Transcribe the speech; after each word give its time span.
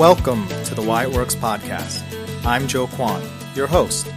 Welcome 0.00 0.48
to 0.64 0.74
the 0.74 0.80
Why 0.80 1.04
It 1.04 1.12
Works 1.12 1.34
podcast. 1.34 2.02
I'm 2.46 2.66
Joe 2.66 2.86
Kwan, 2.86 3.22
your 3.54 3.66
host. 3.66 4.10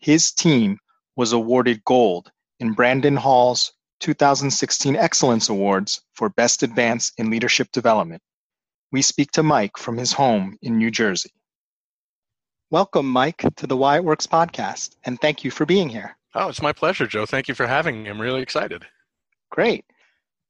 His 0.00 0.32
team 0.32 0.78
was 1.14 1.32
awarded 1.32 1.84
gold 1.84 2.32
in 2.58 2.72
Brandon 2.72 3.16
Hall's 3.16 3.72
2016 4.00 4.96
Excellence 4.96 5.48
Awards 5.48 6.02
for 6.14 6.28
Best 6.28 6.62
Advance 6.62 7.12
in 7.18 7.30
Leadership 7.30 7.70
Development. 7.72 8.22
We 8.92 9.02
speak 9.02 9.30
to 9.32 9.42
Mike 9.42 9.76
from 9.78 9.96
his 9.96 10.12
home 10.12 10.58
in 10.62 10.78
New 10.78 10.90
Jersey. 10.90 11.30
Welcome, 12.70 13.06
Mike, 13.06 13.44
to 13.56 13.66
the 13.66 13.76
Why 13.76 13.96
It 13.96 14.04
Works 14.04 14.26
podcast, 14.26 14.96
and 15.04 15.20
thank 15.20 15.44
you 15.44 15.50
for 15.50 15.66
being 15.66 15.88
here. 15.88 16.16
Oh, 16.34 16.48
it's 16.48 16.62
my 16.62 16.72
pleasure, 16.72 17.06
Joe. 17.06 17.26
Thank 17.26 17.48
you 17.48 17.54
for 17.54 17.66
having 17.66 18.02
me. 18.02 18.10
I'm 18.10 18.20
really 18.20 18.42
excited. 18.42 18.84
Great. 19.50 19.84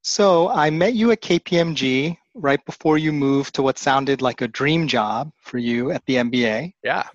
So, 0.02 0.48
I 0.48 0.70
met 0.70 0.94
you 0.94 1.10
at 1.10 1.22
KPMG 1.22 2.16
right 2.34 2.64
before 2.64 2.98
you 2.98 3.12
moved 3.12 3.54
to 3.54 3.62
what 3.62 3.78
sounded 3.78 4.22
like 4.22 4.40
a 4.40 4.48
dream 4.48 4.86
job 4.88 5.32
for 5.38 5.58
you 5.58 5.90
at 5.90 6.04
the 6.06 6.16
NBA. 6.16 6.74
Yeah. 6.84 7.06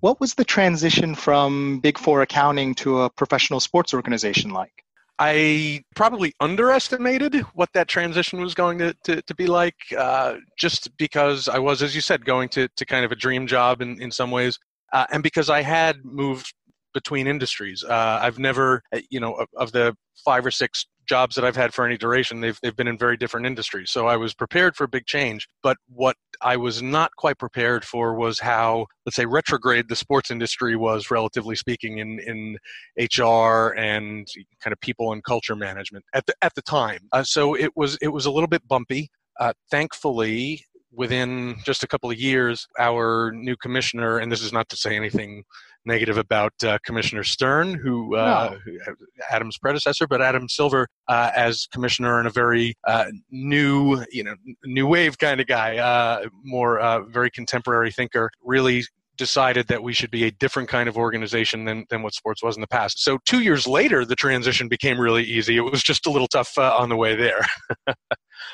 What 0.00 0.20
was 0.20 0.34
the 0.34 0.44
transition 0.44 1.14
from 1.14 1.80
Big 1.80 1.98
Four 1.98 2.22
accounting 2.22 2.74
to 2.76 3.02
a 3.02 3.10
professional 3.10 3.60
sports 3.60 3.92
organization 3.92 4.50
like? 4.50 4.84
I 5.22 5.84
probably 5.94 6.32
underestimated 6.40 7.34
what 7.54 7.68
that 7.74 7.88
transition 7.88 8.40
was 8.40 8.54
going 8.54 8.78
to, 8.78 8.94
to, 9.04 9.20
to 9.20 9.34
be 9.34 9.46
like, 9.46 9.76
uh, 9.96 10.36
just 10.58 10.96
because 10.96 11.46
I 11.46 11.58
was, 11.58 11.82
as 11.82 11.94
you 11.94 12.00
said, 12.00 12.24
going 12.24 12.48
to, 12.50 12.68
to 12.68 12.86
kind 12.86 13.04
of 13.04 13.12
a 13.12 13.16
dream 13.16 13.46
job 13.46 13.82
in, 13.82 14.00
in 14.00 14.10
some 14.10 14.30
ways, 14.30 14.58
uh, 14.94 15.04
and 15.12 15.22
because 15.22 15.50
I 15.50 15.60
had 15.60 16.02
moved 16.04 16.54
between 16.94 17.26
industries. 17.26 17.84
Uh, 17.84 18.18
I've 18.22 18.38
never, 18.38 18.82
uh, 18.94 19.00
you 19.10 19.20
know, 19.20 19.34
of, 19.34 19.48
of, 19.56 19.72
the 19.72 19.94
five 20.24 20.44
or 20.44 20.50
six 20.50 20.86
jobs 21.10 21.34
that 21.34 21.44
I've 21.44 21.56
had 21.56 21.74
for 21.74 21.84
any 21.84 21.98
duration, 21.98 22.40
they've 22.40 22.58
they've 22.62 22.76
been 22.76 22.86
in 22.86 22.96
very 22.96 23.16
different 23.16 23.44
industries. 23.44 23.90
So 23.90 24.06
I 24.06 24.16
was 24.16 24.32
prepared 24.32 24.76
for 24.76 24.86
big 24.86 25.06
change, 25.06 25.48
but 25.60 25.76
what 25.88 26.16
I 26.40 26.56
was 26.56 26.80
not 26.80 27.10
quite 27.16 27.36
prepared 27.36 27.84
for 27.84 28.14
was 28.14 28.38
how, 28.38 28.86
let's 29.04 29.16
say, 29.16 29.26
retrograde 29.26 29.88
the 29.88 29.96
sports 29.96 30.30
industry 30.30 30.76
was, 30.76 31.10
relatively 31.10 31.56
speaking, 31.56 31.98
in 31.98 32.20
in 32.20 32.56
HR 32.96 33.74
and 33.76 34.26
kind 34.62 34.72
of 34.72 34.80
people 34.80 35.12
and 35.12 35.24
culture 35.24 35.56
management 35.56 36.04
at 36.14 36.24
the 36.26 36.34
at 36.42 36.54
the 36.54 36.62
time. 36.62 37.00
Uh, 37.12 37.24
so 37.24 37.54
it 37.54 37.72
was 37.74 37.98
it 38.00 38.08
was 38.08 38.26
a 38.26 38.30
little 38.30 38.48
bit 38.48 38.66
bumpy. 38.68 39.10
Uh, 39.40 39.52
thankfully, 39.70 40.64
within 40.92 41.56
just 41.64 41.82
a 41.82 41.88
couple 41.88 42.10
of 42.10 42.18
years, 42.18 42.66
our 42.78 43.32
new 43.32 43.56
commissioner, 43.56 44.18
and 44.18 44.30
this 44.30 44.42
is 44.42 44.52
not 44.52 44.68
to 44.68 44.76
say 44.76 44.94
anything 44.94 45.42
negative 45.84 46.18
about 46.18 46.52
uh, 46.64 46.78
Commissioner 46.84 47.24
Stern, 47.24 47.74
who, 47.74 48.16
uh, 48.16 48.56
no. 48.66 48.94
Adam's 49.30 49.58
predecessor, 49.58 50.06
but 50.06 50.20
Adam 50.20 50.48
Silver 50.48 50.86
uh, 51.08 51.30
as 51.34 51.66
commissioner 51.72 52.18
and 52.18 52.28
a 52.28 52.30
very 52.30 52.74
uh, 52.86 53.06
new, 53.30 54.04
you 54.10 54.24
know, 54.24 54.34
new 54.64 54.86
wave 54.86 55.18
kind 55.18 55.40
of 55.40 55.46
guy, 55.46 55.78
uh, 55.78 56.26
more 56.44 56.78
uh, 56.78 57.00
very 57.02 57.30
contemporary 57.30 57.90
thinker, 57.90 58.30
really 58.44 58.84
decided 59.16 59.68
that 59.68 59.82
we 59.82 59.92
should 59.92 60.10
be 60.10 60.24
a 60.24 60.30
different 60.30 60.68
kind 60.68 60.88
of 60.88 60.96
organization 60.96 61.64
than, 61.66 61.84
than 61.90 62.02
what 62.02 62.14
sports 62.14 62.42
was 62.42 62.56
in 62.56 62.62
the 62.62 62.66
past. 62.66 63.02
So 63.02 63.18
two 63.26 63.40
years 63.40 63.66
later, 63.66 64.04
the 64.04 64.16
transition 64.16 64.68
became 64.68 64.98
really 64.98 65.24
easy. 65.24 65.56
It 65.56 65.60
was 65.60 65.82
just 65.82 66.06
a 66.06 66.10
little 66.10 66.28
tough 66.28 66.56
on 66.56 66.88
the 66.88 66.96
way 66.96 67.14
there. 67.16 67.44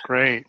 Great. 0.05 0.47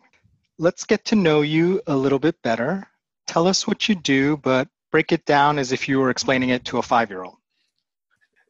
Let's 0.57 0.85
get 0.85 1.05
to 1.05 1.15
know 1.15 1.41
you 1.41 1.81
a 1.85 1.95
little 1.95 2.17
bit 2.17 2.41
better. 2.41 2.88
Tell 3.27 3.47
us 3.47 3.67
what 3.67 3.88
you 3.88 3.94
do, 3.94 4.38
but 4.38 4.67
break 4.91 5.11
it 5.11 5.25
down 5.25 5.59
as 5.59 5.71
if 5.71 5.87
you 5.87 5.99
were 5.99 6.09
explaining 6.09 6.49
it 6.49 6.65
to 6.65 6.77
a 6.77 6.81
five 6.81 7.09
year 7.09 7.23
old. 7.23 7.37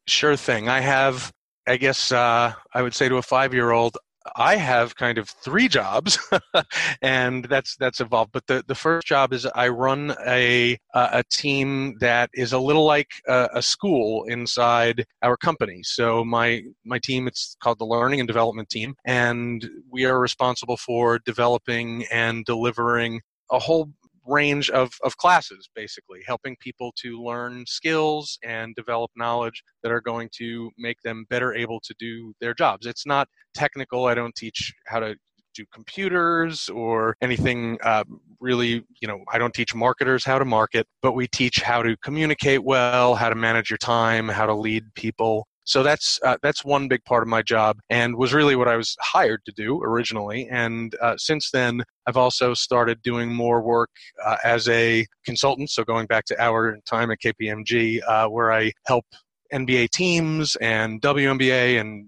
Sure 0.08 0.36
thing. 0.36 0.70
I 0.70 0.80
have, 0.80 1.34
I 1.68 1.78
guess, 1.78 2.12
uh, 2.12 2.54
I 2.74 2.82
would 2.82 2.94
say 2.94 3.10
to 3.10 3.18
a 3.18 3.22
five 3.22 3.54
year 3.54 3.72
old, 3.72 3.98
I 4.36 4.56
have 4.56 4.96
kind 4.96 5.18
of 5.18 5.30
three 5.30 5.68
jobs, 5.68 6.20
and 7.02 7.46
that's 7.46 7.76
that's 7.78 8.02
evolved. 8.02 8.32
But 8.32 8.48
the, 8.48 8.64
the 8.68 8.76
first 8.76 9.08
job 9.08 9.34
is 9.34 9.46
I 9.46 9.70
run 9.70 10.16
a 10.26 10.78
a 10.94 11.24
team 11.32 11.96
that 12.00 12.30
is 12.34 12.54
a 12.54 12.60
little 12.60 12.86
like 12.86 13.12
a, 13.28 13.50
a, 13.54 13.62
school 13.62 14.26
inside 14.26 15.06
our 15.22 15.38
company. 15.38 15.82
So 15.84 16.26
my 16.26 16.64
my 16.86 17.00
team 17.00 17.28
it's 17.28 17.56
called 17.62 17.80
the 17.80 17.86
Learning 17.86 18.20
and 18.20 18.28
Development 18.28 18.70
Team, 18.70 18.96
and 19.06 19.68
we 19.92 20.06
are 20.06 20.20
responsible 20.20 20.78
for 20.78 21.20
developing 21.20 22.06
and 22.12 22.46
delivering 22.46 23.22
a 23.52 23.60
whole 23.60 23.92
range 24.28 24.70
of, 24.70 24.92
of 25.04 25.18
classes, 25.18 25.70
basically, 25.76 26.22
helping 26.26 26.56
people 26.60 26.94
to 27.02 27.22
learn 27.22 27.66
skills 27.66 28.38
and 28.44 28.76
develop 28.76 29.12
knowledge 29.16 29.64
that 29.84 29.92
are 29.92 30.02
going 30.02 30.30
to 30.38 30.70
make 30.78 31.02
them 31.04 31.26
better 31.30 31.54
able 31.54 31.80
to 31.82 31.94
do 32.00 32.34
their 32.42 32.54
jobs. 32.54 32.86
It's 32.86 33.06
not 33.06 33.28
technical. 33.54 34.06
I 34.06 34.14
don't 34.14 34.36
teach 34.36 34.74
how 34.86 35.00
to 35.00 35.16
do 35.56 35.66
computers 35.74 36.70
or 36.70 37.16
anything 37.22 37.80
uh, 37.84 38.04
really 38.40 38.84
you 39.02 39.08
know 39.08 39.20
i 39.34 39.40
don't 39.40 39.56
teach 39.56 39.74
marketers 39.74 40.24
how 40.24 40.38
to 40.38 40.46
market 40.46 40.86
but 41.02 41.14
we 41.14 41.28
teach 41.28 41.62
how 41.62 41.82
to 41.82 41.98
communicate 42.04 42.64
well 42.64 43.16
how 43.16 43.28
to 43.28 43.34
manage 43.36 43.72
your 43.72 43.78
time 43.78 44.30
how 44.30 44.46
to 44.46 44.54
lead 44.54 44.84
people 44.94 45.48
so 45.68 45.84
that's 45.84 46.18
uh, 46.24 46.38
that's 46.42 46.64
one 46.64 46.88
big 46.88 47.04
part 47.04 47.24
of 47.24 47.28
my 47.28 47.42
job, 47.42 47.80
and 47.90 48.16
was 48.16 48.34
really 48.34 48.56
what 48.56 48.70
I 48.70 48.78
was 48.78 48.96
hired 49.02 49.44
to 49.46 49.52
do 49.52 49.84
originally. 49.84 50.48
And 50.50 50.96
uh, 51.02 51.18
since 51.18 51.52
then, 51.52 51.84
I've 52.08 52.16
also 52.16 52.54
started 52.54 53.02
doing 53.04 53.34
more 53.34 53.62
work 53.62 53.90
uh, 54.26 54.38
as 54.46 54.70
a 54.70 55.06
consultant. 55.26 55.70
So 55.70 55.84
going 55.84 56.08
back 56.08 56.24
to 56.26 56.42
our 56.42 56.78
time 56.86 57.12
at 57.12 57.20
KPMG, 57.20 58.00
uh, 58.08 58.30
where 58.30 58.54
I 58.54 58.72
help 58.86 59.06
NBA 59.54 59.90
teams 59.90 60.56
and 60.62 61.02
WNBA 61.02 61.82
and 61.82 62.08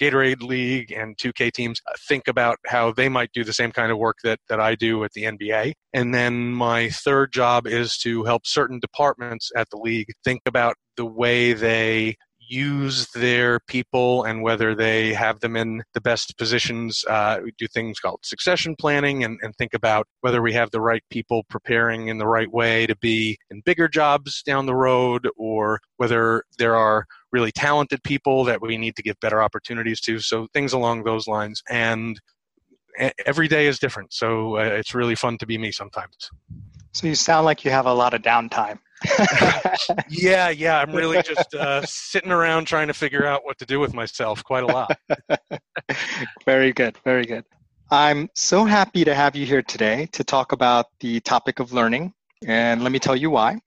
Gatorade 0.00 0.42
League 0.42 0.90
and 0.90 1.14
2K 1.18 1.52
teams 1.52 1.82
uh, 1.86 1.92
think 2.08 2.26
about 2.26 2.58
how 2.66 2.90
they 2.90 3.10
might 3.10 3.30
do 3.34 3.44
the 3.44 3.52
same 3.52 3.70
kind 3.70 3.92
of 3.92 3.98
work 3.98 4.16
that, 4.24 4.40
that 4.48 4.60
I 4.60 4.74
do 4.74 5.04
at 5.04 5.12
the 5.12 5.24
NBA. 5.24 5.74
And 5.92 6.14
then 6.14 6.52
my 6.52 6.88
third 6.88 7.32
job 7.32 7.66
is 7.66 7.98
to 7.98 8.24
help 8.24 8.46
certain 8.46 8.80
departments 8.80 9.52
at 9.54 9.68
the 9.70 9.76
league 9.76 10.08
think 10.24 10.40
about 10.46 10.76
the 10.96 11.06
way 11.06 11.52
they 11.52 12.16
use 12.48 13.08
their 13.12 13.60
people 13.60 14.24
and 14.24 14.42
whether 14.42 14.74
they 14.74 15.12
have 15.14 15.40
them 15.40 15.56
in 15.56 15.82
the 15.94 16.00
best 16.00 16.36
positions. 16.36 17.04
Uh, 17.08 17.40
we 17.44 17.52
do 17.58 17.66
things 17.66 17.98
called 17.98 18.20
succession 18.22 18.74
planning 18.76 19.24
and, 19.24 19.38
and 19.42 19.54
think 19.56 19.74
about 19.74 20.06
whether 20.20 20.42
we 20.42 20.52
have 20.52 20.70
the 20.70 20.80
right 20.80 21.02
people 21.10 21.44
preparing 21.48 22.08
in 22.08 22.18
the 22.18 22.26
right 22.26 22.52
way 22.52 22.86
to 22.86 22.96
be 22.96 23.36
in 23.50 23.60
bigger 23.64 23.88
jobs 23.88 24.42
down 24.42 24.66
the 24.66 24.74
road 24.74 25.28
or 25.36 25.80
whether 25.96 26.44
there 26.58 26.76
are 26.76 27.06
really 27.32 27.52
talented 27.52 28.02
people 28.02 28.44
that 28.44 28.60
we 28.62 28.78
need 28.78 28.96
to 28.96 29.02
give 29.02 29.18
better 29.20 29.42
opportunities 29.42 30.00
to. 30.00 30.18
So 30.20 30.46
things 30.52 30.72
along 30.72 31.04
those 31.04 31.26
lines. 31.26 31.62
And 31.68 32.20
every 33.26 33.48
day 33.48 33.66
is 33.66 33.78
different. 33.78 34.12
So 34.12 34.56
uh, 34.56 34.62
it's 34.62 34.94
really 34.94 35.14
fun 35.14 35.38
to 35.38 35.46
be 35.46 35.58
me 35.58 35.72
sometimes. 35.72 36.30
So 36.92 37.08
you 37.08 37.14
sound 37.16 37.44
like 37.44 37.64
you 37.64 37.70
have 37.72 37.86
a 37.86 37.92
lot 37.92 38.14
of 38.14 38.22
downtime. 38.22 38.78
yeah, 40.08 40.48
yeah. 40.50 40.80
I'm 40.80 40.92
really 40.92 41.22
just 41.22 41.54
uh, 41.54 41.82
sitting 41.84 42.30
around 42.30 42.66
trying 42.66 42.88
to 42.88 42.94
figure 42.94 43.26
out 43.26 43.44
what 43.44 43.58
to 43.58 43.66
do 43.66 43.80
with 43.80 43.94
myself 43.94 44.42
quite 44.44 44.64
a 44.64 44.66
lot. 44.66 44.96
very 46.44 46.72
good, 46.72 46.96
very 47.04 47.24
good. 47.24 47.44
I'm 47.90 48.28
so 48.34 48.64
happy 48.64 49.04
to 49.04 49.14
have 49.14 49.36
you 49.36 49.46
here 49.46 49.62
today 49.62 50.06
to 50.12 50.24
talk 50.24 50.52
about 50.52 50.86
the 51.00 51.20
topic 51.20 51.60
of 51.60 51.72
learning. 51.72 52.12
And 52.46 52.82
let 52.82 52.92
me 52.92 52.98
tell 52.98 53.16
you 53.16 53.30
why. 53.30 53.58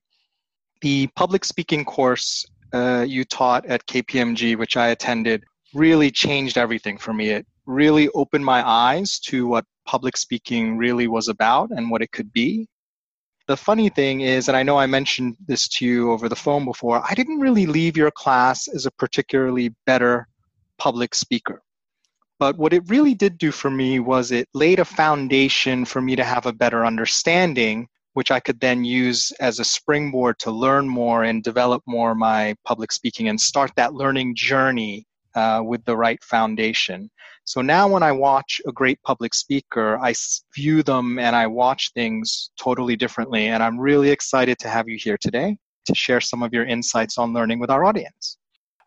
The 0.82 1.08
public 1.16 1.46
speaking 1.46 1.86
course 1.86 2.46
uh, 2.74 3.06
you 3.08 3.24
taught 3.24 3.66
at 3.66 3.86
KPMG, 3.86 4.58
which 4.58 4.78
I 4.78 4.88
attended, 4.88 5.44
really 5.74 6.12
changed 6.12 6.58
everything 6.58 6.98
for 6.98 7.14
me. 7.14 7.30
It 7.30 7.46
really 7.66 8.10
opened 8.10 8.46
my 8.46 8.68
eyes 8.68 9.20
to 9.20 9.48
what 9.48 9.66
public 9.86 10.18
speaking 10.18 10.78
really 10.78 11.08
was 11.08 11.28
about 11.28 11.70
and 11.72 11.90
what 11.90 12.02
it 12.02 12.12
could 12.12 12.32
be 12.34 12.68
the 13.48 13.58
funny 13.58 13.90
thing 13.90 14.22
is, 14.22 14.50
and 14.50 14.58
I 14.58 14.64
know 14.64 14.78
I 14.78 14.88
mentioned 14.88 15.38
this 15.48 15.68
to 15.70 15.86
you 15.86 16.12
over 16.12 16.28
the 16.28 16.36
phone 16.36 16.66
before, 16.66 17.02
I 17.10 17.14
didn't 17.14 17.40
really 17.40 17.66
leave 17.66 17.96
your 17.96 18.12
class 18.12 18.68
as 18.68 18.86
a 18.86 18.92
particularly 18.92 19.74
better 19.86 20.28
public 20.78 21.16
speaker. 21.16 21.64
But 22.40 22.58
what 22.58 22.74
it 22.74 22.88
really 22.88 23.16
did 23.16 23.38
do 23.38 23.52
for 23.52 23.72
me 23.72 24.00
was 24.00 24.32
it 24.32 24.48
laid 24.54 24.80
a 24.80 24.86
foundation 24.86 25.86
for 25.86 26.02
me 26.02 26.16
to 26.16 26.24
have 26.24 26.46
a 26.46 26.54
better 26.54 26.86
understanding, 26.86 27.88
which 28.14 28.32
I 28.32 28.40
could 28.40 28.60
then 28.60 28.84
use 28.84 29.32
as 29.40 29.60
a 29.60 29.66
springboard 29.66 30.38
to 30.40 30.52
learn 30.52 30.88
more 30.88 31.24
and 31.24 31.42
develop 31.42 31.82
more 31.88 32.14
my 32.14 32.56
public 32.66 32.92
speaking 32.92 33.30
and 33.30 33.40
start 33.40 33.72
that 33.76 33.94
learning 33.94 34.36
journey 34.36 35.08
uh, 35.36 35.62
with 35.64 35.84
the 35.86 35.96
right 35.96 36.22
foundation. 36.24 37.10
So 37.48 37.62
now 37.62 37.88
when 37.88 38.04
I 38.04 38.12
watch 38.12 38.60
a 38.68 38.74
great 38.74 39.02
public 39.04 39.34
speaker, 39.34 39.98
I 40.00 40.14
view 40.54 40.84
them 40.84 41.18
and 41.18 41.34
I 41.34 41.48
watch 41.48 41.94
things 41.94 42.52
totally 42.60 42.98
differently. 42.98 43.48
And 43.48 43.64
I'm 43.64 43.80
really 43.80 44.10
excited 44.10 44.60
to 44.60 44.68
have 44.68 44.90
you 44.90 44.98
here 45.02 45.18
today 45.18 45.58
to 45.86 45.96
share 45.96 46.20
some 46.20 46.44
of 46.44 46.54
your 46.54 46.66
insights 46.66 47.18
on 47.18 47.32
learning 47.32 47.60
with 47.60 47.70
our 47.70 47.86
audience. 47.86 48.38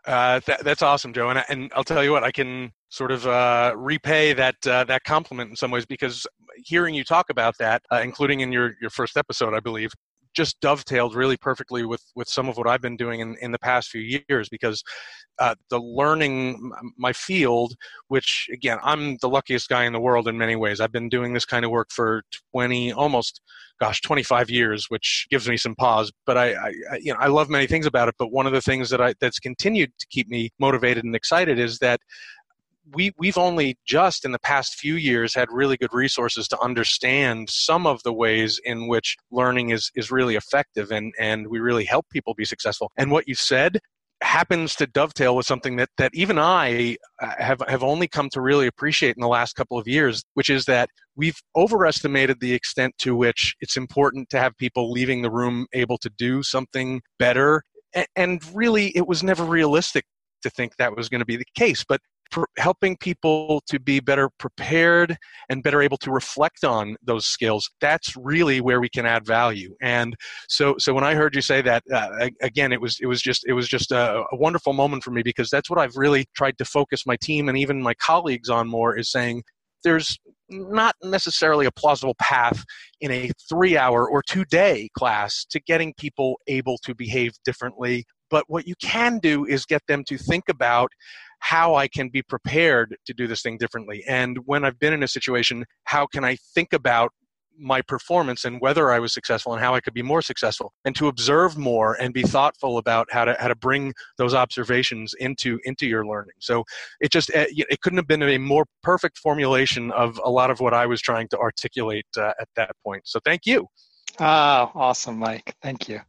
Uh, 0.07 0.41
that, 0.45 0.62
that's 0.62 0.83
awesome, 0.83 1.15
Joe. 1.15 1.31
And, 1.31 1.43
and 1.49 1.73
I'll 1.75 1.85
tell 1.85 2.05
you 2.05 2.12
what, 2.12 2.23
I 2.23 2.31
can 2.31 2.71
sort 2.91 3.12
of 3.12 3.27
uh, 3.27 3.73
repay 3.77 4.35
that 4.35 4.57
uh, 4.67 4.85
that 4.85 5.05
compliment 5.05 5.49
in 5.49 5.57
some 5.57 5.71
ways 5.71 5.87
because 5.87 6.27
hearing 6.59 6.95
you 6.95 7.03
talk 7.03 7.31
about 7.31 7.57
that, 7.61 7.83
uh, 7.91 8.03
including 8.05 8.41
in 8.41 8.53
your, 8.53 8.75
your 8.79 8.91
first 8.91 9.17
episode, 9.17 9.55
I 9.55 9.61
believe, 9.61 9.91
just 10.35 10.61
dovetailed 10.61 11.15
really 11.15 11.37
perfectly 11.37 11.85
with 11.85 12.03
with 12.15 12.29
some 12.29 12.49
of 12.49 12.56
what 12.56 12.69
I've 12.69 12.81
been 12.81 12.97
doing 12.97 13.21
in, 13.21 13.37
in 13.41 13.53
the 13.53 13.59
past 13.59 13.91
few 13.91 14.23
years 14.29 14.49
because 14.49 14.82
uh, 15.38 15.55
the 15.71 15.79
learning 15.79 16.73
my 16.97 17.12
field, 17.12 17.75
which 18.09 18.49
again 18.53 18.79
I'm 18.82 19.17
the 19.21 19.29
luckiest 19.29 19.69
guy 19.69 19.85
in 19.85 19.93
the 19.93 20.00
world 20.00 20.29
in 20.29 20.38
many 20.38 20.56
ways. 20.56 20.81
I've 20.81 20.93
been 20.93 21.09
doing 21.09 21.32
this 21.32 21.44
kind 21.44 21.65
of 21.65 21.71
work 21.71 21.88
for 21.91 22.23
20 22.53 22.93
almost 22.93 23.41
gosh 23.81 24.00
25 24.03 24.50
years, 24.50 24.87
which 24.88 25.27
gives 25.31 25.49
me 25.49 25.56
some 25.56 25.75
pause. 25.75 26.12
But 26.27 26.37
I, 26.37 26.53
I 26.53 26.73
you 27.00 27.12
know 27.12 27.19
I 27.19 27.29
love 27.29 27.49
many 27.49 27.67
things 27.67 27.87
about 27.87 28.09
it. 28.09 28.15
But 28.19 28.33
one 28.33 28.47
of 28.47 28.53
the 28.53 28.61
things 28.62 28.91
that 28.91 29.00
I 29.00 29.15
that's 29.21 29.38
continued 29.38 29.93
to 29.99 30.06
keep 30.11 30.29
me 30.29 30.50
motivated 30.59 31.05
and 31.05 31.17
excited 31.17 31.59
is 31.59 31.79
that 31.79 32.00
we 32.93 33.13
we've 33.19 33.39
only 33.39 33.77
just 33.87 34.25
in 34.25 34.33
the 34.33 34.39
past 34.39 34.75
few 34.75 34.95
years 34.95 35.35
had 35.35 35.49
really 35.51 35.77
good 35.77 35.93
resources 35.93 36.49
to 36.49 36.61
understand 36.61 37.51
some 37.51 37.87
of 37.87 38.03
the 38.03 38.13
ways 38.13 38.61
in 38.65 38.89
which 38.89 39.17
learning 39.31 39.71
is 39.71 39.91
is 39.95 40.11
really 40.11 40.37
effective 40.37 40.91
and 40.91 41.13
and 41.19 41.49
we 41.49 41.59
really 41.59 41.85
help 41.85 42.07
people 42.11 42.35
be 42.35 42.45
successful 42.45 42.91
and 42.97 43.11
what 43.11 43.29
you 43.29 43.35
said 43.35 43.79
happens 44.23 44.75
to 44.77 44.87
dovetail 44.87 45.35
with 45.35 45.47
something 45.47 45.77
that 45.77 45.89
that 45.97 46.11
even 46.15 46.39
I 46.39 46.97
uh, 47.23 47.33
have 47.39 47.63
have 47.69 47.83
only 47.83 48.07
come 48.07 48.29
to 48.31 48.41
really 48.41 48.67
appreciate 48.67 49.17
in 49.17 49.23
the 49.23 49.29
last 49.29 49.55
couple 49.55 49.79
of 49.79 49.89
years, 49.89 50.23
which 50.35 50.51
is 50.51 50.67
that 50.67 50.91
we've 51.17 51.41
overestimated 51.57 52.41
the 52.41 52.53
extent 52.53 52.95
to 52.99 53.17
which 53.17 53.55
it's 53.61 53.77
important 53.77 54.29
to 54.31 54.39
have 54.39 54.57
people 54.59 54.91
leaving 54.91 55.23
the 55.23 55.31
room 55.31 55.67
able 55.73 55.99
to 55.99 56.11
do 56.19 56.43
something 56.43 57.01
better. 57.19 57.63
And 58.15 58.43
really, 58.55 58.97
it 58.97 59.09
was 59.09 59.23
never 59.23 59.45
realistic 59.45 60.05
to 60.43 60.51
think 60.51 60.77
that 60.77 60.97
was 60.97 61.09
going 61.09 61.21
to 61.21 61.27
be 61.27 61.37
the 61.37 61.45
case. 61.55 61.85
But 61.87 62.01
helping 62.59 62.97
people 62.97 63.62
to 63.69 63.79
be 63.79 64.00
better 64.00 64.29
prepared 64.38 65.17
and 65.49 65.62
better 65.62 65.82
able 65.82 65.97
to 65.97 66.11
reflect 66.11 66.65
on 66.65 66.97
those 67.03 67.27
skills 67.27 67.71
that's 67.81 68.17
really 68.17 68.61
where 68.61 68.81
we 68.81 68.88
can 68.88 69.06
add 69.06 69.27
value 69.27 69.75
and 69.82 70.15
so 70.49 70.75
so 70.79 70.93
when 70.93 71.05
i 71.05 71.15
heard 71.15 71.35
you 71.35 71.43
say 71.43 71.61
that 71.61 71.82
uh, 71.93 72.29
again 72.43 72.73
it 72.73 72.81
was 72.81 72.99
it 73.00 73.06
was 73.06 73.21
just 73.21 73.44
it 73.47 73.53
was 73.53 73.69
just 73.69 73.93
a, 73.93 74.23
a 74.32 74.37
wonderful 74.37 74.73
moment 74.73 75.03
for 75.03 75.11
me 75.11 75.23
because 75.23 75.50
that's 75.50 75.69
what 75.69 75.79
i've 75.79 75.97
really 75.97 76.27
tried 76.35 76.56
to 76.59 76.65
focus 76.65 77.06
my 77.06 77.17
team 77.17 77.49
and 77.49 77.59
even 77.59 77.82
my 77.82 77.94
colleagues 77.94 78.49
on 78.49 78.69
more 78.69 78.97
is 78.97 79.11
saying 79.11 79.43
there's 79.83 80.19
not 80.50 80.94
necessarily 81.03 81.67
a 81.67 81.71
plausible 81.71 82.15
path 82.21 82.65
in 83.00 83.11
a 83.11 83.31
three 83.49 83.76
hour 83.76 84.09
or 84.09 84.23
two 84.23 84.44
day 84.44 84.88
class 84.97 85.44
to 85.50 85.61
getting 85.61 85.94
people 85.94 86.38
able 86.47 86.79
to 86.79 86.94
behave 86.94 87.33
differently. 87.44 88.05
But 88.31 88.44
what 88.49 88.67
you 88.67 88.75
can 88.83 89.19
do 89.19 89.44
is 89.44 89.65
get 89.65 89.83
them 89.88 90.05
to 90.09 90.19
think 90.19 90.44
about 90.49 90.91
how 91.41 91.75
I 91.75 91.89
can 91.89 92.09
be 92.09 92.23
prepared 92.23 92.97
to 93.07 93.15
do 93.15 93.27
this 93.27 93.43
thing 93.43 93.59
differently. 93.59 94.05
And 94.07 94.39
when 94.45 94.65
I've 94.65 94.79
been 94.79 94.93
in 94.93 95.03
a 95.03 95.09
situation, 95.09 95.65
how 95.85 96.07
can 96.07 96.25
I 96.25 96.37
think 96.55 96.73
about 96.73 97.13
my 97.61 97.83
performance 97.83 98.45
and 98.45 98.61
whether 98.61 98.91
I 98.91 98.99
was 98.99 99.13
successful 99.13 99.53
and 99.53 99.61
how 99.61 99.75
I 99.75 99.81
could 99.81 99.93
be 99.93 100.03
more 100.03 100.23
successful 100.23 100.73
and 100.85 100.97
to 100.97 101.09
observe 101.09 101.59
more 101.59 101.95
and 102.01 102.15
be 102.15 102.23
thoughtful 102.23 102.79
about 102.79 103.07
how 103.11 103.27
to 103.27 103.37
how 103.39 103.49
to 103.49 103.55
bring 103.55 103.93
those 104.17 104.35
observations 104.35 105.15
into 105.21 105.59
into 105.65 105.87
your 105.87 106.07
learning. 106.07 106.37
So 106.39 106.65
it 107.01 107.13
just 107.13 107.31
eh, 107.35 107.47
it 107.51 107.81
couldn't 107.83 107.99
have 107.99 108.07
been 108.07 108.23
a 108.23 108.39
more 108.39 108.65
perfect 108.83 109.19
formulation 109.19 109.91
of 109.93 110.19
a 110.25 110.31
lot 110.31 110.51
of 110.51 110.61
what 110.61 110.73
I 110.73 110.87
was 110.87 111.01
trying 111.01 111.29
to 111.29 111.39
articulate 111.39 112.07
uh, 112.17 112.33
at 112.41 112.49
that 112.57 112.71
point. 112.83 113.03
So 113.05 113.21
thank 113.25 113.45
you. 113.45 113.67
Ah, 114.19 114.71
awesome, 114.75 115.19
Mike. 115.19 115.55
Thank 115.63 115.89
you. 115.89 116.01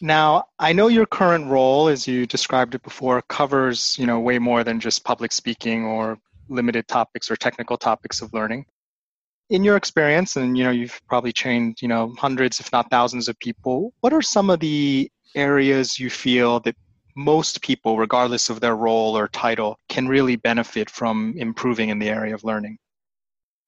Now, 0.00 0.44
I 0.58 0.72
know 0.72 0.86
your 0.86 1.06
current 1.06 1.48
role, 1.48 1.88
as 1.88 2.06
you 2.06 2.24
described 2.24 2.74
it 2.74 2.82
before, 2.82 3.20
covers 3.22 3.98
you 3.98 4.06
know 4.06 4.20
way 4.20 4.38
more 4.38 4.62
than 4.62 4.78
just 4.78 5.04
public 5.04 5.32
speaking 5.32 5.84
or 5.84 6.18
limited 6.48 6.86
topics 6.86 7.30
or 7.30 7.36
technical 7.36 7.76
topics 7.76 8.22
of 8.22 8.32
learning. 8.32 8.66
In 9.50 9.64
your 9.64 9.76
experience, 9.76 10.36
and 10.36 10.56
you 10.56 10.62
know 10.62 10.70
you've 10.70 11.00
probably 11.08 11.32
trained 11.32 11.82
you 11.82 11.88
know 11.88 12.14
hundreds, 12.16 12.60
if 12.60 12.70
not 12.70 12.90
thousands, 12.90 13.28
of 13.28 13.38
people. 13.40 13.92
What 14.00 14.12
are 14.12 14.22
some 14.22 14.50
of 14.50 14.60
the 14.60 15.10
areas 15.34 15.98
you 15.98 16.10
feel 16.10 16.60
that 16.60 16.76
most 17.16 17.60
people, 17.60 17.98
regardless 17.98 18.50
of 18.50 18.60
their 18.60 18.76
role 18.76 19.18
or 19.18 19.26
title, 19.26 19.78
can 19.88 20.06
really 20.06 20.36
benefit 20.36 20.88
from 20.88 21.34
improving 21.36 21.88
in 21.88 21.98
the 21.98 22.08
area 22.08 22.34
of 22.34 22.44
learning? 22.44 22.78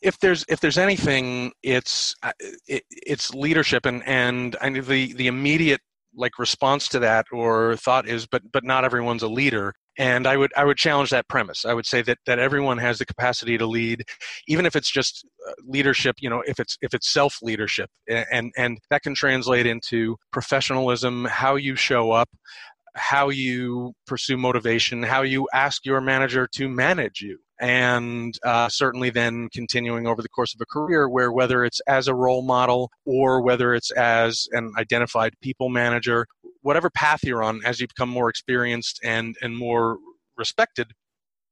if 0.03 0.19
there's 0.19 0.47
if 0.49 0.61
there's 0.61 0.79
anything 0.79 1.53
it's 1.63 2.15
uh, 2.23 2.33
it, 2.67 2.85
it's 2.91 3.35
leadership 3.35 3.85
and 3.85 4.03
and 4.07 4.57
I 4.61 4.71
mean, 4.71 4.83
the 4.85 5.13
the 5.13 5.27
immediate 5.27 5.83
like 6.15 6.39
response 6.39 6.89
to 6.89 6.99
that 6.99 7.27
or 7.33 7.77
thought 7.77 8.09
is 8.09 8.27
but 8.27 8.43
but 8.53 8.65
not 8.65 8.85
everyone's 8.85 9.23
a 9.23 9.29
leader. 9.29 9.75
And 9.99 10.27
i 10.27 10.37
would 10.37 10.53
i 10.57 10.65
would 10.65 10.77
challenge 10.77 11.11
that 11.11 11.29
premise. 11.29 11.65
I 11.65 11.75
would 11.75 11.87
say 11.87 12.03
that 12.03 12.19
that 12.27 12.39
everyone 12.39 12.79
has 12.79 12.99
the 12.99 13.07
capacity 13.07 13.59
to 13.59 13.67
lead 13.67 14.05
even 14.49 14.67
if 14.67 14.77
it's 14.77 14.91
just 14.91 15.27
uh, 15.49 15.53
leadership 15.65 16.17
you 16.21 16.31
know 16.31 16.43
if 16.47 16.61
it's 16.61 16.77
if 16.81 16.95
it's 16.95 17.13
self 17.13 17.39
leadership 17.43 17.91
and 18.09 18.53
and 18.57 18.79
that 18.91 19.03
can 19.03 19.15
translate 19.15 19.67
into 19.67 20.17
professionalism 20.33 21.25
how 21.27 21.57
you 21.57 21.77
show 21.77 22.13
up 22.13 22.29
how 22.95 23.29
you 23.29 23.93
pursue 24.07 24.37
motivation 24.37 25.03
how 25.03 25.23
you 25.23 25.49
ask 25.55 25.85
your 25.85 26.01
manager 26.01 26.49
to 26.53 26.69
manage 26.69 27.21
you 27.21 27.39
and 27.61 28.35
uh, 28.43 28.69
certainly 28.69 29.11
then 29.11 29.49
continuing 29.53 30.07
over 30.07 30.23
the 30.23 30.29
course 30.29 30.55
of 30.55 30.61
a 30.61 30.67
career 30.67 31.09
where 31.09 31.31
whether 31.31 31.65
it's 31.65 31.81
as 31.81 32.09
a 32.09 32.15
role 32.15 32.43
model 32.43 32.91
or 33.05 33.43
whether 33.43 33.75
it's 33.75 33.91
as 33.93 34.49
an 34.53 34.73
identified 34.79 35.35
people 35.41 35.69
manager 35.69 36.27
whatever 36.63 36.91
path 36.91 37.21
you're 37.23 37.43
on 37.43 37.61
as 37.65 37.81
you 37.81 37.87
become 37.87 38.09
more 38.09 38.29
experienced 38.29 38.99
and 39.05 39.37
and 39.43 39.57
more 39.57 39.99
respected 40.37 40.93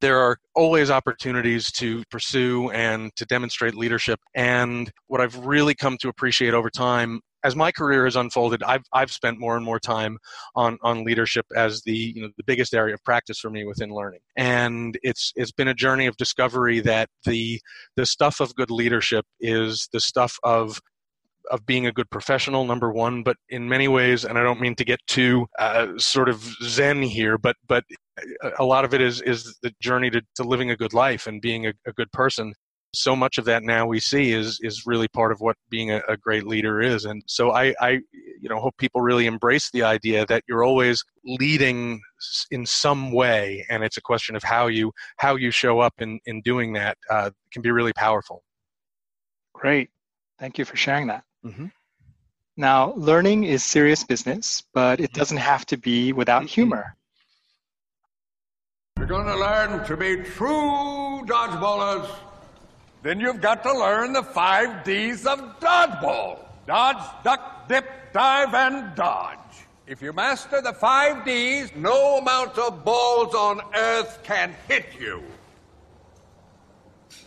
there 0.00 0.18
are 0.18 0.36
always 0.54 0.90
opportunities 0.90 1.70
to 1.72 2.02
pursue 2.10 2.70
and 2.70 3.14
to 3.16 3.24
demonstrate 3.26 3.74
leadership. 3.74 4.20
And 4.34 4.90
what 5.06 5.20
I've 5.20 5.36
really 5.46 5.74
come 5.74 5.96
to 5.98 6.08
appreciate 6.08 6.54
over 6.54 6.70
time 6.70 7.20
as 7.44 7.54
my 7.54 7.70
career 7.70 8.04
has 8.04 8.16
unfolded, 8.16 8.62
I've 8.62 8.82
I've 8.92 9.12
spent 9.12 9.38
more 9.38 9.56
and 9.56 9.64
more 9.64 9.78
time 9.78 10.18
on 10.54 10.78
on 10.82 11.04
leadership 11.04 11.46
as 11.54 11.82
the 11.82 11.96
you 11.96 12.22
know 12.22 12.30
the 12.36 12.44
biggest 12.44 12.74
area 12.74 12.94
of 12.94 13.04
practice 13.04 13.38
for 13.38 13.50
me 13.50 13.64
within 13.64 13.90
learning, 13.90 14.20
and 14.36 14.98
it's 15.02 15.32
it's 15.36 15.52
been 15.52 15.68
a 15.68 15.74
journey 15.74 16.06
of 16.06 16.16
discovery 16.16 16.80
that 16.80 17.08
the 17.24 17.60
the 17.96 18.06
stuff 18.06 18.40
of 18.40 18.54
good 18.54 18.70
leadership 18.70 19.24
is 19.40 19.88
the 19.92 20.00
stuff 20.00 20.36
of 20.42 20.80
of 21.50 21.64
being 21.64 21.86
a 21.86 21.92
good 21.92 22.10
professional 22.10 22.66
number 22.66 22.92
one 22.92 23.22
but 23.22 23.36
in 23.48 23.66
many 23.66 23.88
ways 23.88 24.22
and 24.22 24.38
i 24.38 24.42
don't 24.42 24.60
mean 24.60 24.74
to 24.74 24.84
get 24.84 25.00
too 25.06 25.46
uh, 25.58 25.86
sort 25.96 26.28
of 26.28 26.42
zen 26.62 27.02
here 27.02 27.38
but 27.38 27.56
but 27.66 27.84
a 28.58 28.64
lot 28.64 28.84
of 28.84 28.94
it 28.94 29.00
is 29.00 29.20
is 29.22 29.58
the 29.62 29.72
journey 29.80 30.10
to, 30.10 30.22
to 30.36 30.42
living 30.42 30.70
a 30.70 30.76
good 30.76 30.92
life 30.92 31.26
and 31.26 31.40
being 31.40 31.66
a, 31.66 31.72
a 31.86 31.92
good 31.92 32.10
person. 32.12 32.54
So 32.94 33.14
much 33.14 33.36
of 33.36 33.44
that 33.44 33.62
now 33.62 33.86
we 33.86 34.00
see 34.00 34.32
is 34.32 34.58
is 34.62 34.84
really 34.86 35.08
part 35.08 35.32
of 35.32 35.40
what 35.40 35.56
being 35.68 35.90
a, 35.90 36.00
a, 36.08 36.16
great 36.16 36.46
leader 36.46 36.80
is. 36.80 37.04
And 37.04 37.22
so 37.26 37.52
I, 37.52 37.74
I 37.80 37.90
you 38.40 38.48
know 38.48 38.58
hope 38.58 38.76
people 38.78 39.02
really 39.02 39.26
embrace 39.26 39.70
the 39.70 39.82
idea 39.82 40.24
that 40.26 40.42
you're 40.48 40.64
always 40.64 41.04
leading 41.24 42.00
in 42.50 42.64
some 42.64 43.12
way. 43.12 43.66
And 43.68 43.84
it's 43.84 43.98
a 43.98 44.02
question 44.02 44.36
of 44.36 44.42
how 44.42 44.68
you 44.68 44.92
how 45.18 45.36
you 45.36 45.50
show 45.50 45.80
up 45.80 45.94
in 45.98 46.18
in 46.24 46.40
doing 46.42 46.72
that 46.74 46.96
uh, 47.10 47.30
can 47.52 47.62
be 47.62 47.70
really 47.70 47.92
powerful. 47.92 48.42
Great. 49.52 49.90
Thank 50.38 50.56
you 50.58 50.64
for 50.64 50.76
sharing 50.76 51.08
that. 51.08 51.24
Mm-hmm. 51.44 51.66
now 52.56 52.92
learning 52.96 53.44
is 53.44 53.62
serious 53.62 54.02
business 54.02 54.64
but 54.74 54.98
it 54.98 55.04
mm-hmm. 55.04 55.18
doesn't 55.20 55.36
have 55.36 55.64
to 55.66 55.76
be 55.76 56.12
without 56.12 56.42
mm-hmm. 56.42 56.48
humor 56.48 56.96
you're 58.98 59.06
going 59.06 59.26
to 59.26 59.38
learn 59.38 59.86
to 59.86 59.96
be 59.96 60.16
true 60.16 61.24
dodgeballers 61.26 62.08
then 63.02 63.20
you've 63.20 63.40
got 63.40 63.62
to 63.62 63.72
learn 63.72 64.12
the 64.12 64.22
five 64.22 64.84
D's 64.84 65.24
of 65.26 65.38
dodgeball 65.60 66.48
dodge, 66.68 67.02
duck, 67.24 67.66
dip, 67.66 68.12
dive, 68.12 68.54
and 68.54 68.94
dodge. 68.94 69.38
If 69.86 70.02
you 70.02 70.12
master 70.12 70.60
the 70.60 70.74
five 70.74 71.24
D's, 71.24 71.70
no 71.74 72.18
amount 72.18 72.58
of 72.58 72.84
balls 72.84 73.34
on 73.34 73.62
earth 73.74 74.20
can 74.22 74.54
hit 74.68 74.86
you. 75.00 75.22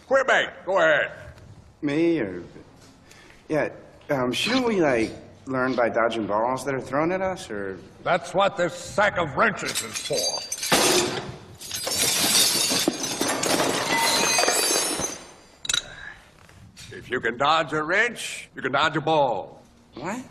Quebec, 0.05 0.65
go 0.65 0.77
ahead. 0.77 1.11
Me 1.81 2.19
or. 2.19 2.43
Yeah, 3.49 3.69
um, 4.11 4.31
shouldn't 4.31 4.67
we, 4.67 4.79
like, 4.79 5.11
learn 5.47 5.73
by 5.73 5.89
dodging 5.89 6.27
balls 6.27 6.63
that 6.65 6.75
are 6.75 6.81
thrown 6.81 7.11
at 7.11 7.21
us, 7.21 7.49
or. 7.49 7.79
That's 8.03 8.33
what 8.33 8.57
this 8.57 8.75
sack 8.75 9.17
of 9.17 9.35
wrenches 9.35 9.81
is 9.81 10.07
for. 10.07 10.50
You 17.12 17.20
can 17.20 17.38
dodge 17.38 17.74
a 17.74 17.84
wrench, 17.84 18.50
you 18.56 18.62
can 18.62 18.72
dodge 18.72 18.96
a 18.96 19.01
ball. 19.01 19.62
What? 19.96 20.15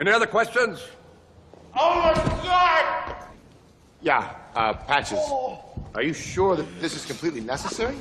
Any 0.00 0.10
other 0.10 0.26
questions? 0.26 0.82
Oh 1.76 2.00
my 2.00 2.12
God! 2.42 3.14
Yeah, 4.02 4.34
uh, 4.56 4.72
Patches. 4.72 5.20
Are 5.94 6.02
you 6.02 6.12
sure 6.12 6.56
that 6.56 6.66
this 6.80 6.96
is 6.96 7.06
completely 7.06 7.40
necessary? 7.40 7.94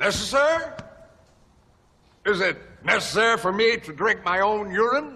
Necessary? 0.00 0.64
Is 2.24 2.40
it 2.40 2.56
necessary 2.82 3.36
for 3.36 3.52
me 3.52 3.76
to 3.76 3.92
drink 3.92 4.24
my 4.24 4.40
own 4.40 4.72
urine? 4.72 5.15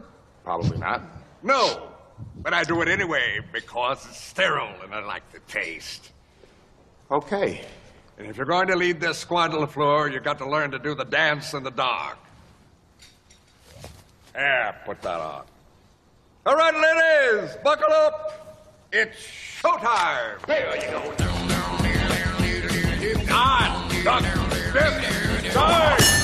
Probably 0.50 0.78
not. 0.78 1.02
No. 1.44 1.90
But 2.38 2.54
I 2.54 2.64
do 2.64 2.82
it 2.82 2.88
anyway 2.88 3.38
because 3.52 4.04
it's 4.04 4.20
sterile 4.20 4.74
and 4.82 4.92
I 4.92 4.98
like 4.98 5.22
the 5.30 5.38
taste. 5.46 6.10
Okay. 7.08 7.64
And 8.18 8.26
if 8.26 8.36
you're 8.36 8.46
going 8.46 8.66
to 8.66 8.74
lead 8.74 9.00
this 9.00 9.16
squad 9.16 9.52
to 9.52 9.60
the 9.60 9.68
floor, 9.68 10.10
you've 10.10 10.24
got 10.24 10.38
to 10.38 10.50
learn 10.50 10.72
to 10.72 10.80
do 10.80 10.96
the 10.96 11.04
dance 11.04 11.54
in 11.54 11.62
the 11.62 11.70
dark. 11.70 12.18
Yeah, 14.34 14.72
put 14.72 15.00
that 15.02 15.20
on. 15.20 15.44
All 16.46 16.56
right, 16.56 16.74
ladies, 16.74 17.56
buckle 17.62 17.92
up. 17.92 18.66
It's 18.90 19.16
showtime. 19.62 20.44
There 20.48 20.74
you 20.74 20.90
go. 20.90 20.98
On, 23.32 24.02
duck, 24.02 24.24
dip. 24.72 26.19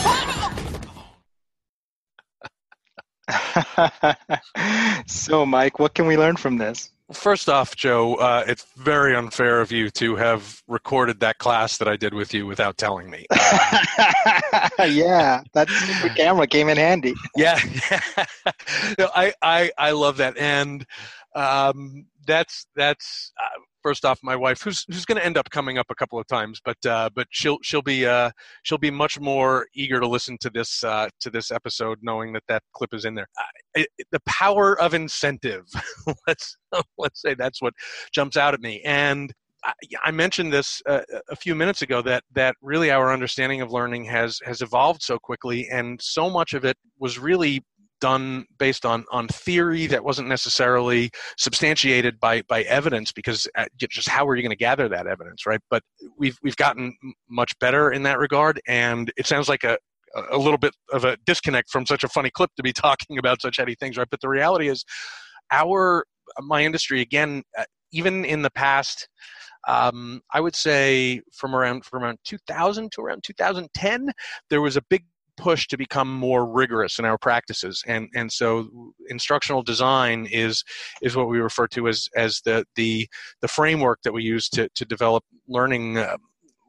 so, 5.07 5.47
Mike, 5.47 5.79
what 5.79 5.95
can 5.95 6.07
we 6.07 6.17
learn 6.17 6.37
from 6.37 6.59
this? 6.59 6.91
First 7.13 7.49
off, 7.49 7.77
Joe, 7.77 8.17
uh, 8.17 8.43
it's 8.49 8.67
very 8.77 9.15
unfair 9.15 9.61
of 9.61 9.71
you 9.71 9.91
to 9.91 10.17
have 10.17 10.61
recorded 10.67 11.21
that 11.21 11.39
class 11.39 11.79
that 11.79 11.87
I 11.87 11.95
did 11.97 12.15
with 12.15 12.35
you 12.35 12.47
without 12.47 12.79
telling 12.79 13.09
me. 13.11 13.27
yeah, 14.81 15.43
that 15.53 15.69
super 15.69 16.13
camera 16.15 16.49
came 16.49 16.69
in 16.69 16.77
handy. 16.77 17.15
yeah, 17.37 17.61
no, 18.99 19.09
I, 19.15 19.33
I 19.41 19.71
I 19.79 19.93
love 19.93 20.17
that, 20.17 20.37
and 20.37 20.85
um, 21.37 22.07
that's 22.27 22.67
that's 22.75 23.33
uh, 23.41 23.61
first 23.87 24.05
off 24.05 24.19
my 24.21 24.35
wife, 24.35 24.63
who's 24.63 24.85
who's 24.89 25.05
going 25.05 25.19
to 25.19 25.25
end 25.25 25.39
up 25.39 25.49
coming 25.51 25.79
up 25.79 25.87
a 25.91 25.95
couple 25.95 26.19
of 26.19 26.27
times, 26.27 26.61
but 26.65 26.85
uh, 26.87 27.09
but 27.15 27.29
she'll 27.31 27.59
she'll 27.63 27.83
be 27.83 28.05
uh, 28.05 28.33
she'll 28.65 28.79
be 28.79 28.91
much 28.91 29.21
more 29.21 29.69
eager 29.77 30.01
to 30.01 30.09
listen 30.09 30.37
to 30.41 30.51
this 30.51 30.83
uh, 30.83 31.09
to 31.21 31.31
this 31.31 31.53
episode, 31.53 31.99
knowing 32.03 32.33
that 32.33 32.43
that 32.49 32.65
clip 32.73 32.93
is 32.93 33.05
in 33.05 33.15
there. 33.15 33.29
It, 33.77 33.87
the 34.11 34.19
power 34.27 34.77
of 34.81 34.93
incentive. 34.93 35.67
let's 36.27 36.57
let's 36.99 37.23
say 37.23 37.35
that's 37.35 37.63
what 37.63 37.75
jumps 38.13 38.37
out 38.37 38.55
at 38.55 38.61
me, 38.61 38.83
and 38.85 39.33
I, 39.63 39.73
I 40.07 40.11
mentioned 40.11 40.53
this 40.53 40.83
uh, 40.87 41.03
a 41.29 41.37
few 41.37 41.55
minutes 41.55 41.83
ago 41.83 42.03
that 42.03 42.25
that 42.35 42.57
really 42.61 42.91
our 42.91 43.13
understanding 43.13 43.61
of 43.61 43.71
learning 43.71 44.05
has 44.07 44.41
has 44.45 44.63
evolved 44.63 45.03
so 45.03 45.17
quickly, 45.17 45.69
and 45.71 46.01
so 46.03 46.29
much 46.29 46.55
of 46.55 46.65
it 46.65 46.77
was 46.99 47.21
really 47.21 47.63
done 48.01 48.47
based 48.59 48.85
on 48.85 49.05
on 49.11 49.29
theory 49.29 49.87
that 49.87 50.05
wasn't 50.05 50.29
necessarily 50.29 51.11
substantiated 51.37 52.19
by 52.21 52.43
by 52.43 52.63
evidence 52.63 53.13
because 53.13 53.47
uh, 53.57 53.67
just 53.79 54.09
how 54.09 54.27
are 54.27 54.37
you 54.37 54.43
going 54.43 54.51
to 54.51 54.57
gather 54.57 54.89
that 54.89 55.07
evidence 55.07 55.47
right? 55.47 55.61
But 55.71 55.83
we've 56.19 56.39
we've 56.43 56.57
gotten 56.57 56.97
much 57.29 57.59
better 57.59 57.91
in 57.91 58.03
that 58.05 58.19
regard 58.19 58.61
and 58.67 59.13
it 59.17 59.27
sounds 59.27 59.49
like 59.49 59.65
a 59.65 59.79
a 60.31 60.39
little 60.39 60.59
bit 60.59 60.75
of 60.93 61.05
a 61.05 61.17
disconnect 61.27 61.69
from 61.71 61.85
such 61.85 62.05
a 62.05 62.09
funny 62.09 62.31
clip 62.31 62.51
to 62.57 62.63
be 62.63 62.73
talking 62.87 63.19
about 63.19 63.41
such 63.41 63.57
heady 63.59 63.75
things 63.75 63.97
right? 63.97 64.09
But 64.11 64.21
the 64.21 64.29
reality 64.29 64.69
is 64.69 64.85
our 65.51 66.05
my 66.41 66.65
industry 66.65 67.01
again 67.01 67.43
uh, 67.59 67.65
even 67.93 68.25
in 68.25 68.43
the 68.43 68.51
past 68.51 69.09
um, 69.67 70.21
I 70.33 70.41
would 70.41 70.55
say 70.55 71.23
from 71.33 71.55
around 71.55 71.85
from 71.85 72.05
around 72.05 72.19
2000 72.25 72.93
to 72.93 73.01
around 73.01 73.25
2010, 73.25 74.11
there 74.49 74.61
was 74.61 74.77
a 74.77 74.83
big 74.83 75.05
push 75.37 75.67
to 75.69 75.77
become 75.77 76.13
more 76.13 76.47
rigorous 76.47 76.99
in 76.99 77.05
our 77.05 77.19
practices. 77.19 77.83
And 77.87 78.09
and 78.15 78.33
so 78.33 78.69
instructional 79.09 79.63
design 79.63 80.27
is 80.31 80.65
is 81.03 81.17
what 81.17 81.29
we 81.29 81.39
refer 81.39 81.67
to 81.69 81.89
as 81.89 82.09
as 82.17 82.41
the 82.45 82.65
the 82.77 83.09
the 83.41 83.49
framework 83.49 84.01
that 84.03 84.13
we 84.13 84.23
use 84.23 84.49
to 84.51 84.69
to 84.75 84.85
develop 84.85 85.25
learning 85.49 85.99
uh, 85.99 86.17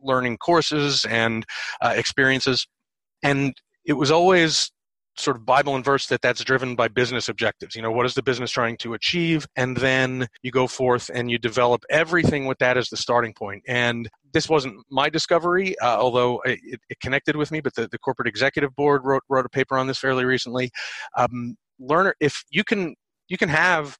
learning 0.03 0.37
courses 0.37 1.05
and 1.05 1.45
uh, 1.81 1.93
experiences. 1.95 2.67
And 3.23 3.53
it 3.85 3.93
was 3.93 4.11
always 4.11 4.71
sort 5.19 5.37
of 5.37 5.45
Bible 5.45 5.75
and 5.75 5.83
verse 5.83 6.07
that 6.07 6.21
that's 6.21 6.43
driven 6.43 6.75
by 6.75 6.87
business 6.87 7.29
objectives. 7.29 7.75
You 7.75 7.81
know, 7.81 7.91
what 7.91 8.05
is 8.05 8.13
the 8.13 8.23
business 8.23 8.51
trying 8.51 8.77
to 8.77 8.93
achieve? 8.93 9.47
And 9.55 9.77
then 9.77 10.27
you 10.43 10.51
go 10.51 10.67
forth 10.67 11.09
and 11.13 11.29
you 11.31 11.37
develop 11.37 11.83
everything 11.89 12.45
with 12.45 12.57
that 12.59 12.77
as 12.77 12.89
the 12.89 12.97
starting 12.97 13.33
point. 13.33 13.63
And 13.67 14.09
this 14.33 14.49
wasn't 14.49 14.75
my 14.91 15.09
discovery, 15.09 15.77
uh, 15.79 15.97
although 15.97 16.41
it, 16.45 16.59
it, 16.89 16.99
connected 17.01 17.35
with 17.35 17.51
me, 17.51 17.61
but 17.61 17.73
the, 17.75 17.87
the 17.91 17.97
corporate 17.99 18.27
executive 18.27 18.75
board 18.75 19.01
wrote, 19.03 19.23
wrote 19.29 19.45
a 19.45 19.49
paper 19.49 19.77
on 19.77 19.87
this 19.87 19.97
fairly 19.97 20.25
recently. 20.25 20.69
Um, 21.17 21.55
learner, 21.79 22.13
if 22.19 22.43
you 22.51 22.63
can, 22.63 22.95
you 23.29 23.37
can 23.37 23.49
have 23.49 23.97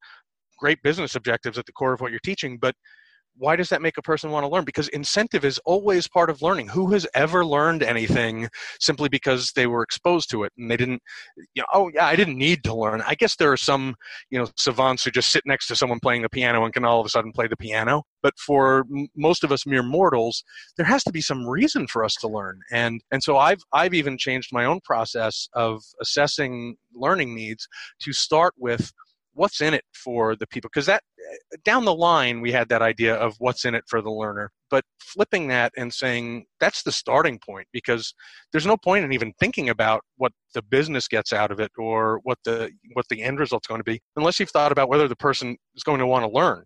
great 0.60 0.82
business 0.84 1.16
objectives 1.16 1.58
at 1.58 1.66
the 1.66 1.72
core 1.72 1.94
of 1.94 2.02
what 2.02 2.12
you're 2.12 2.20
teaching, 2.20 2.58
but 2.58 2.76
why 3.38 3.56
does 3.56 3.70
that 3.70 3.82
make 3.82 3.98
a 3.98 4.02
person 4.02 4.32
want 4.32 4.44
to 4.44 4.50
learn? 4.50 4.64
Because 4.64 4.88
incentive 4.90 5.46
is 5.46 5.60
always 5.66 6.08
part 6.08 6.30
of 6.30 6.42
learning. 6.42 6.68
Who 6.68 6.92
has 6.92 7.08
ever 7.14 7.46
learned 7.46 7.84
anything 7.84 8.50
simply 8.80 9.10
because 9.10 9.52
they 9.52 9.68
were 9.68 9.84
exposed 9.84 10.30
to 10.32 10.44
it 10.44 10.52
and 10.58 10.70
they 10.70 10.78
didn't, 10.78 11.02
you 11.54 11.62
know, 11.62 11.66
oh, 11.74 11.90
yeah, 11.94 12.06
I 12.06 12.16
didn't 12.16 12.38
need 12.38 12.64
to 12.66 12.74
learn. 12.74 13.02
I 13.06 13.16
guess 13.16 13.36
there 13.36 13.52
are 13.52 13.58
some, 13.58 13.96
you 14.30 14.40
know, 14.40 14.48
savants 14.58 15.04
who 15.04 15.12
just 15.12 15.32
sit 15.32 15.44
next 15.46 15.68
to 15.68 15.76
someone 15.76 16.00
playing 16.00 16.24
the 16.24 16.30
piano 16.30 16.66
and 16.66 16.74
can 16.74 16.86
all 16.86 17.00
of 17.00 17.06
a 17.06 17.10
sudden 17.10 17.32
play 17.32 17.48
the 17.48 17.58
piano. 17.58 18.04
But 18.24 18.34
for 18.40 18.86
most 19.16 19.44
of 19.44 19.52
us 19.52 19.66
mere 19.66 19.84
mortals, 19.84 20.44
there 20.76 20.86
has 20.86 21.04
to 21.04 21.12
be 21.12 21.22
some 21.22 21.46
reason 21.48 21.88
for 21.88 22.04
us 22.04 22.16
to 22.16 22.28
learn. 22.28 22.60
And, 22.72 23.02
and 23.12 23.22
so 23.22 23.38
I've, 23.38 23.62
I've 23.74 23.94
even 23.94 24.18
changed 24.18 24.50
my 24.52 24.66
own 24.66 24.80
process 24.84 25.48
of 25.54 25.82
assessing 26.02 26.76
learning 26.94 27.36
needs 27.36 27.68
to 28.02 28.14
start 28.14 28.54
with 28.58 28.92
what's 29.38 29.62
in 29.62 29.74
it 29.74 29.84
for 29.94 30.36
the 30.36 30.48
people? 30.48 30.70
Because 30.74 30.88
that 30.88 31.04
down 31.64 31.86
the 31.86 31.94
line 31.94 32.42
we 32.42 32.52
had 32.52 32.70
that 32.70 32.82
idea 32.82 33.16
of 33.16 33.36
what's 33.40 33.66
in 33.66 33.76
it 33.76 33.84
for 33.88 34.02
the 34.02 34.12
learner. 34.12 34.52
But 34.70 34.84
flipping 35.00 35.48
that 35.48 35.72
and 35.78 35.94
saying 35.94 36.46
that's 36.60 36.84
the 36.84 36.92
starting 36.92 37.40
point 37.40 37.68
because 37.72 38.14
there's 38.52 38.66
no 38.66 38.78
point 38.78 39.06
in 39.06 39.14
even 39.14 39.34
thinking 39.40 39.70
about 39.70 40.02
what 40.18 40.34
the 40.54 40.62
business 40.62 41.08
gets 41.08 41.32
out 41.32 41.52
of 41.52 41.60
it 41.60 41.72
or 41.78 42.20
what 42.24 42.40
the 42.44 42.72
what 42.94 43.06
the 43.10 43.22
end 43.22 43.40
result's 43.40 43.68
going 43.68 43.80
to 43.80 43.86
be 43.86 44.02
unless 44.16 44.40
you've 44.40 44.50
thought 44.50 44.72
about 44.72 44.90
whether 44.90 45.08
the 45.08 45.16
person 45.16 45.56
is 45.76 45.84
going 45.84 46.00
to 46.00 46.08
want 46.08 46.26
to 46.26 46.32
learn 46.32 46.64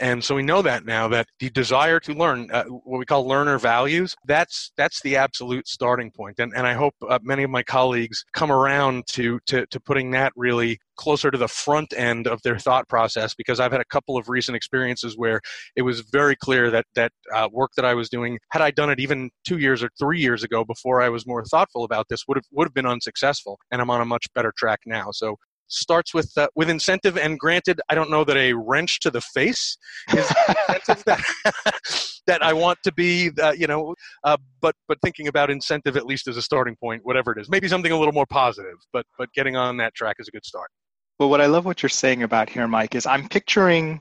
and 0.00 0.22
so 0.22 0.34
we 0.34 0.42
know 0.42 0.62
that 0.62 0.84
now 0.84 1.08
that 1.08 1.26
the 1.38 1.50
desire 1.50 2.00
to 2.00 2.12
learn 2.12 2.48
uh, 2.52 2.64
what 2.64 2.98
we 2.98 3.04
call 3.04 3.26
learner 3.26 3.58
values 3.58 4.16
that's 4.24 4.72
that's 4.76 5.00
the 5.02 5.16
absolute 5.16 5.68
starting 5.68 6.10
point. 6.10 6.38
And, 6.38 6.52
and 6.56 6.66
i 6.66 6.72
hope 6.72 6.94
uh, 7.08 7.18
many 7.22 7.42
of 7.42 7.50
my 7.50 7.62
colleagues 7.62 8.24
come 8.32 8.50
around 8.50 9.06
to, 9.08 9.38
to 9.46 9.66
to 9.66 9.80
putting 9.80 10.10
that 10.12 10.32
really 10.36 10.78
closer 10.96 11.30
to 11.30 11.38
the 11.38 11.48
front 11.48 11.94
end 11.96 12.26
of 12.26 12.42
their 12.42 12.58
thought 12.58 12.88
process 12.88 13.34
because 13.34 13.60
i've 13.60 13.72
had 13.72 13.80
a 13.80 13.86
couple 13.86 14.16
of 14.16 14.28
recent 14.28 14.56
experiences 14.56 15.16
where 15.16 15.40
it 15.76 15.82
was 15.82 16.00
very 16.12 16.36
clear 16.36 16.70
that 16.70 16.84
that 16.94 17.12
uh, 17.34 17.48
work 17.52 17.70
that 17.76 17.84
i 17.84 17.94
was 17.94 18.08
doing 18.08 18.38
had 18.50 18.62
i 18.62 18.70
done 18.70 18.90
it 18.90 19.00
even 19.00 19.30
two 19.44 19.58
years 19.58 19.82
or 19.82 19.90
three 19.98 20.20
years 20.20 20.42
ago 20.42 20.64
before 20.64 21.00
i 21.00 21.08
was 21.08 21.26
more 21.26 21.44
thoughtful 21.44 21.84
about 21.84 22.06
this 22.08 22.24
would 22.26 22.36
have 22.36 22.44
would 22.52 22.66
have 22.66 22.74
been 22.74 22.86
unsuccessful. 22.86 23.58
And 23.70 23.80
i'm 23.80 23.90
on 23.90 24.00
a 24.00 24.04
much 24.04 24.26
better 24.34 24.52
track 24.56 24.80
now. 24.86 25.10
So 25.12 25.36
starts 25.70 26.12
with 26.12 26.30
uh, 26.36 26.48
with 26.54 26.68
incentive 26.68 27.16
and 27.16 27.38
granted 27.38 27.80
i 27.88 27.94
don't 27.94 28.10
know 28.10 28.24
that 28.24 28.36
a 28.36 28.52
wrench 28.52 29.00
to 29.00 29.10
the 29.10 29.20
face 29.20 29.78
is 30.14 30.28
that, 30.28 31.22
that 32.26 32.42
i 32.42 32.52
want 32.52 32.78
to 32.82 32.92
be 32.92 33.30
uh, 33.42 33.52
you 33.52 33.66
know 33.66 33.94
uh, 34.24 34.36
but 34.60 34.74
but 34.88 34.98
thinking 35.00 35.28
about 35.28 35.50
incentive 35.50 35.96
at 35.96 36.04
least 36.04 36.28
as 36.28 36.36
a 36.36 36.42
starting 36.42 36.76
point 36.76 37.00
whatever 37.04 37.32
it 37.32 37.40
is. 37.40 37.48
Maybe 37.48 37.68
something 37.68 37.92
a 37.92 37.98
little 37.98 38.12
more 38.12 38.26
positive 38.26 38.74
but 38.92 39.06
but 39.18 39.32
getting 39.32 39.56
on 39.56 39.76
that 39.78 39.94
track 39.94 40.16
is 40.18 40.28
a 40.28 40.30
good 40.30 40.44
start. 40.44 40.70
Well 41.18 41.30
what 41.30 41.40
i 41.40 41.46
love 41.46 41.64
what 41.64 41.82
you're 41.82 41.90
saying 41.90 42.22
about 42.22 42.48
here 42.50 42.66
mike 42.66 42.94
is 42.94 43.06
i'm 43.06 43.28
picturing 43.28 44.00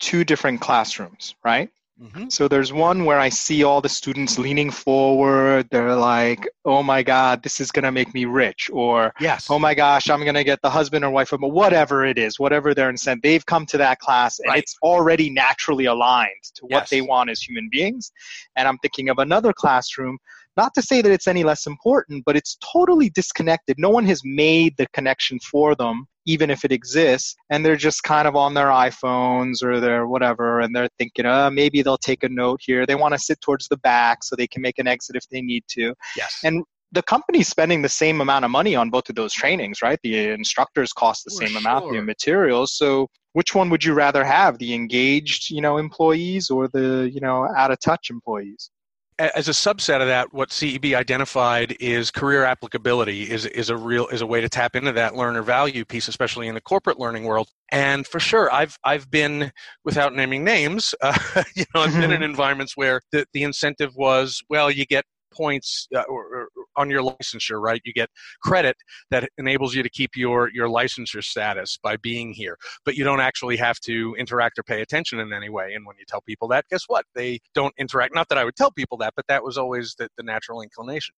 two 0.00 0.24
different 0.24 0.60
classrooms 0.60 1.34
right 1.44 1.70
Mm-hmm. 2.00 2.28
So 2.28 2.48
there's 2.48 2.72
one 2.72 3.04
where 3.04 3.20
I 3.20 3.28
see 3.28 3.62
all 3.62 3.80
the 3.80 3.88
students 3.88 4.36
leaning 4.36 4.68
forward. 4.70 5.68
They're 5.70 5.94
like, 5.94 6.48
"Oh 6.64 6.82
my 6.82 7.04
God, 7.04 7.42
this 7.44 7.60
is 7.60 7.70
gonna 7.70 7.92
make 7.92 8.12
me 8.12 8.24
rich," 8.24 8.68
or 8.72 9.14
"Yes, 9.20 9.48
oh 9.48 9.60
my 9.60 9.74
gosh, 9.74 10.10
I'm 10.10 10.24
gonna 10.24 10.42
get 10.42 10.60
the 10.60 10.70
husband 10.70 11.04
or 11.04 11.10
wife 11.10 11.32
of 11.32 11.40
whatever 11.40 12.04
it 12.04 12.18
is, 12.18 12.40
whatever 12.40 12.74
their 12.74 12.90
incentive." 12.90 13.22
They've 13.22 13.46
come 13.46 13.64
to 13.66 13.78
that 13.78 14.00
class 14.00 14.40
and 14.40 14.48
right. 14.50 14.58
it's 14.58 14.76
already 14.82 15.30
naturally 15.30 15.84
aligned 15.84 16.42
to 16.54 16.62
what 16.62 16.82
yes. 16.82 16.90
they 16.90 17.00
want 17.00 17.30
as 17.30 17.40
human 17.40 17.68
beings. 17.70 18.10
And 18.56 18.66
I'm 18.66 18.78
thinking 18.78 19.08
of 19.08 19.18
another 19.18 19.52
classroom 19.52 20.18
not 20.56 20.74
to 20.74 20.82
say 20.82 21.02
that 21.02 21.10
it's 21.10 21.26
any 21.26 21.44
less 21.44 21.66
important, 21.66 22.24
but 22.24 22.36
it's 22.36 22.56
totally 22.72 23.10
disconnected. 23.10 23.76
No 23.78 23.90
one 23.90 24.06
has 24.06 24.22
made 24.24 24.76
the 24.76 24.86
connection 24.92 25.38
for 25.40 25.74
them, 25.74 26.06
even 26.26 26.50
if 26.50 26.64
it 26.64 26.72
exists, 26.72 27.34
and 27.50 27.64
they're 27.64 27.76
just 27.76 28.02
kind 28.02 28.28
of 28.28 28.36
on 28.36 28.54
their 28.54 28.68
iPhones 28.68 29.62
or 29.62 29.80
their 29.80 30.06
whatever, 30.06 30.60
and 30.60 30.74
they're 30.74 30.88
thinking, 30.98 31.26
uh, 31.26 31.50
maybe 31.50 31.82
they'll 31.82 31.98
take 31.98 32.22
a 32.22 32.28
note 32.28 32.60
here. 32.62 32.86
They 32.86 32.94
want 32.94 33.14
to 33.14 33.18
sit 33.18 33.40
towards 33.40 33.68
the 33.68 33.78
back 33.78 34.22
so 34.22 34.36
they 34.36 34.46
can 34.46 34.62
make 34.62 34.78
an 34.78 34.86
exit 34.86 35.16
if 35.16 35.28
they 35.28 35.42
need 35.42 35.64
to. 35.70 35.94
Yes. 36.16 36.40
And 36.44 36.64
the 36.92 37.02
company's 37.02 37.48
spending 37.48 37.82
the 37.82 37.88
same 37.88 38.20
amount 38.20 38.44
of 38.44 38.52
money 38.52 38.76
on 38.76 38.88
both 38.88 39.08
of 39.08 39.16
those 39.16 39.32
trainings, 39.32 39.82
right? 39.82 39.98
The 40.04 40.28
instructors 40.30 40.92
cost 40.92 41.24
the 41.24 41.32
same 41.32 41.56
amount, 41.56 41.92
the 41.92 42.00
materials. 42.00 42.76
So 42.76 43.08
which 43.32 43.52
one 43.52 43.68
would 43.70 43.82
you 43.82 43.94
rather 43.94 44.22
have, 44.22 44.58
the 44.58 44.74
engaged, 44.74 45.50
you 45.50 45.60
know, 45.60 45.76
employees 45.76 46.50
or 46.50 46.68
the, 46.68 47.10
you 47.12 47.20
know, 47.20 47.48
out 47.56 47.72
of 47.72 47.80
touch 47.80 48.10
employees? 48.10 48.70
As 49.18 49.48
a 49.48 49.52
subset 49.52 50.00
of 50.00 50.08
that, 50.08 50.34
what 50.34 50.48
CEB 50.48 50.96
identified 50.96 51.76
is 51.78 52.10
career 52.10 52.42
applicability 52.44 53.30
is 53.30 53.46
is 53.46 53.70
a 53.70 53.76
real 53.76 54.08
is 54.08 54.22
a 54.22 54.26
way 54.26 54.40
to 54.40 54.48
tap 54.48 54.74
into 54.74 54.90
that 54.92 55.14
learner 55.14 55.42
value 55.42 55.84
piece, 55.84 56.08
especially 56.08 56.48
in 56.48 56.54
the 56.54 56.60
corporate 56.60 56.98
learning 56.98 57.22
world. 57.22 57.48
And 57.70 58.06
for 58.06 58.18
sure, 58.18 58.52
I've 58.52 58.76
I've 58.82 59.08
been 59.10 59.52
without 59.84 60.14
naming 60.14 60.42
names, 60.42 60.96
uh, 61.00 61.16
you 61.54 61.64
know, 61.74 61.82
I've 61.82 61.92
been 61.92 62.10
in 62.10 62.24
environments 62.24 62.76
where 62.76 63.00
the 63.12 63.24
the 63.32 63.44
incentive 63.44 63.94
was 63.94 64.42
well, 64.48 64.68
you 64.70 64.84
get 64.84 65.04
points 65.32 65.88
uh, 65.94 66.02
or, 66.08 66.24
or 66.24 66.43
on 66.76 66.90
your 66.90 67.02
licensure, 67.02 67.60
right? 67.60 67.80
You 67.84 67.92
get 67.92 68.10
credit 68.42 68.76
that 69.10 69.28
enables 69.38 69.74
you 69.74 69.82
to 69.82 69.90
keep 69.90 70.10
your 70.16 70.50
your 70.52 70.68
licensure 70.68 71.22
status 71.22 71.78
by 71.82 71.96
being 71.96 72.32
here, 72.32 72.56
but 72.84 72.96
you 72.96 73.04
don't 73.04 73.20
actually 73.20 73.56
have 73.56 73.78
to 73.80 74.14
interact 74.18 74.58
or 74.58 74.62
pay 74.62 74.80
attention 74.80 75.18
in 75.18 75.32
any 75.32 75.48
way. 75.48 75.74
And 75.74 75.86
when 75.86 75.96
you 75.98 76.04
tell 76.06 76.20
people 76.22 76.48
that, 76.48 76.64
guess 76.70 76.84
what? 76.86 77.04
They 77.14 77.40
don't 77.54 77.74
interact. 77.78 78.14
Not 78.14 78.28
that 78.28 78.38
I 78.38 78.44
would 78.44 78.56
tell 78.56 78.70
people 78.70 78.98
that, 78.98 79.14
but 79.16 79.26
that 79.28 79.42
was 79.42 79.58
always 79.58 79.94
the, 79.98 80.08
the 80.16 80.22
natural 80.22 80.62
inclination. 80.62 81.14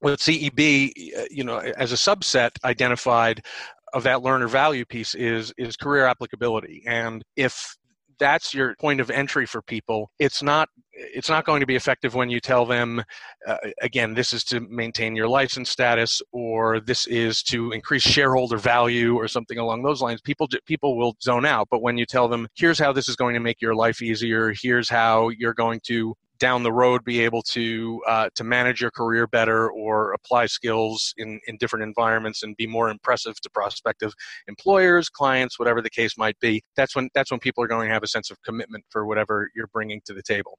What 0.00 0.18
CEB, 0.18 0.90
uh, 1.16 1.24
you 1.30 1.44
know, 1.44 1.58
as 1.58 1.92
a 1.92 1.96
subset 1.96 2.50
identified 2.64 3.44
of 3.92 4.02
that 4.04 4.22
learner 4.22 4.48
value 4.48 4.84
piece 4.84 5.14
is 5.14 5.52
is 5.58 5.76
career 5.76 6.06
applicability, 6.06 6.82
and 6.86 7.22
if 7.36 7.76
that's 8.18 8.54
your 8.54 8.76
point 8.80 9.00
of 9.00 9.10
entry 9.10 9.46
for 9.46 9.60
people 9.62 10.10
it's 10.18 10.42
not 10.42 10.68
it's 11.14 11.28
not 11.28 11.44
going 11.44 11.60
to 11.60 11.66
be 11.66 11.76
effective 11.76 12.14
when 12.14 12.30
you 12.30 12.40
tell 12.40 12.64
them 12.64 13.02
uh, 13.46 13.56
again 13.80 14.14
this 14.14 14.32
is 14.32 14.44
to 14.44 14.60
maintain 14.60 15.16
your 15.16 15.28
license 15.28 15.70
status 15.70 16.22
or 16.32 16.80
this 16.80 17.06
is 17.06 17.42
to 17.42 17.72
increase 17.72 18.02
shareholder 18.02 18.56
value 18.56 19.16
or 19.16 19.28
something 19.28 19.58
along 19.58 19.82
those 19.82 20.00
lines 20.00 20.20
people 20.20 20.48
people 20.66 20.96
will 20.96 21.16
zone 21.22 21.44
out 21.44 21.68
but 21.70 21.82
when 21.82 21.98
you 21.98 22.06
tell 22.06 22.28
them 22.28 22.48
here's 22.54 22.78
how 22.78 22.92
this 22.92 23.08
is 23.08 23.16
going 23.16 23.34
to 23.34 23.40
make 23.40 23.60
your 23.60 23.74
life 23.74 24.02
easier 24.02 24.52
here's 24.62 24.88
how 24.88 25.28
you're 25.30 25.54
going 25.54 25.80
to 25.84 26.14
down 26.42 26.64
the 26.64 26.72
road 26.72 27.04
be 27.04 27.20
able 27.20 27.40
to 27.40 28.02
uh, 28.08 28.28
to 28.34 28.42
manage 28.42 28.80
your 28.80 28.90
career 28.90 29.28
better 29.28 29.70
or 29.70 30.12
apply 30.12 30.44
skills 30.44 31.14
in, 31.16 31.38
in 31.46 31.56
different 31.56 31.84
environments 31.84 32.42
and 32.42 32.56
be 32.56 32.66
more 32.66 32.90
impressive 32.90 33.40
to 33.40 33.48
prospective 33.48 34.12
employers, 34.48 35.08
clients, 35.08 35.56
whatever 35.56 35.80
the 35.80 35.88
case 35.88 36.18
might 36.18 36.36
be. 36.40 36.60
That's 36.74 36.96
when 36.96 37.10
that's 37.14 37.30
when 37.30 37.38
people 37.38 37.62
are 37.62 37.68
going 37.68 37.86
to 37.86 37.94
have 37.94 38.02
a 38.02 38.08
sense 38.08 38.28
of 38.28 38.42
commitment 38.42 38.84
for 38.90 39.06
whatever 39.06 39.50
you're 39.54 39.68
bringing 39.68 40.00
to 40.06 40.14
the 40.14 40.22
table. 40.22 40.58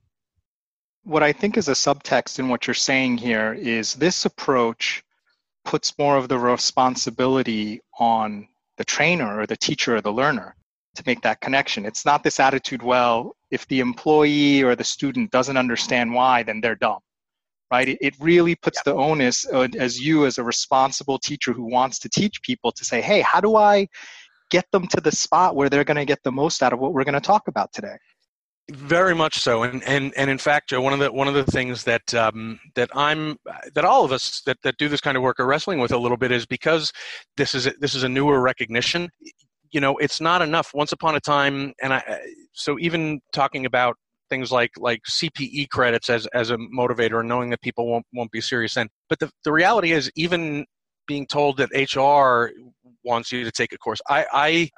What 1.06 1.22
I 1.22 1.34
think 1.34 1.58
is 1.58 1.68
a 1.68 1.74
subtext 1.74 2.40
in 2.40 2.48
what 2.48 2.66
you're 2.66 2.74
saying 2.74 3.18
here 3.18 3.54
is 3.54 3.94
this 3.94 4.24
approach 4.24 5.04
puts 5.66 5.98
more 6.00 6.16
of 6.16 6.30
the 6.30 6.38
responsibility 6.38 7.82
on 8.00 8.48
the 8.78 8.86
trainer 8.86 9.40
or 9.40 9.46
the 9.46 9.58
teacher 9.58 9.98
or 9.98 10.02
the 10.02 10.14
learner 10.14 10.56
to 10.96 11.04
make 11.06 11.22
that 11.22 11.42
connection. 11.42 11.86
It's 11.86 12.06
not 12.06 12.24
this 12.24 12.40
attitude, 12.40 12.82
well, 12.82 13.36
if 13.52 13.68
the 13.68 13.82
employee 13.82 14.64
or 14.64 14.78
the 14.78 14.84
student 14.86 15.30
doesn't 15.32 15.58
understand 15.58 16.14
why, 16.14 16.44
then 16.44 16.62
they're 16.62 16.76
dumb, 16.76 17.00
right? 17.70 17.90
It, 17.90 17.98
it 18.00 18.14
really 18.22 18.56
puts 18.56 18.82
the 18.84 18.94
onus 18.94 19.46
uh, 19.52 19.68
as 19.78 20.00
you, 20.00 20.26
as 20.26 20.38
a 20.38 20.44
responsible 20.44 21.20
teacher 21.20 21.52
who 21.52 21.64
wants 21.64 22.00
to 22.00 22.10
teach 22.10 22.42
people, 22.44 22.72
to 22.72 22.86
say, 22.86 23.02
hey, 23.02 23.20
how 23.22 23.42
do 23.42 23.58
I 23.58 23.88
get 24.50 24.72
them 24.72 24.88
to 24.88 25.02
the 25.02 25.12
spot 25.12 25.56
where 25.56 25.70
they're 25.70 25.84
going 25.84 25.98
to 25.98 26.06
get 26.06 26.24
the 26.24 26.32
most 26.32 26.64
out 26.64 26.72
of 26.72 26.80
what 26.80 26.94
we're 26.94 27.04
going 27.04 27.14
to 27.14 27.20
talk 27.20 27.50
about 27.50 27.74
today? 27.74 27.98
Very 28.72 29.13
much 29.13 29.39
so, 29.39 29.63
and 29.63 29.84
and 29.84 30.13
and 30.15 30.29
in 30.29 30.38
fact, 30.38 30.70
Joe, 30.70 30.79
one 30.79 30.93
of 30.93 31.00
the 31.00 31.12
one 31.12 31.27
of 31.27 31.34
the 31.34 31.43
things 31.43 31.84
that 31.84 32.13
um, 32.13 32.60
that 32.75 32.89
I'm 32.96 33.38
that 33.75 33.84
all 33.84 34.05
of 34.05 34.13
us 34.13 34.41
that, 34.46 34.58
that 34.63 34.77
do 34.77 34.88
this 34.88 35.01
kind 35.01 35.17
of 35.17 35.24
work 35.24 35.39
are 35.41 35.46
wrestling 35.46 35.79
with 35.79 35.91
a 35.91 35.98
little 35.98 36.15
bit 36.15 36.32
is 36.32 36.46
because 36.46 36.93
this 37.36 37.54
is 37.54 37.67
a, 37.67 37.73
this 37.82 37.93
is 37.93 38.04
a 38.04 38.10
newer 38.10 38.41
recognition 38.41 39.10
you 39.73 39.82
know 39.82 39.97
it's 39.97 40.21
not 40.21 40.41
enough. 40.41 40.71
Once 40.73 40.91
upon 40.93 41.15
a 41.15 41.19
time 41.19 41.73
and 41.82 41.93
i 41.93 42.19
so 42.54 42.78
even 42.80 43.19
talking 43.34 43.65
about 43.65 43.97
things 44.30 44.52
like 44.52 44.71
like 44.78 45.02
cpe 45.10 45.67
credits 45.69 46.10
as 46.10 46.28
as 46.28 46.52
a 46.52 46.58
motivator 46.58 47.19
and 47.19 47.28
knowing 47.28 47.49
that 47.49 47.62
people 47.62 47.88
won't 47.88 48.06
won't 48.13 48.32
be 48.32 48.39
serious 48.39 48.76
then 48.76 48.88
but 49.10 49.19
the, 49.19 49.30
the 49.43 49.52
reality 49.52 49.91
is 49.91 50.10
even 50.15 50.65
being 51.08 51.28
told 51.28 51.58
that 51.58 51.69
hr 51.95 52.52
wants 53.04 53.32
you 53.32 53.43
to 53.43 53.52
take 53.52 53.73
a 53.73 53.78
course 53.78 53.99
i, 54.10 54.69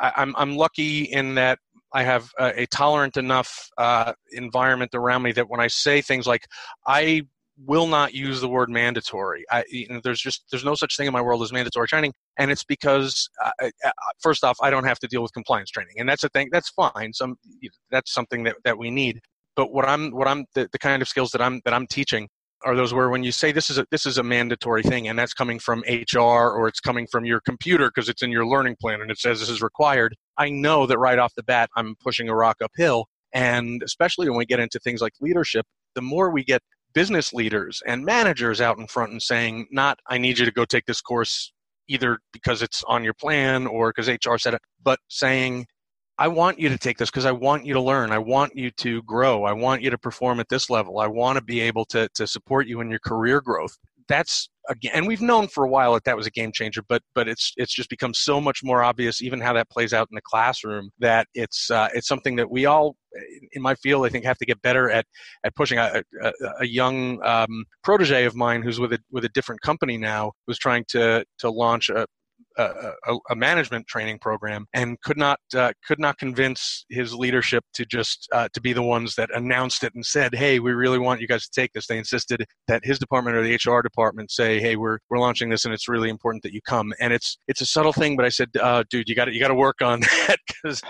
I 0.00 0.12
i'm 0.16 0.34
i'm 0.36 0.56
lucky 0.56 1.04
in 1.04 1.36
that 1.36 1.58
I 1.96 2.02
have 2.02 2.30
a, 2.38 2.62
a 2.62 2.66
tolerant 2.66 3.16
enough 3.16 3.70
uh, 3.78 4.12
environment 4.32 4.90
around 4.94 5.22
me 5.22 5.32
that 5.32 5.48
when 5.48 5.60
I 5.60 5.68
say 5.68 6.02
things 6.02 6.26
like, 6.26 6.46
I 6.86 7.22
will 7.64 7.86
not 7.86 8.12
use 8.12 8.42
the 8.42 8.50
word 8.50 8.68
mandatory. 8.68 9.46
I, 9.50 9.64
you 9.70 9.88
know, 9.88 10.02
there's 10.04 10.20
just 10.20 10.44
there's 10.50 10.62
no 10.62 10.74
such 10.74 10.98
thing 10.98 11.06
in 11.06 11.14
my 11.14 11.22
world 11.22 11.42
as 11.42 11.54
mandatory 11.54 11.88
training, 11.88 12.12
and 12.38 12.50
it's 12.50 12.64
because 12.64 13.30
uh, 13.42 13.70
first 14.20 14.44
off, 14.44 14.58
I 14.60 14.68
don't 14.68 14.84
have 14.84 14.98
to 14.98 15.06
deal 15.06 15.22
with 15.22 15.32
compliance 15.32 15.70
training, 15.70 15.94
and 15.96 16.06
that's 16.06 16.22
a 16.22 16.28
thing. 16.28 16.50
That's 16.52 16.68
fine. 16.68 17.14
Some 17.14 17.36
that's 17.90 18.12
something 18.12 18.44
that, 18.44 18.56
that 18.64 18.76
we 18.76 18.90
need. 18.90 19.22
But 19.56 19.72
what 19.72 19.88
I'm 19.88 20.10
what 20.10 20.28
I'm 20.28 20.44
the, 20.54 20.68
the 20.70 20.78
kind 20.78 21.00
of 21.00 21.08
skills 21.08 21.30
that 21.30 21.40
I'm 21.40 21.62
that 21.64 21.72
I'm 21.72 21.86
teaching 21.86 22.28
are 22.66 22.76
those 22.76 22.92
where 22.92 23.08
when 23.08 23.24
you 23.24 23.32
say 23.32 23.52
this 23.52 23.70
is 23.70 23.78
a 23.78 23.86
this 23.90 24.04
is 24.04 24.18
a 24.18 24.22
mandatory 24.22 24.82
thing 24.82 25.08
and 25.08 25.18
that's 25.18 25.32
coming 25.32 25.58
from 25.58 25.82
HR 25.88 26.18
or 26.18 26.68
it's 26.68 26.80
coming 26.80 27.06
from 27.10 27.24
your 27.24 27.40
computer 27.40 27.88
because 27.88 28.10
it's 28.10 28.22
in 28.22 28.30
your 28.30 28.46
learning 28.46 28.76
plan 28.82 29.00
and 29.00 29.10
it 29.10 29.18
says 29.18 29.40
this 29.40 29.48
is 29.48 29.62
required 29.62 30.14
I 30.38 30.50
know 30.50 30.86
that 30.86 30.98
right 30.98 31.18
off 31.18 31.34
the 31.34 31.42
bat 31.42 31.70
I'm 31.76 31.94
pushing 32.00 32.28
a 32.28 32.34
rock 32.34 32.58
uphill 32.62 33.06
and 33.32 33.82
especially 33.82 34.28
when 34.28 34.38
we 34.38 34.46
get 34.46 34.60
into 34.60 34.78
things 34.78 35.00
like 35.00 35.12
leadership 35.20 35.66
the 35.94 36.02
more 36.02 36.30
we 36.30 36.44
get 36.44 36.62
business 36.94 37.32
leaders 37.32 37.82
and 37.86 38.04
managers 38.04 38.60
out 38.60 38.78
in 38.78 38.86
front 38.86 39.12
and 39.12 39.22
saying 39.22 39.66
not 39.70 39.98
I 40.08 40.18
need 40.18 40.38
you 40.38 40.44
to 40.44 40.52
go 40.52 40.64
take 40.64 40.86
this 40.86 41.00
course 41.00 41.52
either 41.88 42.18
because 42.32 42.62
it's 42.62 42.82
on 42.88 43.04
your 43.04 43.14
plan 43.14 43.66
or 43.66 43.92
because 43.94 44.08
HR 44.08 44.38
said 44.38 44.54
it 44.54 44.62
but 44.82 44.98
saying 45.08 45.66
I 46.18 46.28
want 46.28 46.58
you 46.58 46.70
to 46.70 46.78
take 46.78 46.96
this 46.96 47.10
because 47.10 47.26
I 47.26 47.32
want 47.32 47.66
you 47.66 47.74
to 47.74 47.80
learn. 47.80 48.10
I 48.10 48.18
want 48.18 48.56
you 48.56 48.70
to 48.70 49.02
grow. 49.02 49.44
I 49.44 49.52
want 49.52 49.82
you 49.82 49.90
to 49.90 49.98
perform 49.98 50.40
at 50.40 50.48
this 50.48 50.70
level. 50.70 50.98
I 50.98 51.06
want 51.06 51.36
to 51.36 51.44
be 51.44 51.60
able 51.60 51.84
to, 51.86 52.08
to 52.14 52.26
support 52.26 52.66
you 52.66 52.80
in 52.80 52.88
your 52.88 53.00
career 53.00 53.42
growth. 53.42 53.76
That's 54.08 54.48
again, 54.68 54.92
and 54.94 55.06
we've 55.06 55.22
known 55.22 55.48
for 55.48 55.64
a 55.64 55.68
while 55.68 55.94
that 55.94 56.04
that 56.04 56.16
was 56.16 56.26
a 56.26 56.30
game 56.30 56.52
changer, 56.52 56.82
but 56.88 57.02
but 57.14 57.28
it's 57.28 57.52
it's 57.56 57.74
just 57.74 57.90
become 57.90 58.14
so 58.14 58.40
much 58.40 58.60
more 58.62 58.82
obvious, 58.82 59.22
even 59.22 59.40
how 59.40 59.52
that 59.52 59.70
plays 59.70 59.92
out 59.92 60.08
in 60.10 60.14
the 60.14 60.22
classroom, 60.22 60.90
that 60.98 61.26
it's 61.34 61.70
uh, 61.70 61.88
it's 61.94 62.08
something 62.08 62.36
that 62.36 62.50
we 62.50 62.66
all 62.66 62.96
in 63.52 63.62
my 63.62 63.74
field, 63.76 64.04
I 64.04 64.08
think, 64.08 64.24
have 64.24 64.38
to 64.38 64.46
get 64.46 64.60
better 64.62 64.90
at 64.90 65.06
at 65.44 65.54
pushing. 65.54 65.78
A, 65.78 66.02
a, 66.22 66.32
a 66.60 66.66
young 66.66 67.22
um, 67.24 67.64
protege 67.82 68.24
of 68.24 68.34
mine 68.34 68.62
who's 68.62 68.80
with 68.80 68.92
a 68.92 68.98
with 69.10 69.24
a 69.24 69.30
different 69.30 69.60
company 69.60 69.96
now 69.96 70.32
was 70.46 70.58
trying 70.58 70.84
to 70.88 71.24
to 71.38 71.50
launch 71.50 71.88
a, 71.88 72.06
a, 72.58 73.18
a, 73.30 73.36
management 73.36 73.86
training 73.86 74.18
program 74.18 74.66
and 74.72 75.00
could 75.02 75.16
not 75.16 75.38
uh, 75.54 75.72
could 75.86 75.98
not 75.98 76.18
convince 76.18 76.84
his 76.88 77.14
leadership 77.14 77.64
to 77.74 77.84
just 77.84 78.28
uh, 78.32 78.48
to 78.54 78.60
be 78.60 78.72
the 78.72 78.82
ones 78.82 79.14
that 79.14 79.30
announced 79.34 79.84
it 79.84 79.94
and 79.94 80.04
said, 80.04 80.34
"Hey, 80.34 80.58
we 80.58 80.72
really 80.72 80.98
want 80.98 81.20
you 81.20 81.26
guys 81.26 81.44
to 81.48 81.60
take 81.60 81.72
this." 81.72 81.86
They 81.86 81.98
insisted 81.98 82.44
that 82.68 82.84
his 82.84 82.98
department 82.98 83.36
or 83.36 83.42
the 83.42 83.54
HR 83.54 83.82
department 83.82 84.30
say, 84.30 84.60
"Hey, 84.60 84.76
we're 84.76 84.98
we're 85.10 85.18
launching 85.18 85.50
this, 85.50 85.64
and 85.64 85.74
it's 85.74 85.88
really 85.88 86.08
important 86.08 86.42
that 86.44 86.52
you 86.52 86.60
come." 86.62 86.92
And 87.00 87.12
it's 87.12 87.38
it's 87.48 87.60
a 87.60 87.66
subtle 87.66 87.92
thing, 87.92 88.16
but 88.16 88.24
I 88.24 88.30
said, 88.30 88.50
uh, 88.60 88.84
"Dude, 88.90 89.08
you 89.08 89.14
got 89.14 89.32
you 89.32 89.40
got 89.40 89.48
to 89.48 89.54
work 89.54 89.82
on 89.82 90.00
that 90.26 90.38
because 90.46 90.82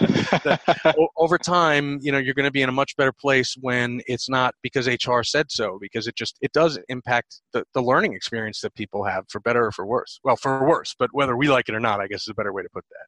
over 1.17 1.39
time, 1.39 1.99
you 2.03 2.13
know, 2.13 2.19
you're 2.19 2.35
going 2.35 2.45
to 2.45 2.53
be 2.53 2.63
in 2.63 2.69
a 2.69 2.73
much 2.73 2.97
better 2.97 3.13
place 3.13 3.55
when 3.61 4.01
it's 4.07 4.29
not 4.29 4.55
because 4.63 4.89
HR 4.89 5.23
said 5.23 5.47
so, 5.51 5.79
because 5.81 6.07
it 6.07 6.17
just 6.17 6.37
it 6.41 6.53
does 6.53 6.79
impact 6.89 7.41
the, 7.53 7.65
the 7.75 7.83
learning 7.83 8.15
experience 8.15 8.61
that 8.61 8.75
people 8.75 9.05
have 9.05 9.25
for 9.29 9.41
better 9.41 9.67
or 9.67 9.73
for 9.73 9.87
worse. 9.87 10.21
Well, 10.23 10.37
for 10.37 10.67
worse, 10.67 10.95
but 10.99 11.11
whether 11.13 11.37
we 11.37 11.49
like 11.57 11.69
it 11.69 11.75
or 11.75 11.81
not, 11.81 12.01
I 12.01 12.07
guess 12.07 12.23
is 12.23 12.29
a 12.29 12.35
better 12.35 12.53
way 12.53 12.63
to 12.63 12.69
put 12.69 12.85
that. 12.91 13.07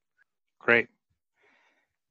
Great. 0.58 0.88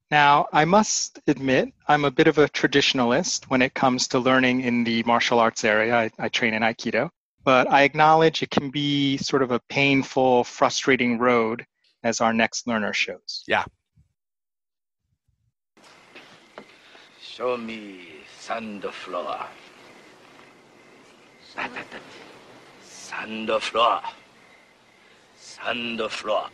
Now, 0.09 0.47
I 0.53 0.63
must 0.65 1.19
admit, 1.27 1.73
I'm 1.87 2.05
a 2.05 2.11
bit 2.11 2.27
of 2.27 2.37
a 2.37 2.47
traditionalist 2.47 3.45
when 3.45 3.61
it 3.61 3.73
comes 3.73 4.07
to 4.09 4.19
learning 4.19 4.61
in 4.61 4.83
the 4.85 5.03
martial 5.03 5.39
arts 5.39 5.65
area. 5.65 5.93
I, 5.95 6.11
I, 6.17 6.29
train 6.29 6.53
in 6.53 6.61
Aikido, 6.61 7.09
but 7.43 7.69
I 7.69 7.81
acknowledge 7.81 8.41
it 8.41 8.51
can 8.51 8.69
be 8.69 9.17
sort 9.17 9.41
of 9.41 9.51
a 9.51 9.59
painful, 9.67 10.45
frustrating 10.45 11.17
road, 11.19 11.65
as 12.03 12.21
our 12.21 12.31
next 12.31 12.67
learner 12.67 12.93
shows. 12.93 13.43
Yeah. 13.47 13.65
Show 17.19 17.57
me 17.57 18.07
sand 18.39 18.85
floor. 18.85 19.45
Sand 22.83 23.49
floor. 23.61 24.01
Sand 25.57 26.01
floor. 26.11 26.49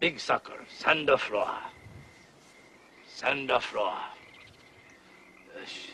Big 0.00 0.18
sucker, 0.18 0.64
sand 0.68 1.10
floor. 1.18 1.54
Sand 3.06 3.50
floor. 3.60 3.94
Yes. 5.54 5.88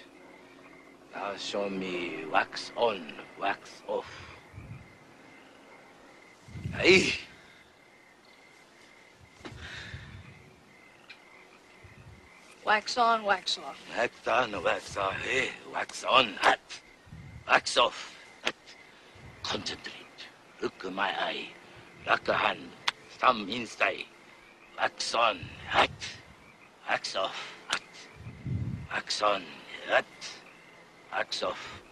Now 1.15 1.37
show 1.37 1.69
me 1.69 2.25
wax 2.31 2.71
on, 2.77 3.13
wax 3.41 3.83
off. 3.89 4.07
Hey. 6.75 7.15
Wax 12.65 12.97
on, 12.97 13.25
wax 13.25 13.59
off. 13.59 13.79
Wax 13.97 14.29
on, 14.29 14.63
wax 14.63 14.97
off. 14.97 15.15
Hey, 15.23 15.51
wax 15.73 16.05
on, 16.05 16.35
hot. 16.41 16.61
Wax 17.49 17.77
off. 17.77 18.15
concentrate. 19.43 19.95
Look 20.61 20.85
at 20.85 20.93
my 20.93 21.09
eye. 21.09 21.49
Hand. 22.07 22.71
Thumb 23.19 23.49
inside. 23.49 24.05
Wax 24.79 25.15
on. 25.15 25.41
Hot. 25.69 25.91
Wax 26.89 27.17
off. 27.17 27.55
Hot. 27.69 27.83
Wax 28.93 29.23
on. 29.23 29.43
Hot. 29.89 30.05
Wax 31.13 31.43
off. 31.43 31.83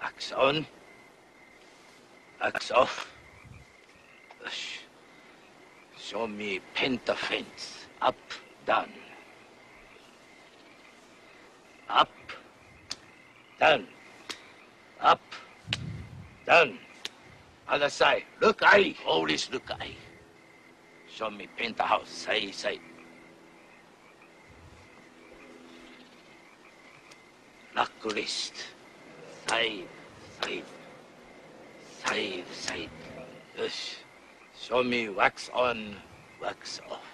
Wax 0.00 0.32
on. 0.32 0.66
Wax 2.40 2.70
off. 2.70 3.08
Show 5.98 6.26
me 6.26 6.60
penta 6.74 7.14
fence. 7.14 7.86
Up, 8.02 8.16
down. 8.66 8.88
Up, 11.88 12.10
down. 13.58 13.86
Up, 15.00 15.20
down. 16.46 16.78
Other 17.70 17.88
side. 17.88 18.24
Look, 18.40 18.62
eye. 18.62 18.96
Always 19.06 19.48
look, 19.52 19.70
eye. 19.70 19.94
Show 21.08 21.30
me 21.30 21.46
paint 21.56 21.76
the 21.76 21.84
house. 21.84 22.08
Side, 22.08 22.52
side. 22.52 22.80
Lock 27.76 27.92
wrist. 28.04 28.54
Side, 29.46 29.86
side. 30.42 30.64
Side, 32.04 32.44
side. 32.52 32.90
Yes. 33.56 33.96
Show 34.60 34.82
me 34.82 35.08
wax 35.08 35.48
on, 35.54 35.96
wax 36.42 36.80
off. 36.90 37.06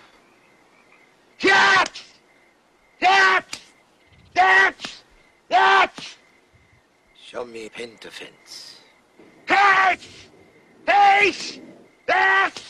That! 1.43 1.93
That! 3.01 3.61
That! 4.35 5.03
That! 5.49 6.17
Show 7.15 7.45
me 7.45 7.69
paint 7.69 8.01
the 8.01 8.11
fence. 8.11 8.81
That! 9.47 9.99
That! 10.87 11.61
That! 12.07 12.63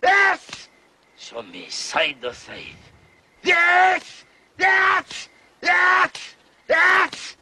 That! 0.00 0.68
Show 1.16 1.42
me 1.42 1.66
side 1.68 2.22
to 2.22 2.32
side. 2.32 2.62
That! 3.42 4.04
That! 4.56 5.28
That! 5.60 6.12
That! 6.68 7.36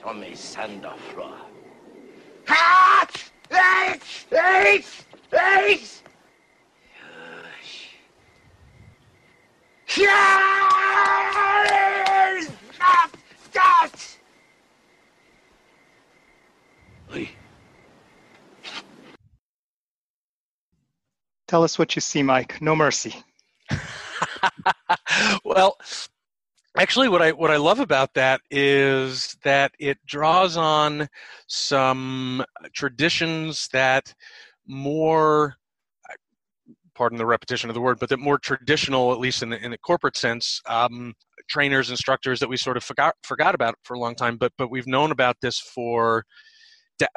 Show 0.00 0.12
me 0.14 0.34
sand 0.34 0.84
or 0.84 0.96
floor. 1.12 1.36
That! 2.46 3.12
That! 3.48 4.00
That! 4.30 4.84
That! 5.30 5.80
Yes! 9.96 10.42
That! 12.78 13.10
That! 13.52 14.18
Oi. 17.14 17.28
Tell 21.48 21.64
us 21.64 21.78
what 21.78 21.96
you 21.96 22.00
see, 22.00 22.22
Mike. 22.22 22.60
No 22.60 22.76
mercy. 22.76 23.14
well, 25.44 25.78
actually, 26.78 27.08
what 27.08 27.22
I 27.22 27.32
what 27.32 27.50
I 27.50 27.56
love 27.56 27.80
about 27.80 28.12
that 28.14 28.42
is 28.50 29.34
that 29.44 29.72
it 29.80 29.96
draws 30.06 30.58
on 30.58 31.08
some 31.46 32.44
traditions 32.74 33.68
that 33.72 34.14
more 34.66 35.56
pardon 36.94 37.16
the 37.16 37.24
repetition 37.24 37.70
of 37.70 37.74
the 37.74 37.80
word, 37.80 37.98
but 37.98 38.10
that 38.10 38.18
more 38.18 38.38
traditional, 38.38 39.12
at 39.12 39.20
least 39.20 39.42
in 39.42 39.50
the, 39.50 39.64
in 39.64 39.70
the 39.70 39.78
corporate 39.78 40.16
sense, 40.16 40.60
um, 40.66 41.14
trainers, 41.48 41.90
instructors 41.90 42.40
that 42.40 42.48
we 42.48 42.56
sort 42.58 42.76
of 42.76 42.84
forgot 42.84 43.14
forgot 43.22 43.54
about 43.54 43.74
for 43.84 43.94
a 43.94 43.98
long 43.98 44.14
time. 44.14 44.36
But 44.36 44.52
but 44.58 44.70
we've 44.70 44.86
known 44.86 45.12
about 45.12 45.36
this 45.40 45.58
for 45.58 46.24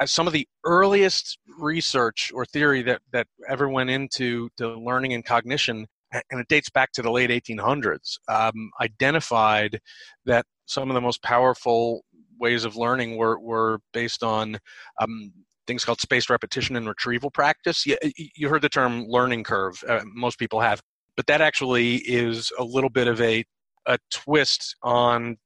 some 0.04 0.26
of 0.26 0.32
the 0.32 0.46
earliest 0.64 1.38
research 1.58 2.30
or 2.34 2.44
theory 2.44 2.82
that 2.82 3.00
that 3.12 3.26
ever 3.48 3.68
went 3.68 3.90
into 3.90 4.48
to 4.56 4.68
learning 4.78 5.12
and 5.12 5.24
cognition. 5.24 5.86
And 6.30 6.40
it 6.40 6.48
dates 6.48 6.68
back 6.68 6.92
to 6.92 7.02
the 7.02 7.10
late 7.10 7.30
1800s. 7.30 8.18
Um, 8.28 8.70
identified 8.82 9.80
that 10.26 10.44
some 10.66 10.90
of 10.90 10.94
the 10.94 11.00
most 11.00 11.22
powerful 11.22 12.04
ways 12.38 12.64
of 12.66 12.76
learning 12.76 13.16
were, 13.16 13.38
were 13.38 13.78
based 13.94 14.22
on 14.22 14.58
um, 15.00 15.32
things 15.66 15.84
called 15.84 16.00
spaced 16.00 16.28
repetition 16.28 16.76
and 16.76 16.86
retrieval 16.86 17.30
practice. 17.30 17.86
You, 17.86 17.96
you 18.36 18.48
heard 18.48 18.62
the 18.62 18.68
term 18.68 19.06
learning 19.08 19.44
curve, 19.44 19.82
uh, 19.88 20.00
most 20.12 20.38
people 20.38 20.60
have, 20.60 20.82
but 21.16 21.26
that 21.28 21.40
actually 21.40 21.96
is 21.96 22.52
a 22.58 22.64
little 22.64 22.90
bit 22.90 23.06
of 23.06 23.20
a, 23.20 23.44
a 23.86 23.98
twist 24.10 24.76
on 24.82 25.36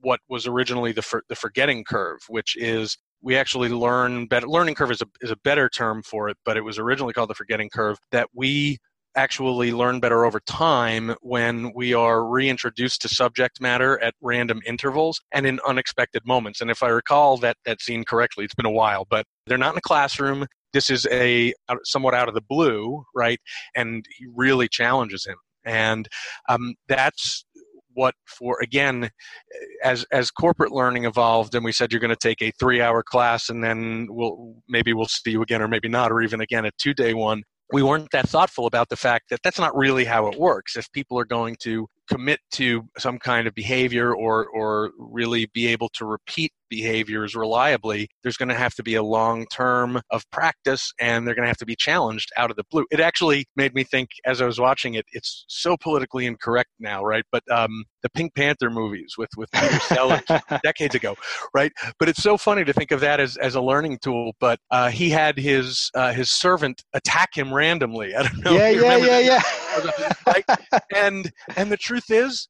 what 0.00 0.20
was 0.28 0.46
originally 0.46 0.92
the, 0.92 1.02
for, 1.02 1.22
the 1.28 1.36
forgetting 1.36 1.84
curve, 1.84 2.18
which 2.28 2.56
is 2.56 2.98
we 3.24 3.36
actually 3.36 3.70
learn 3.70 4.26
better. 4.26 4.46
Learning 4.46 4.74
curve 4.74 4.90
is 4.90 5.00
a, 5.00 5.06
is 5.22 5.30
a 5.30 5.36
better 5.36 5.68
term 5.68 6.02
for 6.02 6.28
it, 6.28 6.36
but 6.44 6.56
it 6.58 6.60
was 6.60 6.78
originally 6.78 7.14
called 7.14 7.30
the 7.30 7.34
forgetting 7.34 7.70
curve, 7.70 7.98
that 8.12 8.28
we 8.34 8.78
actually 9.16 9.72
learn 9.72 9.98
better 9.98 10.24
over 10.24 10.40
time 10.40 11.14
when 11.22 11.72
we 11.74 11.94
are 11.94 12.26
reintroduced 12.26 13.00
to 13.00 13.08
subject 13.08 13.60
matter 13.60 13.98
at 14.02 14.12
random 14.20 14.60
intervals 14.66 15.20
and 15.32 15.46
in 15.46 15.58
unexpected 15.66 16.20
moments. 16.26 16.60
And 16.60 16.70
if 16.70 16.82
I 16.82 16.88
recall 16.88 17.38
that, 17.38 17.56
that 17.64 17.80
scene 17.80 18.04
correctly, 18.04 18.44
it's 18.44 18.54
been 18.54 18.66
a 18.66 18.70
while, 18.70 19.06
but 19.08 19.24
they're 19.46 19.56
not 19.56 19.72
in 19.72 19.78
a 19.78 19.82
classroom. 19.82 20.46
This 20.72 20.90
is 20.90 21.06
a 21.10 21.54
somewhat 21.84 22.14
out 22.14 22.28
of 22.28 22.34
the 22.34 22.42
blue, 22.42 23.04
right? 23.14 23.38
And 23.74 24.04
he 24.18 24.26
really 24.34 24.68
challenges 24.68 25.24
him. 25.24 25.36
And 25.64 26.08
um, 26.48 26.74
that's 26.88 27.46
what 27.94 28.14
for 28.26 28.60
again 28.60 29.10
as 29.82 30.04
as 30.12 30.30
corporate 30.30 30.72
learning 30.72 31.04
evolved 31.04 31.54
and 31.54 31.64
we 31.64 31.72
said 31.72 31.92
you're 31.92 32.00
going 32.00 32.08
to 32.10 32.16
take 32.16 32.42
a 32.42 32.52
three 32.58 32.80
hour 32.80 33.02
class 33.02 33.48
and 33.48 33.62
then 33.62 34.06
we'll 34.10 34.54
maybe 34.68 34.92
we'll 34.92 35.06
see 35.06 35.32
you 35.32 35.42
again 35.42 35.62
or 35.62 35.68
maybe 35.68 35.88
not 35.88 36.12
or 36.12 36.20
even 36.20 36.40
again 36.40 36.64
a 36.64 36.70
two 36.78 36.94
day 36.94 37.14
one 37.14 37.42
we 37.72 37.82
weren't 37.82 38.10
that 38.12 38.28
thoughtful 38.28 38.66
about 38.66 38.88
the 38.88 38.96
fact 38.96 39.30
that 39.30 39.40
that's 39.42 39.58
not 39.58 39.76
really 39.76 40.04
how 40.04 40.28
it 40.28 40.38
works. 40.38 40.76
If 40.76 40.90
people 40.92 41.18
are 41.18 41.24
going 41.24 41.56
to 41.62 41.88
commit 42.10 42.40
to 42.52 42.84
some 42.98 43.18
kind 43.18 43.46
of 43.48 43.54
behavior 43.54 44.14
or 44.14 44.46
or 44.46 44.90
really 44.98 45.46
be 45.54 45.66
able 45.68 45.88
to 45.94 46.04
repeat 46.04 46.52
behaviors 46.74 47.36
reliably 47.36 48.08
there's 48.22 48.36
going 48.36 48.48
to 48.48 48.54
have 48.54 48.74
to 48.74 48.82
be 48.82 48.96
a 48.96 49.02
long 49.02 49.46
term 49.46 50.00
of 50.10 50.28
practice 50.30 50.92
and 51.00 51.24
they're 51.24 51.34
going 51.34 51.44
to 51.44 51.48
have 51.48 51.56
to 51.56 51.66
be 51.66 51.76
challenged 51.76 52.30
out 52.36 52.50
of 52.50 52.56
the 52.56 52.64
blue. 52.68 52.84
It 52.90 52.98
actually 52.98 53.46
made 53.54 53.74
me 53.74 53.84
think 53.84 54.08
as 54.24 54.40
i 54.42 54.46
was 54.46 54.58
watching 54.58 54.94
it 54.94 55.06
it's 55.12 55.44
so 55.48 55.76
politically 55.76 56.26
incorrect 56.26 56.70
now 56.80 57.04
right? 57.04 57.24
But 57.30 57.44
um, 57.50 57.84
the 58.02 58.08
pink 58.10 58.34
panther 58.34 58.70
movies 58.70 59.14
with 59.16 59.30
with 59.36 59.50
peter 59.52 59.78
sellers 59.80 60.22
decades 60.64 60.96
ago 60.96 61.14
right? 61.54 61.70
But 62.00 62.08
it's 62.08 62.22
so 62.22 62.36
funny 62.36 62.64
to 62.64 62.72
think 62.72 62.90
of 62.90 63.00
that 63.00 63.20
as, 63.20 63.36
as 63.36 63.54
a 63.54 63.60
learning 63.60 63.98
tool 64.02 64.32
but 64.40 64.58
uh, 64.72 64.90
he 64.90 65.10
had 65.10 65.38
his 65.38 65.90
uh, 65.94 66.12
his 66.12 66.30
servant 66.30 66.82
attack 66.92 67.30
him 67.36 67.54
randomly. 67.54 68.14
I 68.16 68.22
don't 68.24 68.44
know 68.44 68.52
yeah 68.52 68.68
yeah 68.68 68.96
yeah 68.96 69.18
yeah. 69.20 70.12
Right? 70.26 70.44
and 70.94 71.30
and 71.56 71.70
the 71.70 71.76
truth 71.76 72.10
is 72.10 72.48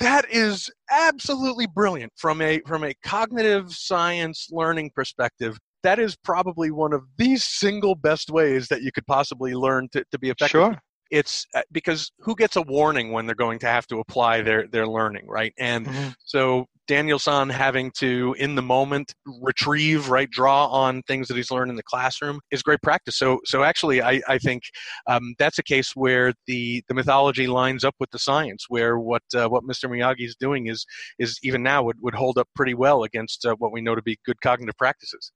that 0.00 0.26
is 0.30 0.70
absolutely 0.90 1.66
brilliant 1.66 2.12
from 2.16 2.40
a 2.42 2.60
from 2.66 2.84
a 2.84 2.94
cognitive 3.04 3.72
science 3.72 4.48
learning 4.50 4.90
perspective 4.94 5.58
that 5.82 5.98
is 5.98 6.16
probably 6.16 6.70
one 6.70 6.92
of 6.92 7.02
the 7.16 7.36
single 7.36 7.94
best 7.94 8.30
ways 8.30 8.68
that 8.68 8.82
you 8.82 8.90
could 8.90 9.06
possibly 9.06 9.54
learn 9.54 9.88
to, 9.92 10.04
to 10.10 10.18
be 10.18 10.30
effective 10.30 10.50
Sure. 10.60 10.78
it's 11.10 11.46
uh, 11.54 11.62
because 11.72 12.10
who 12.20 12.34
gets 12.34 12.56
a 12.56 12.62
warning 12.62 13.12
when 13.12 13.26
they're 13.26 13.34
going 13.34 13.58
to 13.60 13.66
have 13.66 13.86
to 13.86 13.98
apply 14.00 14.42
their 14.42 14.66
their 14.68 14.86
learning 14.86 15.26
right 15.28 15.52
and 15.58 15.86
Mhm. 15.86 16.14
so 16.24 16.66
Daniel-san 16.86 17.48
having 17.48 17.90
to 17.98 18.34
in 18.38 18.54
the 18.54 18.62
moment 18.62 19.14
retrieve 19.42 20.08
right 20.08 20.30
draw 20.30 20.66
on 20.66 21.02
things 21.02 21.28
that 21.28 21.36
he's 21.36 21.50
learned 21.50 21.70
in 21.70 21.76
the 21.76 21.82
classroom 21.82 22.40
is 22.50 22.62
great 22.62 22.82
practice. 22.82 23.18
So 23.18 23.40
so 23.44 23.62
actually 23.62 24.02
i 24.02 24.20
i 24.28 24.38
think 24.38 24.62
um, 25.06 25.34
that's 25.38 25.58
a 25.58 25.62
case 25.62 25.94
where 25.94 26.32
the 26.46 26.82
the 26.88 26.94
mythology 26.94 27.46
lines 27.46 27.84
up 27.84 27.94
with 28.00 28.10
the 28.10 28.18
science 28.18 28.66
where 28.68 28.98
what 28.98 29.22
uh, 29.34 29.48
what 29.48 29.64
mr 29.64 29.88
miyagi 29.90 30.24
is 30.26 30.36
doing 30.36 30.66
is 30.66 30.84
is 31.18 31.38
even 31.42 31.62
now 31.62 31.82
would, 31.82 31.96
would 32.00 32.14
hold 32.14 32.38
up 32.38 32.48
pretty 32.54 32.74
well 32.74 33.04
against 33.04 33.44
uh, 33.44 33.54
what 33.58 33.72
we 33.72 33.80
know 33.80 33.94
to 33.94 34.02
be 34.02 34.18
good 34.24 34.40
cognitive 34.40 34.76
practices. 34.76 35.32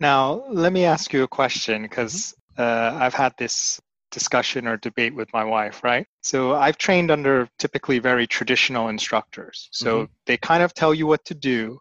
Now, 0.00 0.44
let 0.50 0.72
me 0.72 0.84
ask 0.84 1.12
you 1.12 1.22
a 1.22 1.28
question 1.28 1.82
because 1.82 2.34
uh, 2.58 2.98
I've 3.00 3.14
had 3.14 3.32
this 3.38 3.80
discussion 4.12 4.68
or 4.68 4.76
debate 4.76 5.14
with 5.14 5.32
my 5.32 5.42
wife, 5.42 5.82
right? 5.82 6.06
So 6.22 6.54
I've 6.54 6.78
trained 6.78 7.10
under 7.10 7.48
typically 7.58 7.98
very 7.98 8.26
traditional 8.26 8.88
instructors. 8.88 9.68
So 9.72 10.02
mm-hmm. 10.02 10.12
they 10.26 10.36
kind 10.36 10.62
of 10.62 10.72
tell 10.74 10.94
you 10.94 11.08
what 11.08 11.24
to 11.24 11.34
do. 11.34 11.80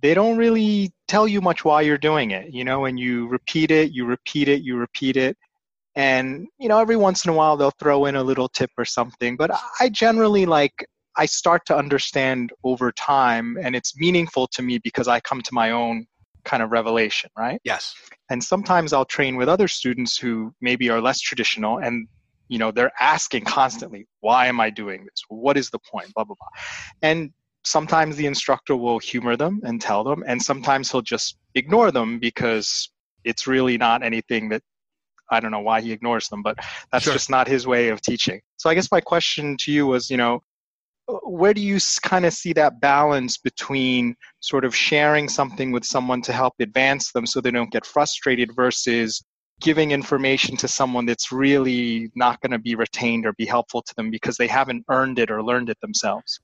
They 0.00 0.14
don't 0.14 0.38
really 0.38 0.92
tell 1.08 1.28
you 1.28 1.40
much 1.40 1.64
why 1.64 1.82
you're 1.82 1.98
doing 1.98 2.30
it, 2.30 2.54
you 2.54 2.64
know, 2.64 2.86
and 2.86 2.98
you 2.98 3.26
repeat 3.28 3.70
it, 3.70 3.92
you 3.92 4.06
repeat 4.06 4.48
it, 4.48 4.62
you 4.62 4.76
repeat 4.76 5.16
it. 5.16 5.36
And, 5.96 6.46
you 6.58 6.68
know, 6.68 6.78
every 6.78 6.96
once 6.96 7.24
in 7.24 7.30
a 7.30 7.34
while 7.34 7.56
they'll 7.56 7.72
throw 7.72 8.06
in 8.06 8.14
a 8.14 8.22
little 8.22 8.48
tip 8.48 8.70
or 8.78 8.84
something. 8.84 9.36
But 9.36 9.50
I 9.80 9.88
generally 9.88 10.46
like, 10.46 10.86
I 11.16 11.26
start 11.26 11.66
to 11.66 11.76
understand 11.76 12.52
over 12.62 12.92
time 12.92 13.58
and 13.60 13.74
it's 13.74 13.98
meaningful 13.98 14.46
to 14.52 14.62
me 14.62 14.78
because 14.78 15.08
I 15.08 15.18
come 15.18 15.42
to 15.42 15.52
my 15.52 15.72
own 15.72 16.06
kind 16.44 16.62
of 16.62 16.70
revelation, 16.70 17.30
right? 17.36 17.60
yes 17.64 17.94
And 18.30 18.42
sometimes 18.42 18.92
I'll 18.92 19.04
train 19.04 19.36
with 19.36 19.48
other 19.48 19.68
students 19.68 20.16
who 20.16 20.54
maybe 20.60 20.90
are 20.90 21.00
less 21.00 21.20
traditional 21.20 21.78
and 21.78 22.08
you 22.48 22.58
know 22.58 22.70
they're 22.72 22.92
asking 23.00 23.44
constantly, 23.44 24.06
why 24.20 24.46
am 24.46 24.60
I 24.60 24.70
doing 24.70 25.04
this? 25.04 25.22
What 25.28 25.56
is 25.56 25.70
the 25.70 25.78
point? 25.78 26.12
Blah 26.14 26.24
blah 26.24 26.36
blah. 26.38 27.08
And 27.08 27.30
sometimes 27.64 28.16
the 28.16 28.26
instructor 28.26 28.74
will 28.76 28.98
humor 28.98 29.36
them 29.36 29.60
and 29.64 29.80
tell 29.80 30.02
them, 30.02 30.24
and 30.26 30.42
sometimes 30.42 30.90
he'll 30.90 31.02
just 31.02 31.36
ignore 31.54 31.90
them 31.92 32.18
because 32.18 32.90
it's 33.24 33.46
really 33.46 33.76
not 33.78 34.02
anything 34.02 34.48
that 34.48 34.62
I 35.30 35.38
don't 35.40 35.50
know 35.52 35.60
why 35.60 35.80
he 35.80 35.92
ignores 35.92 36.28
them, 36.28 36.42
but 36.42 36.56
that's 36.90 37.04
Sure. 37.04 37.12
just 37.12 37.30
not 37.30 37.46
his 37.46 37.66
way 37.66 37.88
of 37.88 38.00
teaching. 38.00 38.40
So 38.56 38.68
I 38.68 38.74
guess 38.74 38.90
my 38.90 39.00
question 39.00 39.56
to 39.60 39.72
you 39.72 39.86
was, 39.86 40.10
you 40.10 40.16
know, 40.16 40.42
where 41.24 41.54
do 41.54 41.60
you 41.60 41.78
kind 42.02 42.24
of 42.24 42.32
see 42.32 42.52
that 42.52 42.80
balance 42.80 43.38
between 43.38 44.14
sort 44.40 44.64
of 44.64 44.74
sharing 44.74 45.28
something 45.28 45.72
with 45.72 45.84
someone 45.84 46.22
to 46.22 46.32
help 46.32 46.54
advance 46.60 47.12
them 47.12 47.26
so 47.26 47.40
they 47.40 47.50
don't 47.50 47.72
get 47.72 47.86
frustrated 47.86 48.54
versus 48.54 49.22
giving 49.60 49.90
information 49.90 50.56
to 50.56 50.68
someone 50.68 51.06
that's 51.06 51.30
really 51.30 52.10
not 52.14 52.40
going 52.40 52.52
to 52.52 52.58
be 52.58 52.74
retained 52.74 53.26
or 53.26 53.32
be 53.34 53.44
helpful 53.44 53.82
to 53.82 53.94
them 53.94 54.10
because 54.10 54.36
they 54.36 54.46
haven't 54.46 54.84
earned 54.88 55.18
it 55.18 55.30
or 55.30 55.42
learned 55.42 55.68
it 55.68 55.78
themselves? 55.80 56.40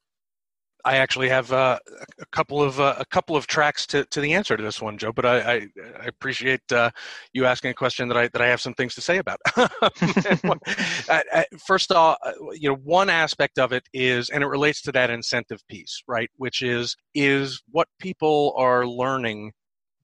I 0.87 0.99
actually 0.99 1.29
have 1.31 1.53
uh, 1.53 1.81
a 2.21 2.27
couple 2.27 2.63
of 2.63 2.79
uh, 2.79 2.95
a 2.99 3.05
couple 3.05 3.35
of 3.37 3.49
tracks 3.49 3.87
to, 3.89 4.05
to 4.07 4.21
the 4.21 4.35
answer 4.35 4.57
to 4.57 4.63
this 4.63 4.81
one, 4.81 4.99
Joe. 4.99 5.13
But 5.13 5.27
I, 5.27 5.41
I, 5.41 5.55
I 6.01 6.07
appreciate 6.07 6.61
uh, 6.73 6.91
you 7.33 7.45
asking 7.45 7.73
a 7.73 7.75
question 7.75 8.07
that 8.09 8.17
I 8.17 8.29
that 8.29 8.41
I 8.41 8.47
have 8.47 8.61
some 8.61 8.73
things 8.73 8.95
to 8.95 9.01
say 9.01 9.19
about. 9.19 9.41
First 11.67 11.91
off, 11.91 12.19
uh, 12.25 12.33
you 12.53 12.69
know, 12.69 12.77
one 12.77 13.11
aspect 13.11 13.59
of 13.59 13.73
it 13.73 13.83
is, 13.93 14.31
and 14.31 14.45
it 14.45 14.47
relates 14.47 14.81
to 14.83 14.93
that 14.93 15.11
incentive 15.11 15.61
piece, 15.69 16.05
right? 16.07 16.31
Which 16.37 16.63
is 16.63 16.97
is 17.15 17.61
what 17.73 17.89
people 17.99 18.55
are 18.57 18.87
learning. 18.87 19.53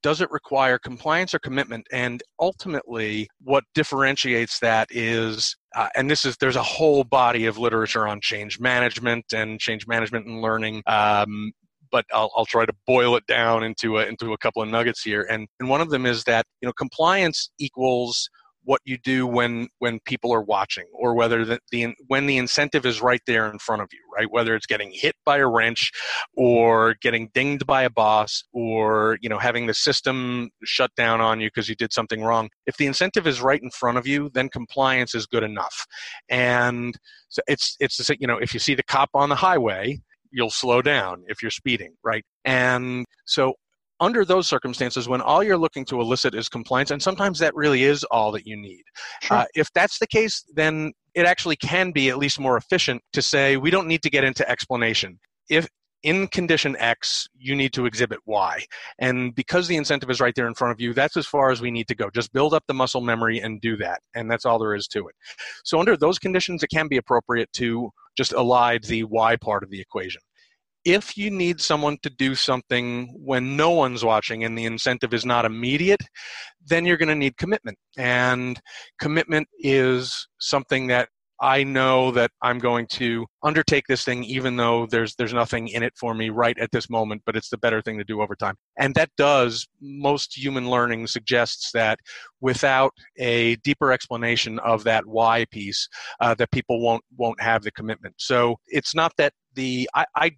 Does 0.02 0.20
it 0.20 0.30
require 0.30 0.78
compliance 0.78 1.34
or 1.34 1.38
commitment? 1.38 1.86
And 1.92 2.22
ultimately, 2.40 3.28
what 3.42 3.64
differentiates 3.74 4.58
that 4.60 4.88
is 4.90 5.56
uh, 5.74 5.88
and 5.96 6.10
this 6.10 6.24
is 6.24 6.36
there's 6.36 6.56
a 6.56 6.62
whole 6.62 7.04
body 7.04 7.46
of 7.46 7.58
literature 7.58 8.06
on 8.06 8.20
change 8.20 8.60
management 8.60 9.24
and 9.32 9.58
change 9.58 9.86
management 9.86 10.26
and 10.26 10.42
learning 10.42 10.82
um, 10.86 11.52
but 11.90 12.06
I'll, 12.12 12.30
I'll 12.36 12.46
try 12.46 12.64
to 12.64 12.72
boil 12.86 13.16
it 13.16 13.26
down 13.26 13.62
into 13.62 13.98
a, 13.98 14.06
into 14.06 14.32
a 14.32 14.38
couple 14.38 14.62
of 14.62 14.68
nuggets 14.68 15.02
here 15.02 15.26
and 15.30 15.46
and 15.60 15.68
one 15.68 15.80
of 15.80 15.90
them 15.90 16.06
is 16.06 16.24
that 16.24 16.44
you 16.60 16.66
know 16.66 16.72
compliance 16.72 17.50
equals 17.58 18.28
what 18.64 18.80
you 18.84 18.98
do 18.98 19.26
when 19.26 19.68
when 19.78 20.00
people 20.00 20.32
are 20.32 20.42
watching 20.42 20.84
or 20.92 21.14
whether 21.14 21.44
the, 21.44 21.58
the 21.70 21.94
when 22.06 22.26
the 22.26 22.36
incentive 22.36 22.86
is 22.86 23.00
right 23.00 23.22
there 23.26 23.50
in 23.50 23.58
front 23.58 23.82
of 23.82 23.88
you 23.92 24.00
right? 24.14 24.30
Whether 24.30 24.54
it's 24.54 24.66
getting 24.66 24.90
hit 24.92 25.16
by 25.24 25.38
a 25.38 25.48
wrench 25.48 25.90
or 26.36 26.96
getting 27.00 27.30
dinged 27.34 27.66
by 27.66 27.82
a 27.82 27.90
boss 27.90 28.44
or 28.52 29.18
you 29.20 29.28
know 29.28 29.38
having 29.38 29.66
the 29.66 29.74
system 29.74 30.50
shut 30.64 30.90
down 30.96 31.20
on 31.20 31.40
you 31.40 31.48
because 31.48 31.68
you 31.68 31.74
did 31.74 31.92
something 31.92 32.22
wrong. 32.22 32.50
If 32.66 32.76
the 32.76 32.86
incentive 32.86 33.26
is 33.26 33.40
right 33.40 33.62
in 33.62 33.70
front 33.70 33.98
of 33.98 34.06
you 34.06 34.30
then 34.32 34.48
compliance 34.48 35.14
is 35.14 35.26
good 35.26 35.42
enough. 35.42 35.86
And 36.28 36.96
so 37.28 37.42
it's 37.46 37.76
it's 37.80 37.96
the 37.96 38.16
you 38.18 38.26
know 38.26 38.38
if 38.38 38.54
you 38.54 38.60
see 38.60 38.74
the 38.74 38.82
cop 38.82 39.10
on 39.14 39.28
the 39.28 39.36
highway 39.36 40.00
you'll 40.34 40.50
slow 40.50 40.80
down 40.80 41.22
if 41.26 41.42
you're 41.42 41.50
speeding 41.50 41.94
right? 42.04 42.24
And 42.44 43.06
so 43.24 43.54
under 44.02 44.24
those 44.24 44.48
circumstances, 44.48 45.08
when 45.08 45.20
all 45.20 45.42
you're 45.42 45.56
looking 45.56 45.84
to 45.86 46.00
elicit 46.00 46.34
is 46.34 46.48
compliance, 46.48 46.90
and 46.90 47.00
sometimes 47.00 47.38
that 47.38 47.54
really 47.54 47.84
is 47.84 48.02
all 48.04 48.32
that 48.32 48.46
you 48.46 48.56
need, 48.56 48.82
Sure. 49.22 49.38
uh, 49.38 49.44
if 49.54 49.72
that's 49.72 49.98
the 50.00 50.06
case, 50.08 50.44
then 50.54 50.92
it 51.14 51.24
actually 51.24 51.56
can 51.56 51.92
be 51.92 52.10
at 52.10 52.18
least 52.18 52.40
more 52.40 52.56
efficient 52.56 53.00
to 53.12 53.22
say 53.22 53.56
we 53.56 53.70
don't 53.70 53.86
need 53.86 54.02
to 54.02 54.10
get 54.10 54.24
into 54.24 54.48
explanation. 54.50 55.18
If 55.48 55.68
in 56.02 56.26
condition 56.26 56.74
X, 56.80 57.28
you 57.38 57.54
need 57.54 57.72
to 57.74 57.86
exhibit 57.86 58.18
Y. 58.26 58.64
And 58.98 59.34
because 59.36 59.68
the 59.68 59.76
incentive 59.76 60.10
is 60.10 60.20
right 60.20 60.34
there 60.34 60.48
in 60.48 60.54
front 60.54 60.72
of 60.72 60.80
you, 60.80 60.92
that's 60.94 61.16
as 61.16 61.26
far 61.26 61.52
as 61.52 61.60
we 61.60 61.70
need 61.70 61.86
to 61.88 61.94
go. 61.94 62.10
Just 62.10 62.32
build 62.32 62.54
up 62.54 62.64
the 62.66 62.74
muscle 62.74 63.00
memory 63.00 63.38
and 63.38 63.60
do 63.60 63.76
that. 63.76 64.00
And 64.16 64.28
that's 64.28 64.44
all 64.44 64.58
there 64.58 64.74
is 64.74 64.88
to 64.88 65.06
it. 65.06 65.14
So, 65.64 65.78
under 65.78 65.96
those 65.96 66.18
conditions, 66.18 66.64
it 66.64 66.70
can 66.74 66.88
be 66.88 66.96
appropriate 66.96 67.52
to 67.54 67.90
just 68.16 68.32
elide 68.32 68.84
the 68.86 69.04
Y 69.04 69.36
part 69.36 69.62
of 69.62 69.70
the 69.70 69.80
equation 69.80 70.20
if 70.84 71.16
you 71.16 71.30
need 71.30 71.60
someone 71.60 71.98
to 72.02 72.10
do 72.10 72.34
something 72.34 73.14
when 73.16 73.56
no 73.56 73.70
one's 73.70 74.04
watching 74.04 74.44
and 74.44 74.56
the 74.58 74.64
incentive 74.64 75.14
is 75.14 75.24
not 75.24 75.44
immediate, 75.44 76.02
then 76.66 76.84
you're 76.84 76.96
going 76.96 77.08
to 77.08 77.14
need 77.14 77.36
commitment. 77.36 77.78
And 77.96 78.60
commitment 78.98 79.48
is 79.60 80.26
something 80.38 80.88
that 80.88 81.08
I 81.42 81.64
know 81.64 82.12
that 82.12 82.30
I'm 82.40 82.60
going 82.60 82.86
to 82.92 83.26
undertake 83.42 83.88
this 83.88 84.04
thing 84.04 84.22
even 84.22 84.56
though 84.56 84.86
there's 84.86 85.16
there's 85.16 85.34
nothing 85.34 85.66
in 85.66 85.82
it 85.82 85.92
for 85.98 86.14
me 86.14 86.30
right 86.30 86.56
at 86.56 86.70
this 86.70 86.88
moment, 86.88 87.22
but 87.26 87.34
it's 87.34 87.50
the 87.50 87.58
better 87.58 87.82
thing 87.82 87.98
to 87.98 88.04
do 88.04 88.22
over 88.22 88.36
time. 88.36 88.54
And 88.78 88.94
that 88.94 89.10
does 89.16 89.66
most 89.80 90.36
human 90.36 90.70
learning 90.70 91.08
suggests 91.08 91.72
that 91.72 91.98
without 92.40 92.92
a 93.18 93.56
deeper 93.56 93.90
explanation 93.90 94.60
of 94.60 94.84
that 94.84 95.04
why 95.04 95.44
piece, 95.50 95.88
uh, 96.20 96.36
that 96.36 96.52
people 96.52 96.80
won't 96.80 97.02
won't 97.16 97.40
have 97.40 97.62
the 97.64 97.72
commitment. 97.72 98.14
So 98.18 98.56
it's 98.68 98.94
not 98.94 99.12
that 99.16 99.32
the 99.54 99.90
I, 99.94 100.06
I 100.14 100.30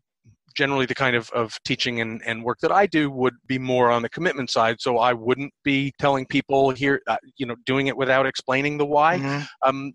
generally 0.55 0.87
the 0.87 0.95
kind 0.95 1.17
of, 1.17 1.31
of 1.31 1.57
teaching 1.65 2.01
and, 2.01 2.23
and 2.25 2.45
work 2.45 2.59
that 2.61 2.73
I 2.73 2.87
do 2.87 3.11
would 3.11 3.35
be 3.47 3.59
more 3.59 3.91
on 3.91 4.03
the 4.03 4.09
commitment 4.09 4.51
side. 4.51 4.77
So 4.81 4.99
I 4.99 5.13
wouldn't 5.13 5.53
be 5.65 5.93
telling 5.99 6.27
people 6.27 6.71
here, 6.71 7.01
uh, 7.07 7.17
you 7.37 7.47
know, 7.47 7.57
doing 7.67 7.87
it 7.87 7.97
without 7.97 8.27
explaining 8.27 8.79
the 8.79 8.87
why. 8.87 9.19
Mhm. 9.19 9.47
Um, 9.63 9.93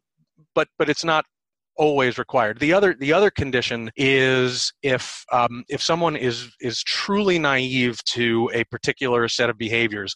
but 0.56 0.68
but 0.78 0.90
it's 0.90 1.04
not 1.04 1.26
always 1.80 2.18
required. 2.18 2.60
The 2.60 2.74
other 2.74 2.94
the 3.00 3.14
other 3.14 3.32
condition 3.32 3.90
is 3.96 4.72
if 4.84 5.24
um, 5.32 5.64
if 5.70 5.82
someone 5.82 6.16
is 6.16 6.54
is 6.60 6.84
truly 6.84 7.40
naive 7.40 8.04
to 8.06 8.52
a 8.54 8.64
particular 8.66 9.28
set 9.30 9.50
of 9.50 9.58
behaviors 9.58 10.14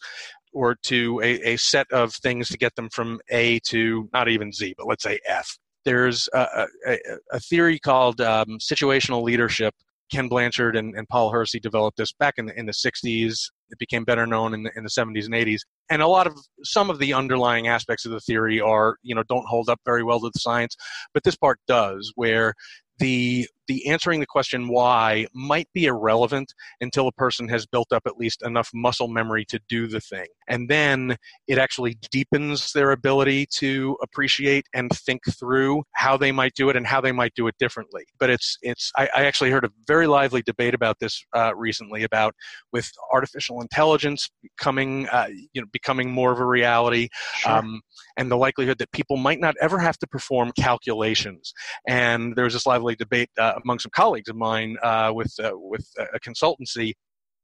or 0.52 0.76
to 0.84 1.20
a, 1.22 1.54
a 1.54 1.56
set 1.56 1.86
of 1.90 2.14
things 2.14 2.48
to 2.48 2.58
get 2.58 2.74
them 2.76 2.88
from 2.90 3.18
A 3.30 3.58
to 3.60 4.08
not 4.12 4.28
even 4.28 4.52
Z, 4.52 4.74
but 4.78 4.86
let's 4.86 5.02
say 5.02 5.18
F. 5.26 5.58
There's 5.84 6.28
a, 6.32 6.66
a, 6.86 6.96
a 7.32 7.40
theory 7.40 7.78
called 7.78 8.20
um, 8.20 8.58
situational 8.58 9.22
leadership 9.22 9.74
Ken 10.14 10.28
Blanchard 10.28 10.76
and, 10.76 10.94
and 10.94 11.08
Paul 11.08 11.30
Hersey 11.30 11.58
developed 11.58 11.96
this 11.96 12.12
back 12.12 12.34
in 12.36 12.46
the, 12.46 12.58
in 12.58 12.66
the 12.66 12.72
60s. 12.72 13.50
It 13.70 13.78
became 13.78 14.04
better 14.04 14.26
known 14.26 14.54
in 14.54 14.62
the, 14.62 14.70
in 14.76 14.84
the 14.84 14.90
70s 14.90 15.24
and 15.24 15.34
80s. 15.34 15.60
And 15.90 16.02
a 16.02 16.06
lot 16.06 16.26
of 16.26 16.34
some 16.62 16.88
of 16.88 16.98
the 16.98 17.12
underlying 17.12 17.66
aspects 17.66 18.04
of 18.04 18.12
the 18.12 18.20
theory 18.20 18.60
are, 18.60 18.96
you 19.02 19.14
know, 19.14 19.24
don't 19.28 19.46
hold 19.48 19.68
up 19.68 19.80
very 19.84 20.04
well 20.04 20.20
to 20.20 20.30
the 20.32 20.38
science, 20.38 20.76
but 21.12 21.24
this 21.24 21.34
part 21.36 21.58
does, 21.66 22.12
where 22.14 22.54
the 22.98 23.48
the 23.68 23.88
answering 23.88 24.20
the 24.20 24.26
question 24.26 24.68
why 24.68 25.26
might 25.34 25.68
be 25.72 25.86
irrelevant 25.86 26.52
until 26.80 27.08
a 27.08 27.12
person 27.12 27.48
has 27.48 27.66
built 27.66 27.92
up 27.92 28.02
at 28.06 28.16
least 28.16 28.42
enough 28.42 28.70
muscle 28.74 29.08
memory 29.08 29.44
to 29.46 29.60
do 29.68 29.86
the 29.86 30.00
thing. 30.00 30.26
And 30.48 30.68
then 30.68 31.16
it 31.48 31.58
actually 31.58 31.96
deepens 32.10 32.72
their 32.72 32.90
ability 32.90 33.46
to 33.56 33.96
appreciate 34.02 34.66
and 34.74 34.90
think 34.90 35.22
through 35.38 35.84
how 35.92 36.16
they 36.16 36.32
might 36.32 36.54
do 36.54 36.68
it 36.68 36.76
and 36.76 36.86
how 36.86 37.00
they 37.00 37.12
might 37.12 37.34
do 37.34 37.46
it 37.46 37.54
differently. 37.58 38.04
But 38.18 38.30
it's 38.30 38.58
it's 38.62 38.90
I, 38.96 39.08
I 39.14 39.24
actually 39.24 39.50
heard 39.50 39.64
a 39.64 39.70
very 39.86 40.06
lively 40.06 40.42
debate 40.42 40.74
about 40.74 40.98
this 41.00 41.24
uh, 41.34 41.54
recently 41.56 42.02
about 42.04 42.34
with 42.72 42.90
artificial 43.12 43.60
intelligence 43.60 44.30
becoming 44.42 45.08
uh, 45.08 45.28
you 45.52 45.60
know 45.60 45.66
becoming 45.72 46.10
more 46.10 46.32
of 46.32 46.40
a 46.40 46.46
reality 46.46 47.08
Sure. 47.36 47.52
um, 47.52 47.80
and 48.16 48.30
the 48.30 48.36
likelihood 48.36 48.78
that 48.78 48.92
people 48.92 49.16
might 49.16 49.40
not 49.40 49.54
ever 49.60 49.78
have 49.78 49.98
to 49.98 50.06
perform 50.06 50.52
calculations. 50.58 51.52
And 51.88 52.34
there 52.36 52.44
was 52.44 52.52
this 52.52 52.66
lively 52.66 52.94
debate 52.94 53.30
uh, 53.38 53.53
among 53.62 53.78
some 53.78 53.90
colleagues 53.94 54.28
of 54.28 54.36
mine 54.36 54.76
uh, 54.82 55.12
with 55.14 55.32
uh, 55.42 55.52
with 55.54 55.86
a 56.12 56.20
consultancy 56.20 56.92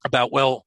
about 0.04 0.32
well. 0.32 0.64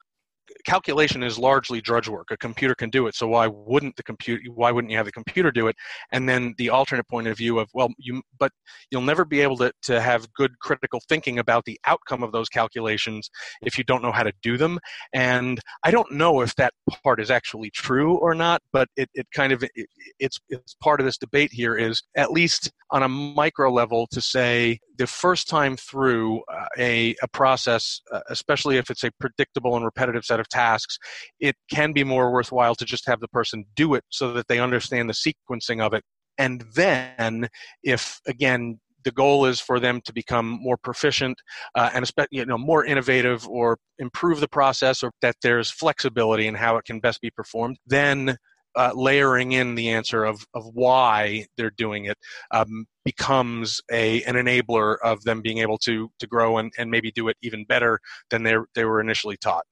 Calculation 0.65 1.23
is 1.23 1.39
largely 1.39 1.79
drudge 1.79 2.09
work. 2.09 2.27
A 2.29 2.37
computer 2.37 2.75
can 2.75 2.89
do 2.89 3.07
it, 3.07 3.15
so 3.15 3.27
why 3.29 3.47
wouldn't 3.47 3.95
the 3.95 4.03
computer? 4.03 4.41
Why 4.53 4.71
wouldn't 4.71 4.91
you 4.91 4.97
have 4.97 5.05
the 5.05 5.11
computer 5.11 5.51
do 5.51 5.67
it? 5.67 5.75
And 6.11 6.27
then 6.27 6.53
the 6.57 6.69
alternate 6.69 7.07
point 7.07 7.27
of 7.27 7.37
view 7.37 7.59
of 7.59 7.69
well, 7.73 7.89
you 7.97 8.21
but 8.37 8.51
you'll 8.91 9.03
never 9.03 9.23
be 9.23 9.39
able 9.39 9.55
to, 9.57 9.71
to 9.83 10.01
have 10.01 10.31
good 10.33 10.51
critical 10.59 11.01
thinking 11.07 11.39
about 11.39 11.63
the 11.63 11.79
outcome 11.85 12.23
of 12.23 12.33
those 12.33 12.49
calculations 12.49 13.29
if 13.61 13.77
you 13.77 13.85
don't 13.85 14.03
know 14.03 14.11
how 14.11 14.23
to 14.23 14.33
do 14.41 14.57
them. 14.57 14.79
And 15.13 15.61
I 15.85 15.91
don't 15.91 16.11
know 16.11 16.41
if 16.41 16.53
that 16.55 16.73
part 17.03 17.21
is 17.21 17.31
actually 17.31 17.69
true 17.71 18.17
or 18.17 18.35
not, 18.35 18.61
but 18.73 18.89
it, 18.97 19.09
it 19.13 19.25
kind 19.33 19.53
of 19.53 19.63
it, 19.63 19.71
it's 20.19 20.39
it's 20.49 20.75
part 20.83 20.99
of 20.99 21.05
this 21.05 21.17
debate 21.17 21.53
here 21.53 21.75
is 21.75 22.03
at 22.17 22.31
least 22.31 22.69
on 22.91 23.01
a 23.01 23.09
micro 23.09 23.71
level 23.71 24.07
to 24.11 24.19
say 24.19 24.77
the 24.97 25.07
first 25.07 25.47
time 25.47 25.75
through 25.77 26.43
uh, 26.51 26.65
a, 26.77 27.15
a 27.21 27.27
process, 27.29 28.01
uh, 28.11 28.21
especially 28.29 28.77
if 28.77 28.89
it's 28.89 29.03
a 29.03 29.11
predictable 29.19 29.75
and 29.75 29.85
repetitive 29.85 30.23
set 30.23 30.39
of 30.39 30.47
tasks, 30.49 30.97
it 31.39 31.55
can 31.69 31.93
be 31.93 32.03
more 32.03 32.31
worthwhile 32.31 32.75
to 32.75 32.85
just 32.85 33.07
have 33.07 33.19
the 33.19 33.27
person 33.29 33.65
do 33.75 33.93
it 33.95 34.03
so 34.09 34.33
that 34.33 34.47
they 34.47 34.59
understand 34.59 35.09
the 35.09 35.13
sequencing 35.13 35.81
of 35.81 35.93
it. 35.93 36.03
And 36.37 36.63
then, 36.75 37.49
if 37.83 38.19
again, 38.27 38.79
the 39.03 39.11
goal 39.11 39.45
is 39.45 39.59
for 39.59 39.79
them 39.79 40.01
to 40.05 40.13
become 40.13 40.47
more 40.61 40.77
proficient 40.77 41.41
uh, 41.75 41.89
and 41.93 42.09
you 42.31 42.45
know 42.45 42.57
more 42.57 42.85
innovative 42.85 43.47
or 43.47 43.77
improve 43.99 44.39
the 44.39 44.47
process 44.47 45.03
or 45.03 45.11
that 45.21 45.35
there's 45.41 45.69
flexibility 45.69 46.47
in 46.47 46.55
how 46.55 46.77
it 46.77 46.85
can 46.85 46.99
best 46.99 47.21
be 47.21 47.29
performed 47.29 47.77
then 47.85 48.37
uh, 48.75 48.91
layering 48.95 49.53
in 49.53 49.75
the 49.75 49.89
answer 49.89 50.23
of, 50.23 50.45
of 50.53 50.65
why 50.73 51.45
they're 51.57 51.71
doing 51.71 52.05
it 52.05 52.17
um, 52.51 52.85
becomes 53.05 53.81
a 53.91 54.23
an 54.23 54.35
enabler 54.35 54.97
of 55.03 55.23
them 55.23 55.41
being 55.41 55.59
able 55.59 55.77
to 55.77 56.09
to 56.19 56.27
grow 56.27 56.57
and, 56.57 56.71
and 56.77 56.89
maybe 56.89 57.11
do 57.11 57.27
it 57.27 57.37
even 57.41 57.65
better 57.65 57.99
than 58.29 58.43
they 58.43 58.55
they 58.75 58.85
were 58.85 59.01
initially 59.01 59.37
taught 59.37 59.65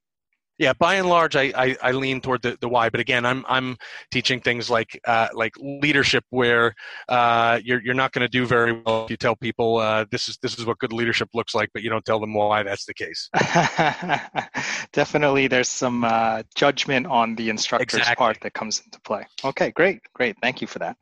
yeah 0.62 0.74
by 0.74 0.95
and 0.95 1.10
large 1.10 1.36
i 1.36 1.52
i, 1.56 1.76
I 1.82 1.91
lean 1.91 2.21
toward 2.21 2.43
the, 2.43 2.56
the 2.62 2.69
why 2.69 2.89
but 2.89 3.00
again 3.00 3.26
i'm 3.26 3.43
i'm 3.50 3.76
teaching 4.12 4.39
things 4.39 4.69
like 4.69 4.97
uh, 5.06 5.28
like 5.34 5.54
leadership 5.58 6.24
where 6.30 6.74
uh, 7.10 7.60
you're 7.63 7.82
you're 7.84 7.95
not 7.95 8.12
going 8.12 8.21
to 8.21 8.30
do 8.30 8.45
very 8.45 8.71
well 8.74 9.04
if 9.06 9.10
you 9.12 9.17
tell 9.17 9.36
people 9.36 9.78
uh, 9.78 10.06
this 10.12 10.30
is 10.30 10.38
this 10.43 10.58
is 10.60 10.65
what 10.65 10.78
good 10.78 10.93
leadership 10.93 11.30
looks 11.34 11.56
like 11.56 11.69
but 11.74 11.82
you 11.82 11.89
don't 11.89 12.06
tell 12.06 12.19
them 12.19 12.34
why 12.34 12.62
that's 12.63 12.86
the 12.86 12.93
case. 12.93 13.30
Definitely 14.93 15.47
there's 15.47 15.67
some 15.69 16.04
uh, 16.04 16.43
judgment 16.56 17.08
on 17.08 17.36
the 17.36 17.50
instructor's 17.50 18.00
Exactly. 18.00 18.15
part 18.24 18.38
that 18.41 18.54
comes 18.54 18.82
into 18.86 19.02
play. 19.02 19.26
Okay 19.43 19.71
great 19.71 20.00
great. 20.13 20.36
Thank 20.41 20.62
you 20.62 20.67
for 20.67 20.80
that. 20.80 20.95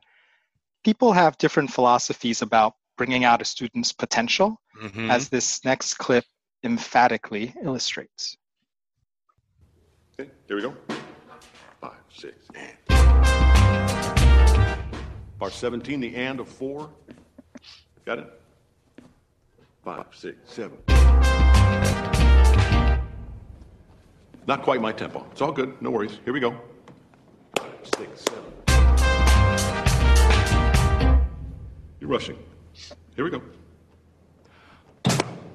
People 0.84 1.12
have 1.12 1.36
different 1.36 1.70
philosophies 1.70 2.40
about 2.40 2.72
bringing 2.96 3.24
out 3.24 3.42
a 3.42 3.44
student's 3.44 3.92
potential 3.92 4.58
Mhm. 4.80 5.10
as 5.10 5.28
this 5.28 5.62
next 5.64 5.94
clip 5.94 6.24
emphatically 6.64 7.54
illustrates 7.62 8.36
Okay, 10.20 10.30
here 10.48 10.56
we 10.56 10.62
go. 10.62 10.74
Five, 11.80 11.96
six, 12.14 12.46
and. 12.54 12.76
Bar 15.38 15.50
17, 15.50 15.98
the 16.00 16.14
and 16.14 16.40
of 16.40 16.48
four. 16.48 16.90
Got 18.04 18.18
it? 18.18 18.40
Five, 19.82 20.04
six, 20.12 20.36
seven. 20.44 20.76
Not 24.46 24.62
quite 24.62 24.82
my 24.82 24.92
tempo. 24.92 25.26
It's 25.32 25.40
all 25.40 25.52
good. 25.52 25.80
No 25.80 25.90
worries. 25.90 26.18
Here 26.24 26.34
we 26.34 26.40
go. 26.40 26.54
Five, 27.56 27.72
six, 27.96 28.22
seven. 28.22 28.44
You're 31.98 32.10
rushing. 32.10 32.36
Here 33.16 33.24
we 33.24 33.30
go. 33.30 33.40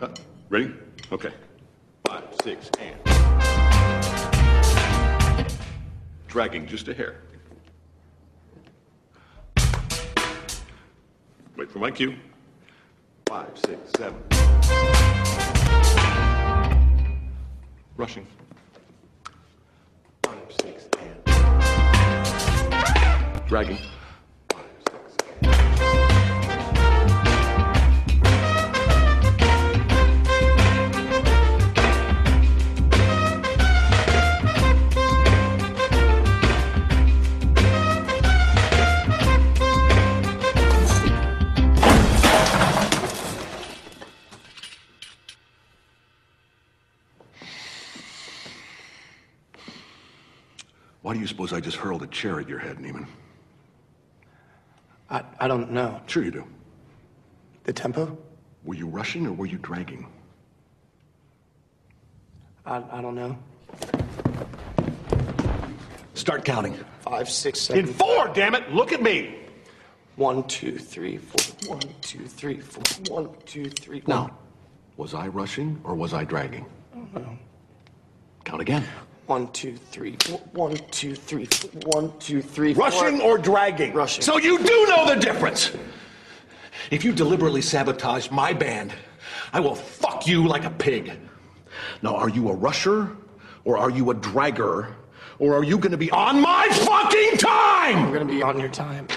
Uh, 0.02 0.08
ready? 0.50 0.74
Okay. 1.12 1.34
Five, 2.08 2.24
six, 2.42 2.72
and. 2.80 3.05
Dragging 6.36 6.68
just 6.68 6.90
a 6.90 6.94
hair. 6.94 7.22
Wait 11.56 11.72
for 11.72 11.80
my 11.80 11.90
cue. 11.90 12.14
Five, 13.26 13.52
six, 13.56 13.80
seven. 13.96 14.22
Rushing. 17.96 18.28
Five. 20.24 20.38
Dragging. 23.48 23.78
You 51.26 51.30
suppose 51.30 51.54
I 51.54 51.60
just 51.60 51.78
hurled 51.78 52.04
a 52.04 52.08
chair 52.08 52.40
at 52.40 52.48
your 52.48 52.60
head, 52.60 52.78
Neiman? 52.78 53.08
I, 55.10 55.24
I 55.40 55.48
don't 55.48 55.72
know. 55.72 56.00
Sure 56.06 56.24
you 56.24 56.30
do. 56.30 56.46
The 57.64 57.74
tempo? 57.74 58.16
Were 58.64 58.76
you 58.76 58.86
rushing 58.86 59.26
or 59.26 59.32
were 59.32 59.48
you 59.48 59.58
dragging? 59.58 60.06
I, 62.64 62.84
I 62.92 63.02
don't 63.02 63.16
know. 63.16 63.36
Start 66.14 66.46
counting. 66.46 66.78
Five, 67.00 67.28
six, 67.28 67.60
seven. 67.60 67.88
In 67.88 67.92
four, 67.92 68.28
damn 68.36 68.54
it! 68.54 68.72
Look 68.72 68.94
at 68.94 69.02
me! 69.02 69.36
One, 70.18 70.44
two, 70.44 70.78
three, 70.78 71.18
four. 71.18 71.76
One, 71.76 71.82
two, 72.02 72.28
three, 72.28 72.60
four. 72.60 72.84
One, 73.16 73.30
two, 73.46 73.72
three. 73.72 74.04
Now, 74.06 74.30
was 74.96 75.16
I 75.16 75.28
rushing 75.28 75.82
or 75.84 75.96
was 75.96 76.14
I 76.14 76.24
dragging? 76.24 76.68
No. 77.16 77.36
Count 78.44 78.62
again. 78.62 78.84
One, 79.28 79.52
two, 79.52 79.76
three. 79.76 80.16
four. 80.20 80.38
One, 80.54 80.76
two, 80.92 81.16
three. 81.16 81.46
four. 81.46 81.70
One, 82.02 82.14
two, 82.20 82.42
three. 82.42 82.74
four. 82.74 82.86
Rushing 82.86 83.22
or 83.22 83.38
dragging? 83.38 83.94
Rushing. 83.94 84.22
So 84.24 84.38
you 84.38 84.58
do 84.60 84.86
know 84.88 85.08
the 85.08 85.16
difference! 85.16 85.72
If 86.92 87.04
you 87.04 87.12
deliberately 87.12 87.62
sabotage 87.62 88.30
my 88.30 88.54
band, 88.54 88.94
I 89.52 89.60
will 89.60 89.76
fuck 89.76 90.28
you 90.28 90.48
like 90.48 90.66
a 90.66 90.70
pig. 90.70 91.12
Now, 92.04 92.16
are 92.16 92.30
you 92.30 92.50
a 92.50 92.54
rusher 92.54 93.16
or 93.64 93.78
are 93.78 93.90
you 93.90 94.12
a 94.12 94.16
dragger? 94.16 94.94
Or 95.40 95.56
are 95.56 95.64
you 95.64 95.78
gonna 95.78 95.98
be 95.98 96.12
on 96.12 96.40
my 96.40 96.68
fucking 96.72 97.38
time? 97.38 97.98
I'm 97.98 98.14
gonna 98.14 98.26
be 98.26 98.42
on 98.44 98.60
your 98.60 98.70
time. 98.70 99.08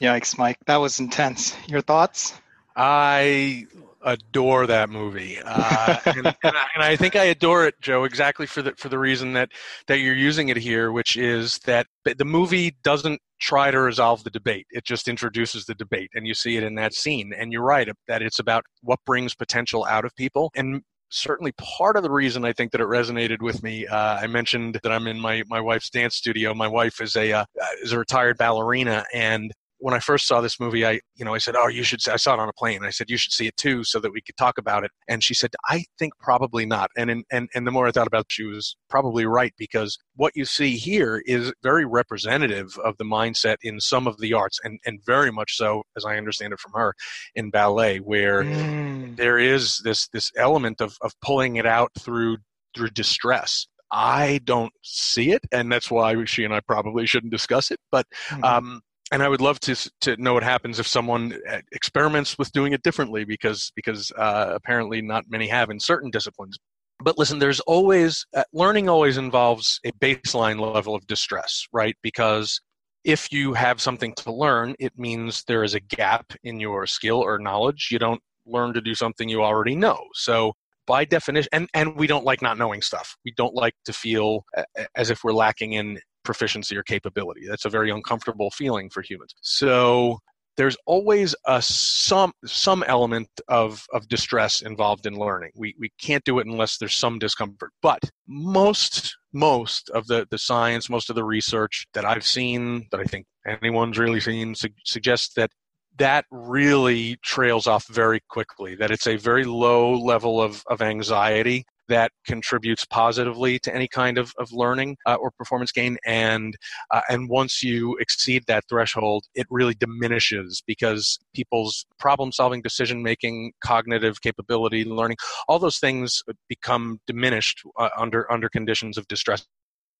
yikes 0.00 0.36
mike 0.36 0.58
that 0.66 0.76
was 0.76 0.98
intense 1.00 1.54
your 1.68 1.80
thoughts 1.80 2.34
I 2.74 3.66
adore 4.04 4.66
that 4.66 4.90
movie, 4.90 5.38
uh, 5.44 5.98
and, 6.06 6.26
and, 6.26 6.56
I, 6.56 6.66
and 6.74 6.82
I 6.82 6.96
think 6.96 7.16
I 7.16 7.24
adore 7.24 7.66
it, 7.66 7.74
Joe, 7.80 8.04
exactly 8.04 8.46
for 8.46 8.62
the 8.62 8.72
for 8.76 8.88
the 8.88 8.98
reason 8.98 9.32
that 9.34 9.50
that 9.86 9.98
you're 9.98 10.14
using 10.14 10.48
it 10.48 10.56
here, 10.56 10.92
which 10.92 11.16
is 11.16 11.58
that 11.60 11.86
the 12.04 12.24
movie 12.24 12.76
doesn't 12.82 13.20
try 13.40 13.70
to 13.70 13.80
resolve 13.80 14.24
the 14.24 14.30
debate; 14.30 14.66
it 14.70 14.84
just 14.84 15.08
introduces 15.08 15.64
the 15.64 15.74
debate, 15.74 16.10
and 16.14 16.26
you 16.26 16.34
see 16.34 16.56
it 16.56 16.62
in 16.62 16.74
that 16.76 16.94
scene. 16.94 17.32
And 17.36 17.52
you're 17.52 17.62
right 17.62 17.88
that 18.08 18.22
it's 18.22 18.38
about 18.38 18.64
what 18.82 19.00
brings 19.06 19.34
potential 19.34 19.84
out 19.84 20.04
of 20.04 20.14
people, 20.16 20.50
and 20.54 20.82
certainly 21.12 21.52
part 21.52 21.96
of 21.96 22.02
the 22.02 22.10
reason 22.10 22.44
I 22.44 22.52
think 22.52 22.72
that 22.72 22.80
it 22.80 22.86
resonated 22.86 23.42
with 23.42 23.62
me. 23.62 23.86
Uh, 23.86 24.16
I 24.16 24.26
mentioned 24.26 24.80
that 24.82 24.90
I'm 24.90 25.06
in 25.06 25.20
my 25.20 25.42
my 25.48 25.60
wife's 25.60 25.90
dance 25.90 26.16
studio. 26.16 26.54
My 26.54 26.68
wife 26.68 27.00
is 27.00 27.16
a 27.16 27.32
uh, 27.32 27.44
is 27.82 27.92
a 27.92 27.98
retired 27.98 28.38
ballerina, 28.38 29.04
and 29.12 29.52
when 29.82 29.94
I 29.94 29.98
first 29.98 30.28
saw 30.28 30.40
this 30.40 30.60
movie, 30.60 30.86
I, 30.86 31.00
you 31.16 31.24
know, 31.24 31.34
I 31.34 31.38
said, 31.38 31.56
"Oh, 31.56 31.66
you 31.66 31.82
should." 31.82 32.00
See, 32.00 32.10
I 32.12 32.16
saw 32.16 32.34
it 32.34 32.40
on 32.40 32.48
a 32.48 32.52
plane. 32.52 32.84
I 32.84 32.90
said, 32.90 33.10
"You 33.10 33.16
should 33.16 33.32
see 33.32 33.48
it 33.48 33.56
too, 33.56 33.82
so 33.82 33.98
that 33.98 34.12
we 34.12 34.20
could 34.20 34.36
talk 34.36 34.56
about 34.56 34.84
it." 34.84 34.92
And 35.08 35.24
she 35.24 35.34
said, 35.34 35.50
"I 35.68 35.84
think 35.98 36.12
probably 36.20 36.64
not." 36.64 36.90
And 36.96 37.10
in, 37.10 37.24
and 37.32 37.48
and 37.54 37.66
the 37.66 37.72
more 37.72 37.86
I 37.88 37.90
thought 37.90 38.06
about, 38.06 38.20
it, 38.26 38.26
she 38.32 38.44
was 38.44 38.76
probably 38.88 39.26
right 39.26 39.52
because 39.58 39.98
what 40.14 40.32
you 40.36 40.44
see 40.44 40.76
here 40.76 41.20
is 41.26 41.52
very 41.64 41.84
representative 41.84 42.78
of 42.84 42.96
the 42.98 43.04
mindset 43.04 43.56
in 43.62 43.80
some 43.80 44.06
of 44.06 44.18
the 44.20 44.32
arts, 44.32 44.58
and 44.62 44.78
and 44.86 45.00
very 45.04 45.32
much 45.32 45.56
so, 45.56 45.82
as 45.96 46.04
I 46.04 46.16
understand 46.16 46.52
it 46.52 46.60
from 46.60 46.72
her, 46.74 46.94
in 47.34 47.50
ballet, 47.50 47.98
where 47.98 48.46
Mm. 48.46 49.16
there 49.16 49.38
is 49.38 49.78
this 49.84 50.08
this 50.12 50.30
element 50.36 50.80
of 50.80 50.96
of 51.02 51.12
pulling 51.22 51.56
it 51.56 51.66
out 51.66 51.90
through 51.98 52.38
through 52.74 52.90
distress. 52.90 53.66
I 53.92 54.40
don't 54.44 54.72
see 54.82 55.32
it, 55.32 55.42
and 55.52 55.70
that's 55.72 55.90
why 55.90 56.24
she 56.24 56.44
and 56.44 56.54
I 56.54 56.60
probably 56.60 57.04
shouldn't 57.06 57.32
discuss 57.32 57.70
it. 57.70 57.80
But 57.90 58.06
Mhm. 58.30 58.44
um, 58.44 58.80
and 59.12 59.22
I 59.22 59.28
would 59.28 59.40
love 59.40 59.60
to 59.60 59.76
to 60.00 60.16
know 60.16 60.34
what 60.34 60.42
happens 60.42 60.80
if 60.80 60.86
someone 60.88 61.38
uh, 61.48 61.60
experiments 61.72 62.36
with 62.38 62.50
doing 62.52 62.72
it 62.72 62.82
differently, 62.82 63.24
because 63.24 63.70
because 63.76 64.10
uh, 64.16 64.52
apparently 64.54 65.02
not 65.02 65.24
many 65.28 65.46
have 65.48 65.70
in 65.70 65.78
certain 65.78 66.10
disciplines. 66.10 66.58
But 67.00 67.18
listen, 67.18 67.38
there's 67.38 67.60
always 67.60 68.26
uh, 68.34 68.44
learning 68.52 68.88
always 68.88 69.18
involves 69.18 69.78
a 69.84 69.92
baseline 69.92 70.58
level 70.58 70.94
of 70.94 71.06
distress, 71.06 71.64
right? 71.72 71.94
Because 72.02 72.60
if 73.04 73.32
you 73.32 73.52
have 73.52 73.80
something 73.80 74.14
to 74.14 74.32
learn, 74.32 74.74
it 74.78 74.92
means 74.96 75.44
there 75.46 75.64
is 75.64 75.74
a 75.74 75.80
gap 75.80 76.32
in 76.44 76.58
your 76.58 76.86
skill 76.86 77.18
or 77.18 77.38
knowledge. 77.38 77.88
You 77.90 77.98
don't 77.98 78.20
learn 78.46 78.72
to 78.74 78.80
do 78.80 78.94
something 78.94 79.28
you 79.28 79.42
already 79.42 79.76
know. 79.76 79.98
So 80.14 80.52
by 80.86 81.04
definition, 81.04 81.48
and, 81.52 81.68
and 81.74 81.96
we 81.96 82.06
don't 82.06 82.24
like 82.24 82.42
not 82.42 82.58
knowing 82.58 82.80
stuff. 82.82 83.16
We 83.24 83.32
don't 83.36 83.54
like 83.54 83.74
to 83.84 83.92
feel 83.92 84.44
uh, 84.56 84.64
as 84.96 85.10
if 85.10 85.24
we're 85.24 85.32
lacking 85.32 85.74
in 85.74 85.98
proficiency 86.24 86.76
or 86.76 86.82
capability. 86.82 87.46
That's 87.48 87.64
a 87.64 87.70
very 87.70 87.90
uncomfortable 87.90 88.50
feeling 88.50 88.90
for 88.90 89.02
humans. 89.02 89.34
So 89.40 90.18
there's 90.56 90.76
always 90.86 91.34
a 91.46 91.62
some 91.62 92.32
some 92.44 92.82
element 92.86 93.28
of 93.48 93.84
of 93.92 94.08
distress 94.08 94.62
involved 94.62 95.06
in 95.06 95.18
learning. 95.18 95.52
We 95.54 95.74
we 95.78 95.90
can't 96.00 96.24
do 96.24 96.38
it 96.38 96.46
unless 96.46 96.76
there's 96.76 96.94
some 96.94 97.18
discomfort. 97.18 97.70
But 97.80 98.00
most 98.26 99.16
most 99.32 99.90
of 99.90 100.06
the 100.06 100.26
the 100.30 100.38
science, 100.38 100.90
most 100.90 101.10
of 101.10 101.16
the 101.16 101.24
research 101.24 101.86
that 101.94 102.04
I've 102.04 102.26
seen, 102.26 102.86
that 102.90 103.00
I 103.00 103.04
think 103.04 103.26
anyone's 103.46 103.98
really 103.98 104.20
seen, 104.20 104.54
su- 104.54 104.68
suggests 104.84 105.34
that 105.34 105.50
that 105.98 106.24
really 106.30 107.16
trails 107.22 107.66
off 107.66 107.86
very 107.88 108.20
quickly. 108.28 108.74
That 108.74 108.90
it's 108.90 109.06
a 109.06 109.16
very 109.16 109.44
low 109.44 109.94
level 109.94 110.40
of 110.40 110.62
of 110.68 110.82
anxiety 110.82 111.64
that 111.92 112.10
contributes 112.26 112.86
positively 112.86 113.58
to 113.58 113.74
any 113.74 113.86
kind 113.86 114.16
of, 114.16 114.32
of 114.38 114.50
learning 114.50 114.96
uh, 115.06 115.16
or 115.16 115.30
performance 115.30 115.70
gain. 115.70 115.98
And 116.06 116.56
uh, 116.90 117.02
and 117.10 117.28
once 117.28 117.62
you 117.62 117.96
exceed 118.00 118.44
that 118.46 118.64
threshold 118.68 119.24
it 119.34 119.46
really 119.50 119.74
diminishes 119.74 120.62
because 120.66 121.18
people's 121.34 121.84
problem 121.98 122.32
solving 122.32 122.62
decision 122.62 123.02
making 123.02 123.52
cognitive 123.62 124.22
capability 124.22 124.84
learning 124.84 125.18
all 125.48 125.58
those 125.58 125.78
things 125.78 126.22
become 126.48 126.98
diminished 127.06 127.62
uh, 127.78 127.90
under 127.98 128.30
under 128.32 128.48
conditions 128.48 128.96
of 128.96 129.06
distress 129.08 129.46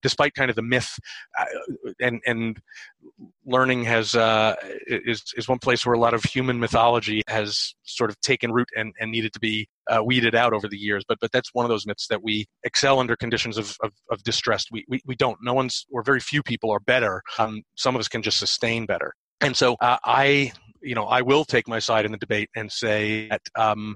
despite 0.03 0.33
kind 0.35 0.49
of 0.49 0.55
the 0.55 0.61
myth, 0.61 0.99
uh, 1.39 1.45
and 1.99 2.21
and 2.25 2.59
learning 3.45 3.83
has 3.85 4.13
uh, 4.13 4.55
is 4.87 5.23
is 5.35 5.47
one 5.47 5.59
place 5.59 5.85
where 5.85 5.93
a 5.93 5.99
lot 5.99 6.13
of 6.13 6.23
human 6.23 6.59
mythology 6.59 7.23
has 7.27 7.73
sort 7.83 8.09
of 8.09 8.19
taken 8.21 8.51
root 8.51 8.67
and, 8.75 8.93
and 8.99 9.11
needed 9.11 9.33
to 9.33 9.39
be 9.39 9.67
uh, 9.89 10.03
weeded 10.03 10.35
out 10.35 10.53
over 10.53 10.67
the 10.67 10.77
years. 10.77 11.03
But 11.07 11.17
but 11.19 11.31
that's 11.31 11.53
one 11.53 11.65
of 11.65 11.69
those 11.69 11.87
myths 11.87 12.07
that 12.07 12.21
we 12.21 12.45
excel 12.63 12.99
under 12.99 13.15
conditions 13.15 13.57
of 13.57 13.75
of, 13.81 13.91
of 14.11 14.21
distress. 14.23 14.65
We, 14.71 14.85
we 14.87 15.01
we 15.05 15.15
don't. 15.15 15.37
No 15.41 15.53
one's 15.53 15.85
or 15.91 16.03
very 16.03 16.19
few 16.19 16.43
people 16.43 16.69
are 16.71 16.79
better. 16.79 17.23
Um, 17.39 17.63
some 17.75 17.95
of 17.95 17.99
us 17.99 18.07
can 18.07 18.21
just 18.21 18.37
sustain 18.37 18.85
better. 18.85 19.13
And 19.41 19.57
so 19.57 19.75
uh, 19.81 19.97
I 20.05 20.53
you 20.83 20.95
know, 20.95 21.05
I 21.05 21.21
will 21.21 21.45
take 21.45 21.67
my 21.67 21.79
side 21.79 22.05
in 22.05 22.11
the 22.11 22.17
debate 22.17 22.49
and 22.55 22.71
say 22.71 23.29
that, 23.29 23.41
um, 23.55 23.95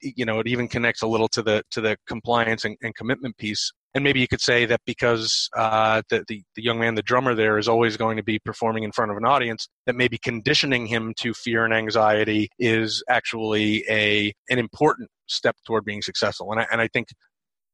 you 0.00 0.24
know, 0.24 0.38
it 0.38 0.46
even 0.46 0.68
connects 0.68 1.02
a 1.02 1.06
little 1.06 1.28
to 1.28 1.42
the 1.42 1.62
to 1.72 1.80
the 1.80 1.96
compliance 2.06 2.64
and, 2.64 2.76
and 2.82 2.94
commitment 2.94 3.36
piece. 3.36 3.72
And 3.94 4.04
maybe 4.04 4.20
you 4.20 4.28
could 4.28 4.40
say 4.40 4.66
that 4.66 4.80
because 4.86 5.48
uh, 5.56 6.02
the, 6.10 6.22
the, 6.28 6.42
the 6.54 6.62
young 6.62 6.78
man, 6.78 6.94
the 6.94 7.02
drummer 7.02 7.34
there, 7.34 7.58
is 7.58 7.68
always 7.68 7.96
going 7.96 8.16
to 8.18 8.22
be 8.22 8.38
performing 8.38 8.84
in 8.84 8.92
front 8.92 9.10
of 9.10 9.16
an 9.16 9.24
audience, 9.24 9.66
that 9.86 9.96
maybe 9.96 10.18
conditioning 10.18 10.86
him 10.86 11.14
to 11.18 11.32
fear 11.32 11.64
and 11.64 11.74
anxiety 11.74 12.48
is 12.58 13.02
actually 13.08 13.84
a 13.88 14.32
an 14.50 14.58
important 14.58 15.10
step 15.26 15.56
toward 15.66 15.84
being 15.84 16.02
successful. 16.02 16.52
And 16.52 16.60
I, 16.60 16.66
and 16.70 16.80
I 16.80 16.88
think 16.88 17.08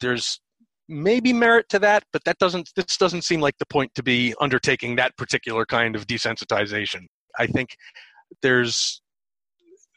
there's 0.01 0.41
maybe 0.89 1.33
merit 1.33 1.69
to 1.71 1.79
that, 1.81 2.05
but 2.13 2.23
that 2.25 2.39
doesn't 2.39 2.71
this 2.77 2.97
doesn't 2.97 3.23
seem 3.23 3.41
like 3.41 3.59
the 3.59 3.67
point 3.67 3.95
to 3.95 4.03
be 4.03 4.35
undertaking 4.41 4.97
that 4.97 5.17
particular 5.17 5.67
kind 5.67 5.97
of 5.97 6.07
desensitization. 6.07 7.07
I 7.39 7.47
think 7.47 7.71
there's 8.43 9.01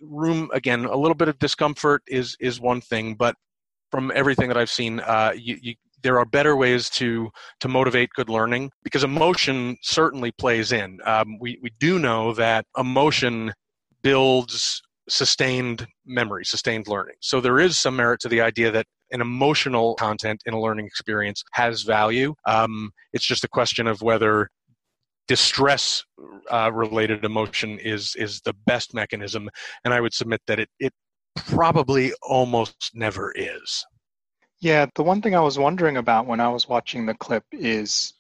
room 0.02 0.50
again 0.54 0.86
a 0.86 0.96
little 0.96 1.16
bit 1.16 1.28
of 1.28 1.40
discomfort 1.40 2.04
is 2.08 2.38
is 2.40 2.60
one 2.60 2.82
thing 2.82 3.16
but 3.16 3.36
from 3.92 4.12
everything 4.14 4.48
that 4.48 4.58
i've 4.58 4.70
seen 4.70 5.00
uh, 5.00 5.32
you, 5.36 5.58
you, 5.62 5.74
there 6.04 6.20
are 6.20 6.26
better 6.26 6.56
ways 6.56 6.90
to 6.90 7.30
to 7.60 7.68
motivate 7.68 8.10
good 8.16 8.30
learning 8.30 8.72
because 8.84 9.04
emotion 9.04 9.78
certainly 9.82 10.32
plays 10.32 10.72
in. 10.72 11.00
Um, 11.06 11.38
we, 11.40 11.60
we 11.62 11.72
do 11.80 12.00
know 12.00 12.34
that 12.34 12.66
emotion 12.78 13.54
builds 14.02 14.82
sustained 15.10 15.88
memory 16.06 16.46
sustained 16.46 16.88
learning. 16.88 17.16
So 17.22 17.40
there 17.42 17.60
is 17.60 17.78
some 17.78 17.96
merit 17.96 18.20
to 18.22 18.30
the 18.30 18.42
idea 18.42 18.72
that 18.72 18.86
an 19.12 19.22
emotional 19.22 19.96
content 19.96 20.42
in 20.46 20.54
a 20.54 20.60
learning 20.60 20.86
experience 20.86 21.44
has 21.54 21.84
value. 21.84 22.36
Um, 22.46 22.92
it's 23.14 23.26
just 23.26 23.46
a 23.46 23.48
question 23.48 23.88
of 23.88 24.02
whether 24.02 24.50
distress 25.28 26.04
uh, 26.52 26.72
related 26.74 27.26
emotion 27.26 27.78
is 27.80 28.16
is 28.16 28.42
the 28.42 28.54
best 28.66 28.94
mechanism 28.94 29.50
and 29.84 29.94
i 29.94 30.02
would 30.02 30.14
submit 30.14 30.42
that 30.48 30.60
it 30.60 30.70
it 30.80 30.94
probably 31.36 32.12
almost 32.24 32.92
never 32.96 33.32
is. 33.36 33.86
Yeah 34.60 34.88
the 34.96 35.04
one 35.04 35.22
thing 35.22 35.36
i 35.36 35.40
was 35.40 35.60
wondering 35.60 35.98
about 35.98 36.26
when 36.26 36.40
i 36.40 36.50
was 36.50 36.68
watching 36.68 37.06
the 37.06 37.14
clip 37.14 37.44
is 37.52 38.14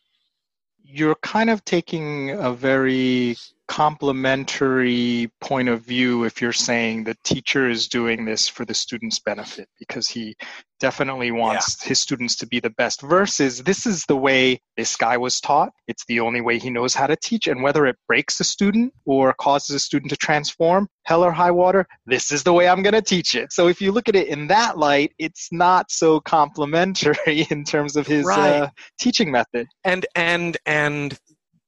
you're 0.84 1.16
kind 1.16 1.50
of 1.50 1.66
taking 1.66 2.32
a 2.32 2.52
very 2.54 3.36
complementary 3.68 5.30
point 5.42 5.68
of 5.70 5.82
view 5.82 6.24
if 6.24 6.42
you're 6.42 6.54
saying 6.54 7.04
the 7.04 7.16
teacher 7.24 7.70
is 7.70 7.88
doing 7.88 8.26
this 8.26 8.48
for 8.48 8.66
the 8.66 8.74
student's 8.74 9.20
benefit 9.20 9.68
because 9.78 10.08
he 10.08 10.36
definitely 10.80 11.32
wants 11.32 11.78
yeah. 11.82 11.90
his 11.90 12.00
students 12.00 12.36
to 12.36 12.48
be 12.48 12.60
the 12.60 12.70
best 12.72 13.02
versus 13.02 13.64
this 13.64 13.86
is 13.86 14.04
the 14.08 14.16
way 14.16 14.60
this 14.78 14.96
guy 14.96 15.18
was 15.18 15.42
taught 15.42 15.72
it's 15.88 16.06
the 16.06 16.20
only 16.20 16.40
way 16.40 16.58
he 16.58 16.70
knows 16.70 16.94
how 16.94 17.08
to 17.08 17.16
teach 17.18 17.48
and 17.48 17.62
whether 17.62 17.86
it 17.86 17.98
breaks 18.08 18.40
a 18.40 18.44
student 18.44 18.94
or 19.06 19.34
causes 19.34 19.76
a 19.76 19.80
student 19.80 20.10
to 20.10 20.18
transform 20.18 20.88
hell 21.04 21.24
or 21.24 21.32
high 21.32 21.52
water 21.52 21.86
this 22.06 22.32
is 22.32 22.44
the 22.44 22.54
way 22.54 22.70
i'm 22.70 22.84
going 22.84 22.94
to 22.94 23.02
teach 23.02 23.36
it 23.36 23.52
so 23.52 23.68
if 23.68 23.82
you 23.82 23.92
look 23.92 24.08
at 24.08 24.16
it 24.16 24.28
in 24.28 24.48
that 24.48 24.78
light 24.78 25.12
it's 25.20 25.50
not 25.52 25.92
so 25.92 26.20
complimentary 26.22 27.46
in 27.50 27.64
terms 27.64 27.96
of 27.96 28.08
his 28.08 28.26
right. 28.26 28.62
uh, 28.62 28.70
teaching 29.00 29.32
method 29.32 29.68
and 29.84 30.06
and 30.16 30.58
and 30.66 31.18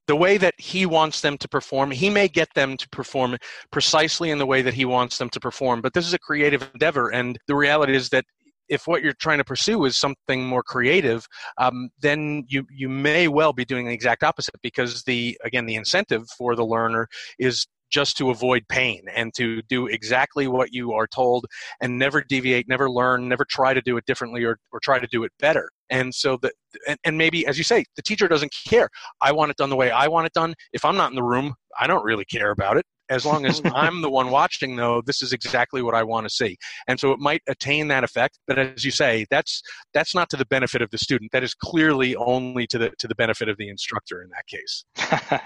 the 0.09 0.15
way 0.15 0.39
that 0.39 0.55
he 0.57 0.87
wants 0.87 1.21
them 1.21 1.37
to 1.37 1.47
perform. 1.47 1.91
He 1.91 2.09
may 2.09 2.27
get 2.27 2.51
them 2.55 2.77
to 2.77 2.89
perform 2.89 3.37
precisely 3.71 4.31
in 4.31 4.39
the 4.39 4.45
way 4.47 4.63
that 4.63 4.73
he 4.73 4.83
wants 4.83 5.19
them 5.19 5.29
to 5.29 5.39
perform, 5.39 5.81
but 5.81 5.93
this 5.93 6.07
is 6.07 6.15
a 6.15 6.19
creative 6.19 6.67
endeavor. 6.73 7.09
And 7.09 7.37
the 7.45 7.55
reality 7.55 7.95
is 7.95 8.09
that 8.09 8.25
if 8.69 8.87
what 8.87 9.03
you're 9.03 9.13
trying 9.13 9.37
to 9.37 9.43
pursue 9.43 9.85
is 9.85 9.95
something 9.95 10.43
more 10.43 10.63
creative, 10.63 11.27
um, 11.59 11.89
then 12.01 12.43
you 12.47 12.65
you 12.71 12.89
may 12.89 13.27
well 13.27 13.53
be 13.53 13.65
doing 13.65 13.85
the 13.85 13.93
exact 13.93 14.23
opposite 14.23 14.55
because 14.63 15.03
the 15.03 15.37
again 15.43 15.67
the 15.67 15.75
incentive 15.75 16.27
for 16.35 16.55
the 16.55 16.65
learner 16.65 17.07
is 17.37 17.67
just 17.89 18.17
to 18.17 18.29
avoid 18.29 18.63
pain 18.69 19.03
and 19.15 19.33
to 19.35 19.61
do 19.63 19.87
exactly 19.87 20.47
what 20.47 20.73
you 20.73 20.93
are 20.93 21.07
told 21.07 21.45
and 21.81 21.97
never 21.97 22.21
deviate, 22.21 22.67
never 22.67 22.89
learn, 22.89 23.27
never 23.27 23.45
try 23.49 23.73
to 23.73 23.81
do 23.81 23.97
it 23.97 24.05
differently 24.05 24.43
or, 24.43 24.57
or 24.71 24.79
try 24.79 24.99
to 24.99 25.07
do 25.07 25.23
it 25.23 25.31
better. 25.39 25.69
And 25.89 26.13
so 26.13 26.37
that, 26.41 26.53
and, 26.87 26.99
and 27.03 27.17
maybe, 27.17 27.47
as 27.47 27.57
you 27.57 27.63
say, 27.63 27.85
the 27.95 28.01
teacher 28.01 28.27
doesn't 28.27 28.53
care. 28.67 28.89
I 29.21 29.31
want 29.31 29.51
it 29.51 29.57
done 29.57 29.69
the 29.69 29.75
way 29.75 29.91
I 29.91 30.07
want 30.07 30.27
it 30.27 30.33
done. 30.33 30.53
If 30.73 30.85
I'm 30.85 30.95
not 30.95 31.11
in 31.11 31.15
the 31.15 31.23
room, 31.23 31.55
I 31.79 31.87
don't 31.87 32.03
really 32.03 32.25
care 32.25 32.51
about 32.51 32.77
it. 32.77 32.85
As 33.09 33.25
long 33.25 33.45
as 33.45 33.61
I'm 33.73 34.01
the 34.01 34.09
one 34.09 34.29
watching, 34.29 34.75
though, 34.75 35.01
this 35.03 35.21
is 35.21 35.33
exactly 35.33 35.81
what 35.81 35.95
I 35.95 36.03
want 36.03 36.27
to 36.27 36.29
see. 36.29 36.57
And 36.87 36.99
so 36.99 37.11
it 37.11 37.19
might 37.19 37.41
attain 37.47 37.87
that 37.87 38.03
effect, 38.03 38.37
but 38.47 38.59
as 38.59 38.85
you 38.85 38.91
say, 38.91 39.25
that's 39.31 39.61
that's 39.93 40.13
not 40.13 40.29
to 40.29 40.37
the 40.37 40.45
benefit 40.45 40.81
of 40.81 40.91
the 40.91 40.97
student. 40.99 41.31
That 41.31 41.43
is 41.43 41.53
clearly 41.55 42.15
only 42.15 42.67
to 42.67 42.77
the 42.77 42.91
to 42.99 43.07
the 43.07 43.15
benefit 43.15 43.49
of 43.49 43.57
the 43.57 43.69
instructor 43.69 44.21
in 44.21 44.29
that 44.29 44.45
case. 44.47 45.41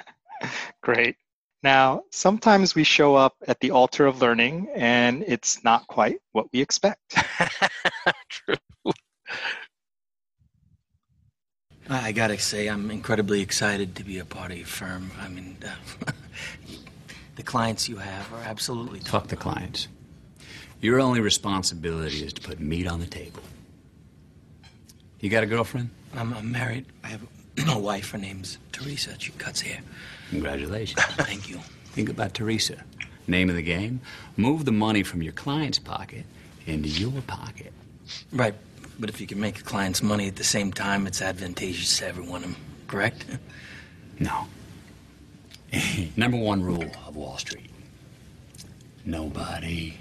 Great. 0.84 1.16
Now, 1.64 2.04
sometimes 2.12 2.76
we 2.76 2.84
show 2.84 3.16
up 3.16 3.36
at 3.48 3.62
the 3.62 3.72
altar 3.72 4.06
of 4.06 4.22
learning 4.22 4.68
and 4.76 5.24
it's 5.26 5.64
not 5.64 5.88
quite 5.88 6.18
what 6.34 6.48
we 6.52 6.60
expect. 6.60 7.00
True. 8.30 8.56
I 11.90 12.12
gotta 12.12 12.38
say, 12.38 12.68
I'm 12.68 12.92
incredibly 12.92 13.42
excited 13.42 13.96
to 13.96 14.04
be 14.04 14.20
a 14.20 14.26
part 14.26 14.52
of 14.52 14.58
your 14.58 14.68
firm. 14.68 15.12
I 15.22 15.30
mean, 15.30 15.58
uh, 15.66 16.12
the 17.36 17.44
clients 17.44 17.88
you 17.88 17.98
have 17.98 18.32
are 18.34 18.42
absolutely. 18.44 19.00
Fuck 19.00 19.28
the 19.28 19.36
clients. 19.36 19.88
Your 20.82 21.00
only 21.00 21.22
responsibility 21.22 22.26
is 22.26 22.34
to 22.34 22.42
put 22.42 22.60
meat 22.60 22.88
on 22.88 23.00
the 23.00 23.06
table. 23.06 23.42
You 25.22 25.30
got 25.30 25.44
a 25.44 25.46
girlfriend? 25.46 25.90
I'm, 26.14 26.34
I'm 26.34 26.52
married. 26.52 26.86
I 27.04 27.08
have 27.08 27.22
a 27.70 27.80
wife. 27.80 28.12
Her 28.12 28.18
name's 28.18 28.58
Teresa. 28.74 29.16
She 29.18 29.32
cuts 29.34 29.62
hair. 29.62 29.80
Congratulations. 30.34 31.02
Thank 31.18 31.50
you. 31.50 31.60
Think 31.86 32.10
about 32.10 32.34
Teresa. 32.34 32.84
Name 33.28 33.50
of 33.50 33.56
the 33.56 33.62
game 33.62 34.02
move 34.36 34.66
the 34.66 34.72
money 34.72 35.04
from 35.04 35.22
your 35.22 35.34
client's 35.34 35.80
pocket 35.80 36.26
into 36.66 36.90
your 36.90 37.22
pocket. 37.22 37.72
Right. 38.32 38.56
But 39.00 39.10
if 39.10 39.22
you 39.22 39.28
can 39.28 39.40
make 39.40 39.58
the 39.58 39.64
client's 39.64 40.04
money 40.04 40.28
at 40.28 40.36
the 40.36 40.44
same 40.44 40.74
time, 40.74 41.08
it's 41.08 41.22
advantageous 41.22 42.00
to 42.00 42.08
everyone, 42.08 42.56
correct? 42.88 43.26
No. 44.20 44.46
Number 46.16 46.38
one 46.38 46.62
rule 46.62 46.84
of 47.08 47.16
Wall 47.16 47.40
Street 47.40 47.74
nobody 49.06 49.94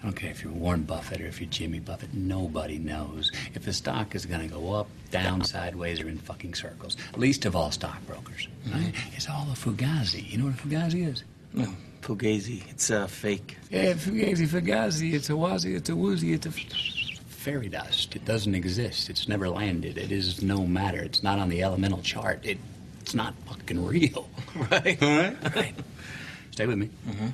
I 0.00 0.06
don't 0.06 0.14
care 0.14 0.30
if 0.30 0.42
you're 0.42 0.52
Warren 0.52 0.82
Buffett 0.82 1.20
or 1.20 1.26
if 1.26 1.40
you're 1.40 1.50
Jimmy 1.50 1.78
Buffett, 1.78 2.14
nobody 2.14 2.78
knows 2.78 3.30
if 3.54 3.64
the 3.64 3.72
stock 3.72 4.14
is 4.14 4.24
going 4.24 4.40
to 4.40 4.48
go 4.54 4.72
up, 4.72 4.88
down, 5.10 5.44
sideways, 5.44 6.00
or 6.00 6.08
in 6.08 6.16
fucking 6.16 6.54
circles. 6.54 6.96
Least 7.16 7.44
of 7.44 7.54
all 7.54 7.70
stockbrokers. 7.70 8.48
Right? 8.66 8.80
Mm-hmm. 8.80 9.14
It's 9.16 9.28
all 9.28 9.46
a 9.50 9.54
fugazi. 9.54 10.30
You 10.30 10.38
know 10.38 10.44
what 10.46 10.54
a 10.54 10.56
fugazi 10.56 11.06
is? 11.06 11.24
No, 11.52 11.74
fugazi. 12.00 12.62
It's 12.70 12.88
a 12.88 13.00
uh, 13.02 13.06
fake. 13.08 13.58
Yeah, 13.70 13.92
fugazi, 13.92 14.48
fugazi. 14.48 15.12
It's 15.12 15.28
a 15.28 15.34
wazi, 15.34 15.76
it's 15.76 15.90
a 15.90 15.96
woozy, 15.96 16.32
it's 16.32 16.46
a 16.46 16.50
fairy 16.50 17.68
dust. 17.68 18.16
It 18.16 18.24
doesn't 18.24 18.54
exist. 18.54 19.10
It's 19.10 19.28
never 19.28 19.50
landed. 19.50 19.98
It 19.98 20.12
is 20.12 20.42
no 20.42 20.66
matter. 20.66 21.02
It's 21.02 21.22
not 21.22 21.38
on 21.38 21.50
the 21.50 21.62
elemental 21.62 22.00
chart. 22.00 22.40
It, 22.42 22.56
it's 23.02 23.14
not 23.14 23.34
fucking 23.46 23.84
real. 23.84 24.28
Right. 24.70 25.00
All 25.00 25.08
right? 25.08 25.54
Right. 25.54 25.74
Stay 26.50 26.66
with 26.66 26.76
me. 26.76 26.90
Mm-hmm. 27.08 27.28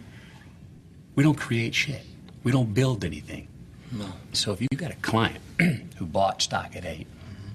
We 1.15 1.23
don't 1.23 1.35
create 1.35 1.75
shit. 1.75 2.03
We 2.47 2.53
don't 2.53 2.73
build 2.73 3.05
anything. 3.05 3.49
No. 3.91 4.07
So 4.33 4.53
if 4.53 4.61
you 4.61 4.69
got 4.77 4.93
a 4.93 4.97
client 5.03 5.41
who 5.97 6.07
bought 6.07 6.41
stock 6.41 6.77
at 6.77 6.85
8 6.85 7.05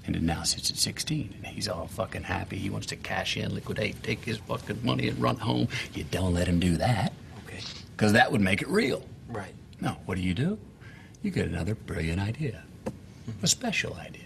and 0.05 0.17
it 0.17 0.21
now 0.21 0.43
sits 0.43 0.69
at 0.69 0.75
16 0.75 1.33
and 1.37 1.45
he's 1.47 1.69
all 1.69 1.87
fucking 1.87 2.23
happy, 2.23 2.57
he 2.57 2.69
wants 2.69 2.87
to 2.87 2.97
cash 2.97 3.37
in, 3.37 3.55
liquidate, 3.55 4.03
take 4.03 4.25
his 4.25 4.39
fucking 4.39 4.81
money 4.83 5.07
and 5.07 5.17
run 5.21 5.37
home, 5.37 5.69
you 5.93 6.03
don't 6.03 6.33
let 6.33 6.45
him 6.45 6.59
do 6.59 6.75
that. 6.75 7.13
Okay. 7.45 7.61
Because 7.95 8.11
that 8.11 8.33
would 8.33 8.41
make 8.41 8.61
it 8.61 8.67
real. 8.67 9.01
Right. 9.29 9.53
No, 9.79 9.95
what 10.07 10.15
do 10.15 10.21
you 10.21 10.33
do? 10.33 10.59
You 11.21 11.31
get 11.31 11.47
another 11.47 11.73
brilliant 11.73 12.19
idea, 12.19 12.61
a 13.41 13.47
special 13.47 13.93
idea, 13.93 14.23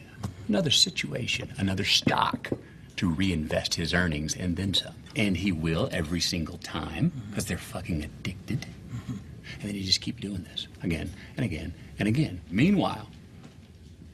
another 0.48 0.72
situation, 0.72 1.54
another 1.60 1.86
stock 1.86 2.50
to 2.96 3.08
reinvest 3.08 3.76
his 3.76 3.94
earnings 3.94 4.36
and 4.36 4.58
then 4.58 4.74
some. 4.74 4.96
And 5.16 5.38
he 5.38 5.52
will 5.52 5.90
every 5.92 6.22
single 6.22 6.58
time 6.58 7.12
because 7.30 7.46
they're 7.46 7.60
fucking 7.60 8.04
addicted. 8.04 8.66
Mm-hmm. 8.92 9.18
And 9.60 9.70
then 9.70 9.76
you 9.76 9.84
just 9.84 10.02
keep 10.02 10.20
doing 10.20 10.44
this 10.44 10.68
again 10.84 11.12
and 11.38 11.46
again 11.46 11.74
and 12.00 12.08
again. 12.08 12.42
Meanwhile, 12.50 13.08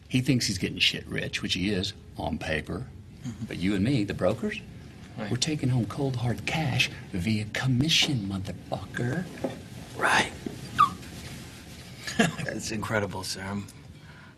he 0.08 0.22
thinks 0.22 0.48
he's 0.48 0.58
getting 0.58 0.80
shit 0.80 1.08
rich, 1.08 1.42
which 1.42 1.54
he 1.54 1.72
is 1.72 1.94
on 2.18 2.38
paper. 2.38 2.86
Mm-hmm. 3.26 3.46
But 3.46 3.58
you 3.58 3.76
and 3.76 3.84
me, 3.84 4.04
the 4.04 4.14
brokers, 4.14 4.60
right. 5.18 5.30
we're 5.30 5.38
taking 5.38 5.70
home 5.70 5.86
cold 5.86 6.16
hard 6.16 6.46
cash 6.46 6.90
via 7.12 7.46
commission, 7.54 8.30
motherfucker. 8.30 9.26
Right. 9.98 10.32
That's 12.18 12.72
incredible, 12.72 13.24
sir. 13.24 13.42
I 13.42 13.62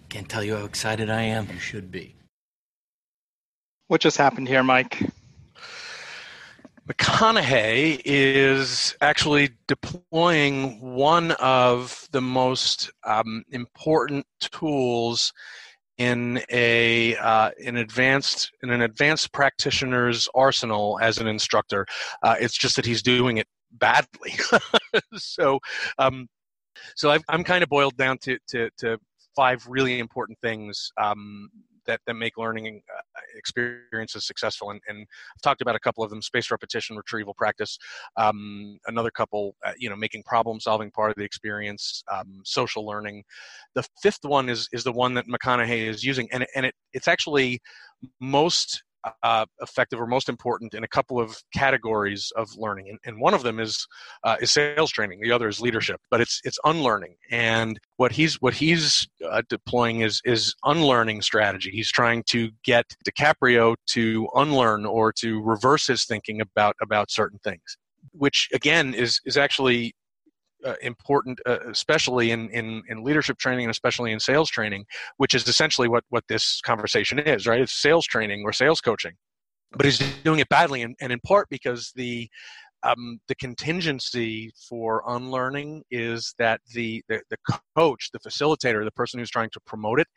can't 0.10 0.30
tell 0.30 0.44
you 0.44 0.58
how 0.58 0.66
excited 0.66 1.10
I 1.10 1.24
am. 1.24 1.48
You 1.52 1.60
should 1.60 1.92
be. 1.92 2.14
What 3.88 4.02
just 4.02 4.18
happened 4.18 4.48
here, 4.48 4.64
Mike? 4.64 5.00
McConaughey 6.88 8.02
is 8.04 8.96
actually 9.00 9.52
deploying 9.68 10.82
one 10.82 11.32
of 11.40 12.10
the 12.12 12.22
most 12.22 12.92
um, 13.06 13.44
important 13.52 14.26
tools 14.42 15.32
in 15.98 16.42
a 16.52 17.16
uh, 17.18 17.52
an 17.66 17.78
advanced 17.78 18.52
in 18.64 18.72
an 18.72 18.82
advanced 18.82 19.32
practitioner's 19.32 20.28
arsenal 20.36 21.00
as 21.02 21.20
an 21.20 21.28
instructor. 21.28 21.86
Uh, 22.22 22.36
it's 22.40 22.58
just 22.58 22.76
that 22.76 22.86
he's 22.86 23.02
doing 23.02 23.38
it 23.38 23.48
badly. 23.72 24.34
so, 25.16 25.60
um, 26.00 26.28
so 26.96 27.12
i 27.12 27.20
am 27.30 27.44
kind 27.44 27.64
of 27.64 27.70
boiled 27.70 27.96
down 27.98 28.18
to, 28.20 28.38
to, 28.48 28.70
to 28.78 28.98
five 29.36 29.66
really 29.68 30.00
important 30.00 30.38
things 30.42 30.92
um, 31.02 31.50
that, 31.86 32.00
that 32.08 32.14
make 32.16 32.38
learning 32.38 32.82
experiences 33.36 34.26
successful. 34.26 34.72
And, 34.72 34.82
and, 34.88 35.00
I've 35.00 35.42
talked 35.42 35.62
about 35.62 35.76
a 35.76 35.80
couple 35.80 36.04
of 36.04 36.10
them: 36.10 36.22
spaced 36.22 36.52
repetition, 36.52 36.96
retrieval 36.96 37.34
practice. 37.34 37.78
Um, 38.18 38.78
another 38.88 39.12
couple, 39.12 39.56
uh, 39.66 39.74
you 39.78 39.90
know, 39.90 39.96
making 39.96 40.24
problem 40.24 40.60
solving 40.60 40.92
part 40.92 41.12
of 41.12 41.16
the 41.18 41.24
experience, 41.24 42.04
um, 42.12 42.42
social 42.44 42.86
learning. 42.86 43.24
The 43.76 43.84
fifth 44.02 44.24
one 44.24 44.50
is 44.50 44.68
is 44.72 44.84
the 44.84 44.92
one 44.92 45.14
that 45.16 45.26
McConaughey 45.28 45.88
is 45.88 46.04
using, 46.04 46.28
and 46.32 46.46
and 46.56 46.66
it 46.66 46.76
it's 46.94 47.08
actually 47.08 47.60
most 48.20 48.84
uh, 49.24 49.46
effective 49.62 50.00
or 50.00 50.08
most 50.08 50.30
important 50.30 50.74
in 50.74 50.84
a 50.84 50.88
couple 50.88 51.20
of 51.20 51.38
categories 51.54 52.32
of 52.36 52.50
learning, 52.58 52.90
and, 52.90 53.00
and 53.06 53.20
one 53.20 53.34
of 53.34 53.44
them 53.44 53.60
is 53.60 53.88
uh, 54.24 54.38
is 54.42 54.52
sales 54.52 54.92
training. 54.92 55.20
The 55.22 55.32
other 55.32 55.48
is 55.48 55.60
leadership, 55.60 56.00
but 56.10 56.22
it's 56.22 56.42
it's 56.44 56.60
unlearning. 56.64 57.16
And 57.32 57.80
what 57.98 58.12
he's 58.12 58.42
what 58.42 58.54
he's 58.54 59.08
uh, 59.30 59.42
deploying 59.50 60.02
is 60.02 60.22
is 60.26 60.54
unlearning 60.64 61.22
strategy. 61.22 61.72
He's 61.72 61.92
trying 61.92 62.24
to 62.28 62.50
get 62.64 62.86
DiCaprio 63.08 63.76
to 63.88 64.28
unlearn 64.36 64.86
or 64.86 65.12
to 65.14 65.42
reverse 65.42 65.88
his 65.88 66.06
thinking 66.06 66.42
about 66.42 66.76
about 66.82 67.12
certain 67.12 67.40
things, 67.44 67.78
which 68.12 68.50
again 68.54 68.94
is 68.94 69.20
is 69.26 69.38
actually 69.38 69.94
uh, 70.66 70.76
important, 70.82 71.40
uh, 71.46 71.60
especially 71.70 72.32
in, 72.32 72.50
in, 72.50 72.84
in 72.88 73.04
leadership 73.04 73.38
training 73.38 73.66
and 73.66 73.72
especially 73.72 74.12
in 74.12 74.20
sales 74.20 74.50
training, 74.50 74.86
which 75.18 75.34
is 75.34 75.48
essentially 75.48 75.88
what, 75.88 76.04
what 76.10 76.24
this 76.28 76.62
conversation 76.62 77.20
is, 77.20 77.48
right? 77.48 77.62
It's 77.62 77.74
sales 77.74 78.06
training 78.06 78.44
or 78.46 78.54
sales 78.54 78.82
coaching. 78.82 79.14
But 79.72 79.86
he's 79.86 80.00
doing 80.24 80.40
it 80.40 80.50
badly, 80.50 80.84
and, 80.84 80.96
and 81.02 81.12
in 81.12 81.20
part 81.22 81.48
because 81.50 81.92
the 81.96 82.30
um, 82.84 83.20
the 83.28 83.36
contingency 83.36 84.52
for 84.70 85.04
unlearning 85.08 85.84
is 85.90 86.36
that 86.38 86.62
the, 86.74 87.02
the, 87.08 87.22
the 87.30 87.38
coach, 87.78 88.10
the 88.12 88.20
facilitator, 88.20 88.84
the 88.84 88.92
person 88.92 89.20
who's 89.20 89.30
trying 89.30 89.50
to 89.52 89.60
promote 89.62 90.00
it, 90.00 90.08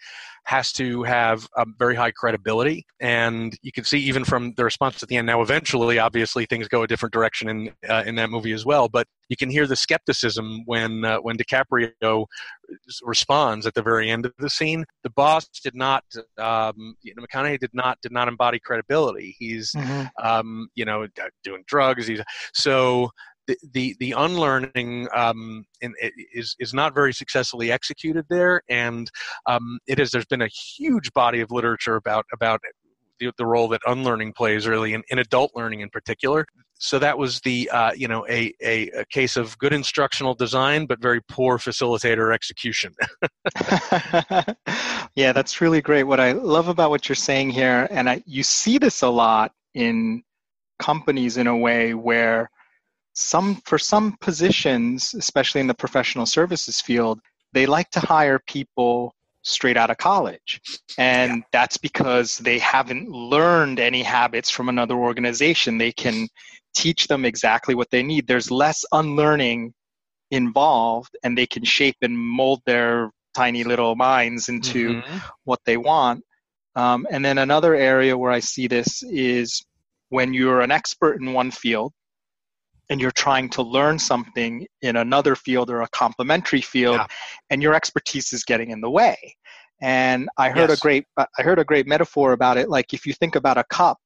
has 0.44 0.72
to 0.72 1.02
have 1.04 1.46
a 1.56 1.64
very 1.78 1.94
high 1.94 2.10
credibility. 2.10 2.84
And 3.00 3.56
you 3.62 3.72
can 3.72 3.84
see 3.84 3.98
even 4.00 4.24
from 4.24 4.52
the 4.56 4.64
response 4.64 5.02
at 5.02 5.08
the 5.08 5.16
end. 5.16 5.26
Now, 5.26 5.42
eventually, 5.42 5.98
obviously, 5.98 6.46
things 6.46 6.68
go 6.68 6.82
a 6.82 6.86
different 6.86 7.12
direction 7.12 7.48
in 7.48 7.72
uh, 7.88 8.02
in 8.06 8.16
that 8.16 8.30
movie 8.30 8.52
as 8.52 8.66
well. 8.66 8.88
But 8.88 9.06
you 9.28 9.36
can 9.36 9.50
hear 9.50 9.66
the 9.66 9.76
skepticism 9.76 10.62
when 10.66 11.04
uh, 11.04 11.18
when 11.18 11.36
DiCaprio 11.36 12.26
responds 13.02 13.66
at 13.66 13.74
the 13.74 13.82
very 13.82 14.10
end 14.10 14.26
of 14.26 14.32
the 14.38 14.50
scene. 14.50 14.84
The 15.02 15.10
boss 15.10 15.48
did 15.48 15.74
not, 15.74 16.04
um, 16.38 16.96
you 17.02 17.14
know, 17.14 17.24
McConaughey 17.24 17.58
did 17.58 17.74
not 17.74 17.98
did 18.02 18.12
not 18.12 18.28
embody 18.28 18.58
credibility. 18.58 19.34
He's, 19.38 19.72
mm-hmm. 19.72 20.06
um, 20.24 20.68
you 20.74 20.84
know, 20.84 21.06
doing 21.44 21.64
drugs. 21.66 22.06
He's 22.06 22.22
so 22.52 23.10
the 23.46 23.56
the, 23.72 23.96
the 24.00 24.12
unlearning 24.12 25.08
um, 25.14 25.64
in, 25.80 25.94
is 26.32 26.56
is 26.58 26.74
not 26.74 26.94
very 26.94 27.12
successfully 27.12 27.72
executed 27.72 28.24
there, 28.28 28.62
and 28.68 29.10
um, 29.46 29.78
it 29.86 29.98
is. 29.98 30.10
There's 30.10 30.26
been 30.26 30.42
a 30.42 30.48
huge 30.48 31.12
body 31.12 31.40
of 31.40 31.50
literature 31.50 31.96
about 31.96 32.26
about 32.32 32.60
the, 33.18 33.32
the 33.38 33.46
role 33.46 33.68
that 33.68 33.80
unlearning 33.86 34.32
plays 34.32 34.66
really 34.66 34.94
in, 34.94 35.02
in 35.08 35.18
adult 35.18 35.52
learning 35.54 35.80
in 35.80 35.88
particular 35.90 36.46
so 36.78 36.98
that 36.98 37.16
was 37.16 37.40
the 37.40 37.68
uh, 37.70 37.92
you 37.92 38.08
know 38.08 38.26
a, 38.28 38.52
a, 38.62 38.88
a, 38.90 39.04
case 39.06 39.36
of 39.36 39.56
good 39.58 39.72
instructional 39.72 40.34
design 40.34 40.86
but 40.86 41.00
very 41.00 41.20
poor 41.28 41.58
facilitator 41.58 42.34
execution 42.34 42.94
yeah 45.14 45.32
that's 45.32 45.60
really 45.60 45.80
great 45.80 46.04
what 46.04 46.20
i 46.20 46.32
love 46.32 46.68
about 46.68 46.90
what 46.90 47.08
you're 47.08 47.16
saying 47.16 47.50
here 47.50 47.88
and 47.90 48.08
I, 48.08 48.22
you 48.26 48.42
see 48.42 48.78
this 48.78 49.02
a 49.02 49.08
lot 49.08 49.52
in 49.74 50.22
companies 50.78 51.36
in 51.36 51.46
a 51.46 51.56
way 51.56 51.94
where 51.94 52.50
some 53.14 53.56
for 53.64 53.78
some 53.78 54.16
positions 54.20 55.14
especially 55.14 55.60
in 55.60 55.66
the 55.66 55.74
professional 55.74 56.26
services 56.26 56.80
field 56.80 57.20
they 57.52 57.66
like 57.66 57.90
to 57.90 58.00
hire 58.00 58.38
people 58.46 59.14
straight 59.46 59.76
out 59.76 59.90
of 59.90 59.96
college. 59.96 60.60
And 60.98 61.36
yeah. 61.36 61.42
that's 61.52 61.76
because 61.76 62.38
they 62.38 62.58
haven't 62.58 63.08
learned 63.08 63.80
any 63.80 64.02
habits 64.02 64.50
from 64.50 64.68
another 64.68 64.96
organization. 64.96 65.78
They 65.78 65.92
can 65.92 66.28
teach 66.76 67.08
them 67.08 67.24
exactly 67.24 67.74
what 67.74 67.90
they 67.90 68.02
need. 68.02 68.26
There's 68.26 68.50
less 68.50 68.84
unlearning 68.92 69.72
involved, 70.30 71.16
and 71.24 71.36
they 71.36 71.46
can 71.46 71.64
shape 71.64 71.96
and 72.02 72.16
mold 72.16 72.60
their 72.66 73.10
tiny 73.34 73.64
little 73.64 73.96
minds 73.96 74.48
into 74.48 74.94
mm-hmm. 74.94 75.18
what 75.44 75.60
they 75.64 75.76
want. 75.76 76.22
Um, 76.74 77.06
and 77.10 77.24
then 77.24 77.38
another 77.38 77.74
area 77.74 78.16
where 78.16 78.30
I 78.30 78.40
see 78.40 78.66
this 78.66 79.02
is 79.02 79.64
when 80.10 80.34
you're 80.34 80.60
an 80.60 80.70
expert 80.70 81.20
in 81.20 81.32
one 81.32 81.50
field 81.50 81.92
and 82.88 83.00
you're 83.00 83.10
trying 83.10 83.48
to 83.50 83.62
learn 83.62 83.98
something 83.98 84.66
in 84.82 84.96
another 84.96 85.34
field 85.34 85.70
or 85.70 85.82
a 85.82 85.88
complementary 85.88 86.60
field 86.60 86.96
yeah. 86.96 87.06
and 87.50 87.62
your 87.62 87.74
expertise 87.74 88.32
is 88.32 88.44
getting 88.44 88.70
in 88.70 88.80
the 88.80 88.90
way 88.90 89.16
and 89.82 90.28
i 90.38 90.48
heard 90.48 90.70
yes. 90.70 90.78
a 90.78 90.80
great 90.80 91.04
i 91.18 91.42
heard 91.42 91.58
a 91.58 91.64
great 91.64 91.86
metaphor 91.86 92.32
about 92.32 92.56
it 92.56 92.68
like 92.68 92.94
if 92.94 93.04
you 93.04 93.12
think 93.12 93.36
about 93.36 93.58
a 93.58 93.64
cup 93.64 93.98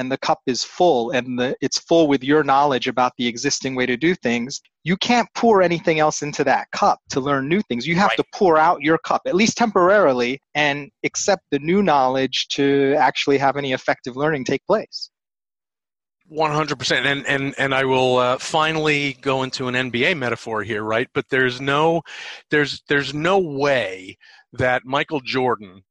and 0.00 0.10
the 0.10 0.18
cup 0.18 0.40
is 0.46 0.64
full 0.64 1.10
and 1.10 1.38
the, 1.38 1.54
it's 1.60 1.78
full 1.78 2.08
with 2.08 2.24
your 2.24 2.42
knowledge 2.42 2.88
about 2.88 3.12
the 3.18 3.26
existing 3.26 3.74
way 3.74 3.86
to 3.86 3.96
do 3.96 4.14
things 4.14 4.60
you 4.82 4.96
can't 4.96 5.28
pour 5.34 5.62
anything 5.62 5.98
else 5.98 6.22
into 6.22 6.42
that 6.44 6.70
cup 6.72 7.00
to 7.10 7.20
learn 7.20 7.48
new 7.48 7.60
things. 7.62 7.86
You 7.86 7.96
have 7.96 8.10
right. 8.10 8.16
to 8.16 8.24
pour 8.34 8.56
out 8.56 8.80
your 8.80 8.98
cup 8.98 9.22
at 9.26 9.34
least 9.34 9.58
temporarily 9.58 10.40
and 10.54 10.90
accept 11.04 11.42
the 11.50 11.58
new 11.58 11.82
knowledge 11.82 12.48
to 12.52 12.94
actually 12.98 13.38
have 13.38 13.56
any 13.56 13.72
effective 13.72 14.16
learning 14.16 14.44
take 14.44 14.66
place. 14.66 15.10
100% 16.32 17.04
and 17.06 17.26
and 17.26 17.54
and 17.58 17.74
I 17.74 17.84
will 17.84 18.18
uh, 18.18 18.38
finally 18.38 19.18
go 19.20 19.42
into 19.42 19.66
an 19.66 19.74
NBA 19.74 20.16
metaphor 20.16 20.62
here 20.62 20.84
right? 20.84 21.08
But 21.12 21.24
there's 21.28 21.60
no 21.60 22.02
there's 22.50 22.82
there's 22.88 23.12
no 23.12 23.38
way 23.38 24.16
that 24.52 24.84
Michael 24.84 25.20
Jordan 25.20 25.82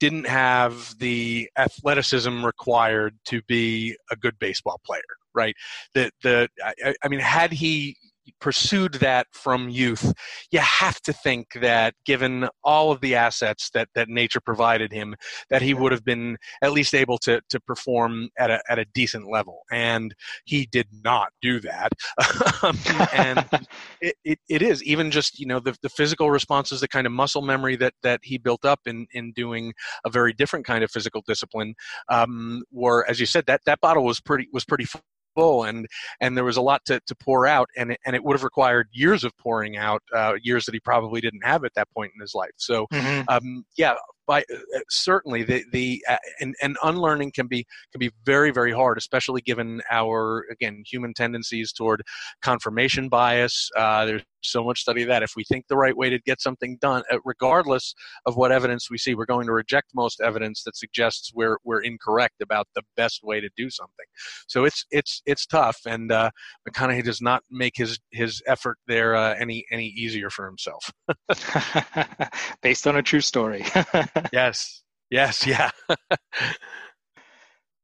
didn't 0.00 0.26
have 0.26 0.94
the 0.98 1.48
athleticism 1.56 2.44
required 2.44 3.18
to 3.26 3.42
be 3.42 3.96
a 4.10 4.16
good 4.16 4.38
baseball 4.38 4.80
player 4.84 5.02
right? 5.36 5.54
The 5.94 6.10
the 6.22 6.48
I, 6.64 6.94
I 7.04 7.08
mean 7.08 7.20
had 7.20 7.52
he 7.52 7.96
pursued 8.40 8.94
that 8.94 9.26
from 9.32 9.68
youth, 9.68 10.12
you 10.50 10.58
have 10.58 11.00
to 11.02 11.12
think 11.12 11.48
that 11.60 11.94
given 12.04 12.48
all 12.64 12.92
of 12.92 13.00
the 13.00 13.14
assets 13.14 13.70
that, 13.74 13.88
that 13.94 14.08
nature 14.08 14.40
provided 14.40 14.92
him, 14.92 15.14
that 15.50 15.62
he 15.62 15.74
would 15.74 15.92
have 15.92 16.04
been 16.04 16.36
at 16.62 16.72
least 16.72 16.94
able 16.94 17.18
to, 17.18 17.40
to 17.48 17.60
perform 17.60 18.28
at 18.38 18.50
a, 18.50 18.60
at 18.68 18.78
a 18.78 18.84
decent 18.94 19.30
level. 19.30 19.62
And 19.70 20.14
he 20.44 20.66
did 20.66 20.88
not 21.04 21.30
do 21.40 21.60
that. 21.60 21.92
Um, 22.62 22.78
and 23.12 23.46
it, 24.00 24.14
it, 24.24 24.38
it 24.48 24.62
is 24.62 24.82
even 24.82 25.10
just, 25.10 25.38
you 25.38 25.46
know, 25.46 25.60
the, 25.60 25.76
the 25.82 25.88
physical 25.88 26.30
responses, 26.30 26.80
the 26.80 26.88
kind 26.88 27.06
of 27.06 27.12
muscle 27.12 27.42
memory 27.42 27.76
that, 27.76 27.92
that 28.02 28.20
he 28.22 28.38
built 28.38 28.64
up 28.64 28.80
in, 28.86 29.06
in 29.12 29.32
doing 29.32 29.74
a 30.04 30.10
very 30.10 30.32
different 30.32 30.64
kind 30.64 30.82
of 30.82 30.90
physical 30.90 31.22
discipline 31.26 31.74
um, 32.08 32.62
were, 32.72 33.04
as 33.08 33.20
you 33.20 33.26
said, 33.26 33.44
that, 33.46 33.60
that 33.66 33.80
bottle 33.80 34.04
was 34.04 34.20
pretty, 34.20 34.48
was 34.52 34.64
pretty 34.64 34.84
full 34.84 35.02
and 35.36 35.86
and 36.20 36.36
there 36.36 36.44
was 36.44 36.56
a 36.56 36.62
lot 36.62 36.84
to, 36.86 37.00
to 37.06 37.14
pour 37.14 37.46
out 37.46 37.68
and 37.76 37.92
it, 37.92 38.00
and 38.06 38.16
it 38.16 38.24
would 38.24 38.34
have 38.34 38.44
required 38.44 38.88
years 38.92 39.24
of 39.24 39.36
pouring 39.38 39.76
out 39.76 40.02
uh, 40.14 40.34
years 40.42 40.64
that 40.66 40.74
he 40.74 40.80
probably 40.80 41.20
didn't 41.20 41.44
have 41.44 41.64
at 41.64 41.74
that 41.74 41.88
point 41.92 42.12
in 42.14 42.20
his 42.20 42.34
life 42.34 42.50
so 42.56 42.86
mm-hmm. 42.92 43.22
um, 43.28 43.64
yeah 43.76 43.94
by 44.26 44.40
uh, 44.40 44.78
certainly 44.88 45.42
the 45.42 45.64
the 45.72 46.04
uh, 46.08 46.16
and, 46.40 46.54
and 46.62 46.76
unlearning 46.82 47.32
can 47.32 47.46
be 47.46 47.66
can 47.92 47.98
be 47.98 48.10
very 48.24 48.50
very 48.50 48.72
hard 48.72 48.98
especially 48.98 49.40
given 49.40 49.80
our 49.90 50.44
again 50.50 50.82
human 50.86 51.14
tendencies 51.14 51.72
toward 51.72 52.02
confirmation 52.42 53.08
bias. 53.08 53.70
Uh, 53.76 54.04
there's 54.04 54.22
so 54.42 54.62
much 54.62 54.80
study 54.80 55.04
that 55.04 55.22
if 55.22 55.32
we 55.36 55.42
think 55.44 55.66
the 55.68 55.76
right 55.76 55.96
way 55.96 56.08
to 56.08 56.20
get 56.20 56.40
something 56.40 56.78
done 56.80 57.02
uh, 57.10 57.18
regardless 57.24 57.94
of 58.26 58.36
what 58.36 58.52
evidence 58.52 58.88
we 58.90 58.98
see 58.98 59.14
we're 59.14 59.26
going 59.26 59.46
to 59.46 59.52
reject 59.52 59.88
most 59.94 60.20
evidence 60.20 60.62
that 60.64 60.76
suggests 60.76 61.32
we're 61.34 61.58
we're 61.64 61.80
incorrect 61.80 62.40
about 62.40 62.68
the 62.74 62.82
best 62.96 63.20
way 63.22 63.40
to 63.40 63.48
do 63.56 63.70
something. 63.70 64.06
So 64.46 64.64
it's 64.64 64.84
it's 64.90 65.22
it's 65.26 65.46
tough 65.46 65.78
and 65.86 66.10
uh 66.12 66.30
mcconaughey 66.68 67.04
does 67.04 67.20
not 67.20 67.42
make 67.50 67.76
his 67.76 67.98
his 68.12 68.42
effort 68.46 68.78
there 68.86 69.14
uh, 69.16 69.34
any 69.38 69.64
any 69.70 69.86
easier 69.86 70.30
for 70.30 70.46
himself. 70.46 70.92
Based 72.62 72.86
on 72.86 72.96
a 72.96 73.02
true 73.02 73.20
story 73.20 73.64
yes. 74.32 74.82
Yes. 75.10 75.46
Yeah. 75.46 75.70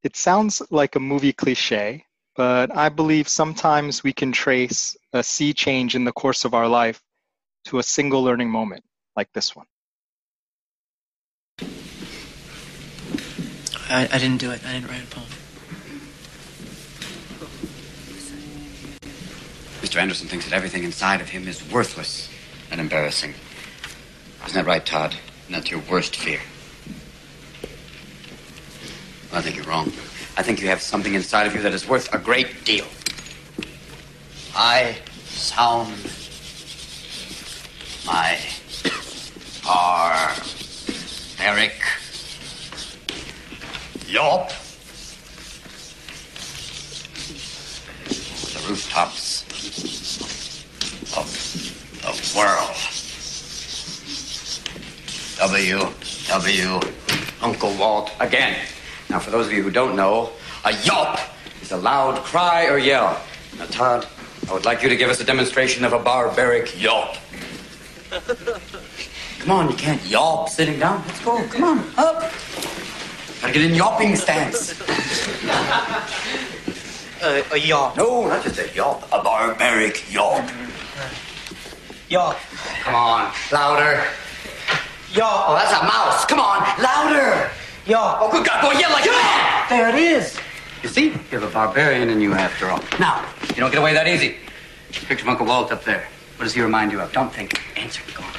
it 0.02 0.16
sounds 0.16 0.62
like 0.70 0.96
a 0.96 1.00
movie 1.00 1.32
cliche, 1.32 2.04
but 2.36 2.74
I 2.76 2.88
believe 2.88 3.28
sometimes 3.28 4.02
we 4.02 4.12
can 4.12 4.32
trace 4.32 4.96
a 5.12 5.22
sea 5.22 5.52
change 5.54 5.94
in 5.94 6.04
the 6.04 6.12
course 6.12 6.44
of 6.44 6.54
our 6.54 6.68
life 6.68 7.00
to 7.66 7.78
a 7.78 7.82
single 7.82 8.22
learning 8.22 8.50
moment 8.50 8.84
like 9.16 9.32
this 9.32 9.54
one. 9.54 9.66
I, 13.88 14.08
I 14.10 14.18
didn't 14.18 14.38
do 14.38 14.50
it. 14.50 14.64
I 14.64 14.72
didn't 14.72 14.88
write 14.88 15.02
a 15.02 15.06
poem. 15.06 15.26
Mr. 19.82 20.00
Anderson 20.00 20.28
thinks 20.28 20.46
that 20.46 20.54
everything 20.54 20.84
inside 20.84 21.20
of 21.20 21.28
him 21.28 21.46
is 21.46 21.62
worthless 21.70 22.30
and 22.70 22.80
embarrassing. 22.80 23.34
Isn't 24.46 24.54
that 24.54 24.66
right, 24.66 24.84
Todd? 24.84 25.14
That's 25.52 25.70
your 25.70 25.80
worst 25.80 26.16
fear. 26.16 26.40
I 29.34 29.42
think 29.42 29.56
you're 29.56 29.66
wrong. 29.66 29.92
I 30.38 30.42
think 30.42 30.62
you 30.62 30.68
have 30.68 30.80
something 30.80 31.12
inside 31.12 31.46
of 31.46 31.54
you 31.54 31.60
that 31.60 31.74
is 31.74 31.86
worth 31.86 32.10
a 32.14 32.18
great 32.18 32.64
deal. 32.64 32.86
I 34.56 34.96
sound 35.26 35.92
my 38.06 38.38
barbaric 39.62 41.74
yelp. 44.08 44.48
The 48.08 48.64
rooftops 48.68 49.42
of 51.14 51.28
the 52.00 52.38
world. 52.38 53.11
W. 55.38 55.80
W. 56.28 56.80
Uncle 57.40 57.74
Walt 57.74 58.12
again. 58.20 58.58
Now, 59.10 59.18
for 59.18 59.30
those 59.30 59.46
of 59.46 59.52
you 59.52 59.62
who 59.62 59.70
don't 59.70 59.96
know, 59.96 60.30
a 60.64 60.72
yelp 60.84 61.18
is 61.60 61.72
a 61.72 61.76
loud 61.76 62.16
cry 62.24 62.66
or 62.66 62.78
yell. 62.78 63.20
Now, 63.58 63.66
Todd, 63.66 64.06
I 64.48 64.52
would 64.52 64.64
like 64.64 64.82
you 64.82 64.88
to 64.88 64.96
give 64.96 65.10
us 65.10 65.20
a 65.20 65.24
demonstration 65.24 65.84
of 65.84 65.92
a 65.92 65.98
barbaric 65.98 66.80
yelp. 66.80 67.16
Come 69.40 69.50
on, 69.50 69.70
you 69.70 69.76
can't 69.76 70.02
yelp 70.04 70.48
sitting 70.48 70.78
down. 70.78 71.02
Let's 71.06 71.24
go. 71.24 71.42
Come 71.48 71.64
on, 71.64 71.78
up. 71.96 72.32
Gotta 73.40 73.52
get 73.52 73.62
in 73.64 73.74
yelping 73.74 74.16
stance. 74.16 74.80
Uh, 77.22 77.40
a 77.52 77.56
yelp. 77.56 77.96
No, 77.96 78.26
not 78.26 78.42
just 78.42 78.58
a 78.58 78.68
yelp. 78.74 79.04
A 79.12 79.22
barbaric 79.22 80.12
yelp. 80.12 80.44
Yelp. 82.08 82.36
Come 82.82 82.96
on, 82.96 83.32
louder. 83.52 84.02
Yelp. 85.14 85.48
Oh, 85.48 85.54
that's 85.54 85.72
a 85.72 85.84
mouse. 85.84 86.24
Come 86.24 86.40
on, 86.40 86.60
louder. 86.82 87.50
Yelp. 87.86 88.18
Oh, 88.20 88.30
good 88.30 88.46
God, 88.46 88.62
boy, 88.62 88.78
yell 88.78 88.90
like 88.90 89.04
that. 89.04 89.66
There 89.68 89.88
it 89.88 89.96
is. 89.96 90.38
You 90.82 90.88
see, 90.88 91.04
you 91.06 91.38
have 91.38 91.42
a 91.42 91.50
barbarian 91.50 92.08
in 92.08 92.20
you 92.20 92.32
after 92.32 92.68
all. 92.68 92.82
Now, 92.98 93.24
you 93.48 93.56
don't 93.56 93.70
get 93.70 93.78
away 93.78 93.92
that 93.94 94.08
easy. 94.08 94.36
Picture 94.92 95.24
of 95.24 95.28
Uncle 95.28 95.46
Walt 95.46 95.70
up 95.70 95.84
there. 95.84 96.08
What 96.36 96.44
does 96.44 96.54
he 96.54 96.60
remind 96.60 96.92
you 96.92 97.00
of? 97.00 97.12
Don't 97.12 97.32
think. 97.32 97.60
Answer. 97.78 98.02
Go 98.14 98.24
on. 98.24 98.32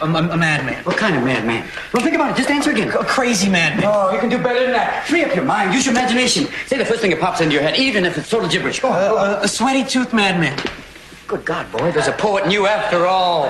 A, 0.00 0.04
a, 0.04 0.30
a 0.32 0.36
madman. 0.36 0.84
What 0.84 0.96
kind 0.96 1.16
of 1.16 1.22
madman? 1.24 1.68
Well, 1.92 2.02
think 2.02 2.14
about 2.14 2.32
it. 2.32 2.36
Just 2.36 2.50
answer 2.50 2.70
again. 2.70 2.88
A 2.88 3.04
crazy 3.04 3.48
madman. 3.48 3.84
Oh, 3.86 4.12
you 4.12 4.18
can 4.18 4.28
do 4.28 4.38
better 4.38 4.60
than 4.60 4.72
that. 4.72 5.06
Free 5.06 5.24
up 5.24 5.34
your 5.34 5.44
mind. 5.44 5.74
Use 5.74 5.86
your 5.86 5.94
imagination. 5.94 6.46
Say 6.66 6.78
the 6.78 6.84
first 6.84 7.00
thing 7.00 7.10
that 7.10 7.20
pops 7.20 7.40
into 7.40 7.54
your 7.54 7.62
head, 7.62 7.76
even 7.76 8.04
if 8.04 8.16
it's 8.16 8.28
total 8.28 8.48
gibberish. 8.48 8.80
Go 8.80 8.88
on. 8.88 8.94
Uh, 8.94 9.38
a, 9.40 9.44
a 9.44 9.48
sweaty 9.48 9.84
tooth 9.84 10.12
madman. 10.12 10.58
Good 11.26 11.44
God, 11.44 11.70
boy. 11.70 11.92
There's 11.92 12.08
a 12.08 12.12
poet 12.12 12.44
in 12.44 12.50
you 12.50 12.66
after 12.66 13.06
all. 13.06 13.44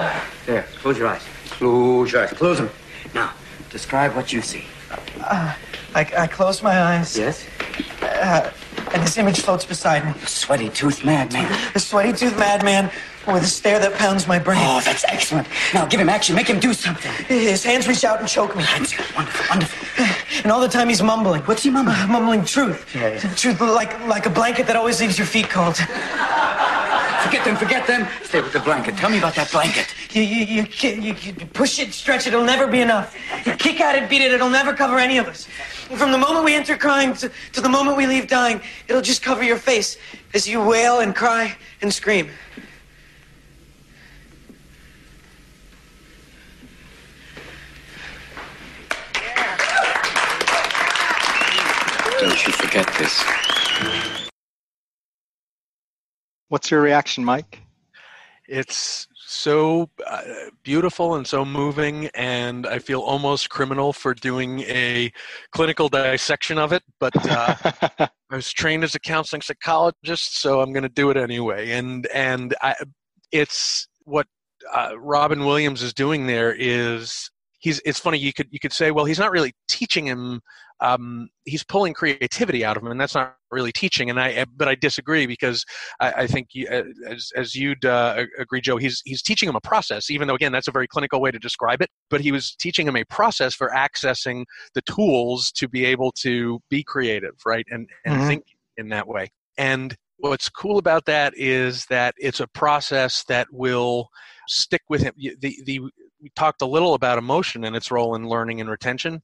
There. 0.46 0.62
Close 0.80 0.98
your 0.98 1.08
eyes. 1.08 1.22
Close 1.60 2.12
your 2.12 2.22
eyes. 2.22 2.30
Close 2.30 2.56
them. 2.56 2.70
Now, 3.14 3.34
describe 3.68 4.16
what 4.16 4.32
you 4.32 4.40
see. 4.40 4.64
Uh, 5.20 5.54
I, 5.94 6.00
I 6.16 6.26
close 6.26 6.62
my 6.62 6.80
eyes. 6.80 7.18
Yes? 7.18 7.46
Uh, 8.00 8.50
and 8.94 9.02
this 9.02 9.18
image 9.18 9.40
floats 9.40 9.66
beside 9.66 10.06
me. 10.06 10.18
Sweaty 10.24 10.70
tooth 10.70 11.04
madman. 11.04 11.54
The 11.74 11.80
sweaty 11.80 12.14
tooth 12.14 12.38
madman 12.38 12.90
with 13.26 13.42
a 13.42 13.46
stare 13.46 13.78
that 13.78 13.92
pounds 13.92 14.26
my 14.26 14.38
brain. 14.38 14.58
Oh, 14.62 14.80
that's 14.82 15.04
excellent. 15.04 15.48
Now 15.74 15.84
give 15.84 16.00
him 16.00 16.08
action. 16.08 16.34
Make 16.34 16.48
him 16.48 16.60
do 16.60 16.72
something. 16.72 17.12
His 17.26 17.62
hands 17.62 17.86
reach 17.86 18.04
out 18.04 18.20
and 18.20 18.26
choke 18.26 18.56
me. 18.56 18.62
That's 18.62 18.96
wonderful, 19.14 19.46
wonderful. 19.50 20.06
And 20.42 20.50
all 20.50 20.60
the 20.60 20.68
time 20.68 20.88
he's 20.88 21.02
mumbling. 21.02 21.42
What's 21.42 21.62
he 21.64 21.68
mumbling? 21.68 21.98
Uh, 21.98 22.06
mumbling 22.06 22.46
truth. 22.46 22.94
Yeah, 22.94 23.08
yeah. 23.08 23.34
Truth 23.34 23.60
like 23.60 24.00
like 24.06 24.24
a 24.24 24.30
blanket 24.30 24.66
that 24.68 24.76
always 24.76 24.98
leaves 24.98 25.18
your 25.18 25.26
feet 25.26 25.50
cold. 25.50 25.76
Forget 27.22 27.44
them, 27.44 27.56
forget 27.56 27.86
them. 27.86 28.08
Stay 28.22 28.40
with 28.40 28.52
the 28.52 28.60
blanket. 28.60 28.96
Tell 28.96 29.10
me 29.10 29.18
about 29.18 29.34
that 29.34 29.50
blanket. 29.52 29.94
You, 30.12 30.22
you, 30.22 30.44
you, 30.44 30.90
you, 30.90 31.14
you 31.14 31.46
push 31.46 31.78
it, 31.78 31.92
stretch 31.92 32.26
it, 32.26 32.32
it'll 32.32 32.44
never 32.44 32.66
be 32.66 32.80
enough. 32.80 33.16
You 33.46 33.52
kick 33.54 33.80
at 33.80 33.94
it, 33.94 34.08
beat 34.08 34.22
it, 34.22 34.32
it'll 34.32 34.50
never 34.50 34.72
cover 34.72 34.98
any 34.98 35.18
of 35.18 35.26
us. 35.28 35.46
And 35.90 35.98
from 35.98 36.12
the 36.12 36.18
moment 36.18 36.44
we 36.44 36.54
enter 36.54 36.76
crying 36.76 37.14
to, 37.14 37.30
to 37.52 37.60
the 37.60 37.68
moment 37.68 37.96
we 37.96 38.06
leave 38.06 38.26
dying, 38.26 38.60
it'll 38.88 39.02
just 39.02 39.22
cover 39.22 39.42
your 39.42 39.58
face 39.58 39.98
as 40.34 40.48
you 40.48 40.62
wail 40.64 41.00
and 41.00 41.14
cry 41.14 41.56
and 41.82 41.92
scream. 41.92 42.30
Don't 52.20 52.46
you 52.46 52.52
forget 52.52 52.86
this. 52.98 54.19
What's 56.50 56.68
your 56.68 56.80
reaction, 56.82 57.24
Mike? 57.24 57.62
It's 58.48 59.06
so 59.24 59.88
uh, 60.04 60.22
beautiful 60.64 61.14
and 61.14 61.24
so 61.24 61.44
moving, 61.44 62.08
and 62.08 62.66
I 62.66 62.80
feel 62.80 63.02
almost 63.02 63.50
criminal 63.50 63.92
for 63.92 64.14
doing 64.14 64.62
a 64.62 65.12
clinical 65.52 65.88
dissection 65.88 66.58
of 66.58 66.72
it. 66.72 66.82
But 66.98 67.12
uh, 67.30 67.54
I 68.00 68.34
was 68.34 68.52
trained 68.52 68.82
as 68.82 68.96
a 68.96 68.98
counseling 68.98 69.42
psychologist, 69.42 70.40
so 70.40 70.60
I'm 70.60 70.72
going 70.72 70.82
to 70.82 70.88
do 70.88 71.08
it 71.10 71.16
anyway. 71.16 71.70
And 71.70 72.08
and 72.08 72.56
I, 72.60 72.74
it's 73.30 73.86
what 74.02 74.26
uh, 74.74 74.98
Robin 74.98 75.44
Williams 75.44 75.82
is 75.82 75.94
doing 75.94 76.26
there 76.26 76.52
is 76.52 77.30
he's. 77.60 77.80
It's 77.84 78.00
funny 78.00 78.18
you 78.18 78.32
could 78.32 78.48
you 78.50 78.58
could 78.58 78.72
say, 78.72 78.90
well, 78.90 79.04
he's 79.04 79.20
not 79.20 79.30
really 79.30 79.54
teaching 79.68 80.04
him. 80.04 80.40
Um, 80.82 81.28
he's 81.44 81.64
pulling 81.64 81.94
creativity 81.94 82.64
out 82.64 82.76
of 82.76 82.82
him, 82.82 82.90
and 82.90 83.00
that's 83.00 83.14
not 83.14 83.36
really 83.50 83.72
teaching. 83.72 84.08
And 84.10 84.18
I, 84.18 84.44
but 84.56 84.68
I 84.68 84.74
disagree 84.74 85.26
because 85.26 85.64
I, 86.00 86.12
I 86.12 86.26
think, 86.26 86.48
you, 86.52 86.66
uh, 86.68 86.84
as 87.08 87.30
as 87.36 87.54
you'd 87.54 87.84
uh, 87.84 88.24
agree, 88.38 88.60
Joe, 88.60 88.76
he's 88.76 89.02
he's 89.04 89.22
teaching 89.22 89.48
him 89.48 89.56
a 89.56 89.60
process. 89.60 90.10
Even 90.10 90.28
though, 90.28 90.34
again, 90.34 90.52
that's 90.52 90.68
a 90.68 90.72
very 90.72 90.88
clinical 90.88 91.20
way 91.20 91.30
to 91.30 91.38
describe 91.38 91.82
it. 91.82 91.90
But 92.08 92.20
he 92.20 92.32
was 92.32 92.54
teaching 92.56 92.86
him 92.88 92.96
a 92.96 93.04
process 93.04 93.54
for 93.54 93.70
accessing 93.70 94.44
the 94.74 94.82
tools 94.82 95.50
to 95.52 95.68
be 95.68 95.84
able 95.84 96.12
to 96.22 96.60
be 96.70 96.82
creative, 96.82 97.34
right, 97.44 97.66
and 97.70 97.88
and 98.04 98.20
Mhm. 98.20 98.26
think 98.26 98.44
in 98.76 98.88
that 98.88 99.06
way. 99.06 99.30
And 99.58 99.96
what's 100.18 100.48
cool 100.48 100.78
about 100.78 101.04
that 101.06 101.34
is 101.36 101.86
that 101.86 102.14
it's 102.18 102.40
a 102.40 102.46
process 102.48 103.24
that 103.24 103.48
will 103.50 104.08
stick 104.48 104.82
with 104.88 105.02
him. 105.02 105.14
The 105.16 105.54
the 105.64 105.80
we 106.22 106.30
talked 106.36 106.62
a 106.62 106.66
little 106.66 106.94
about 106.94 107.18
emotion 107.18 107.64
and 107.64 107.74
its 107.76 107.90
role 107.90 108.14
in 108.14 108.28
learning 108.28 108.60
and 108.60 108.70
retention, 108.70 109.20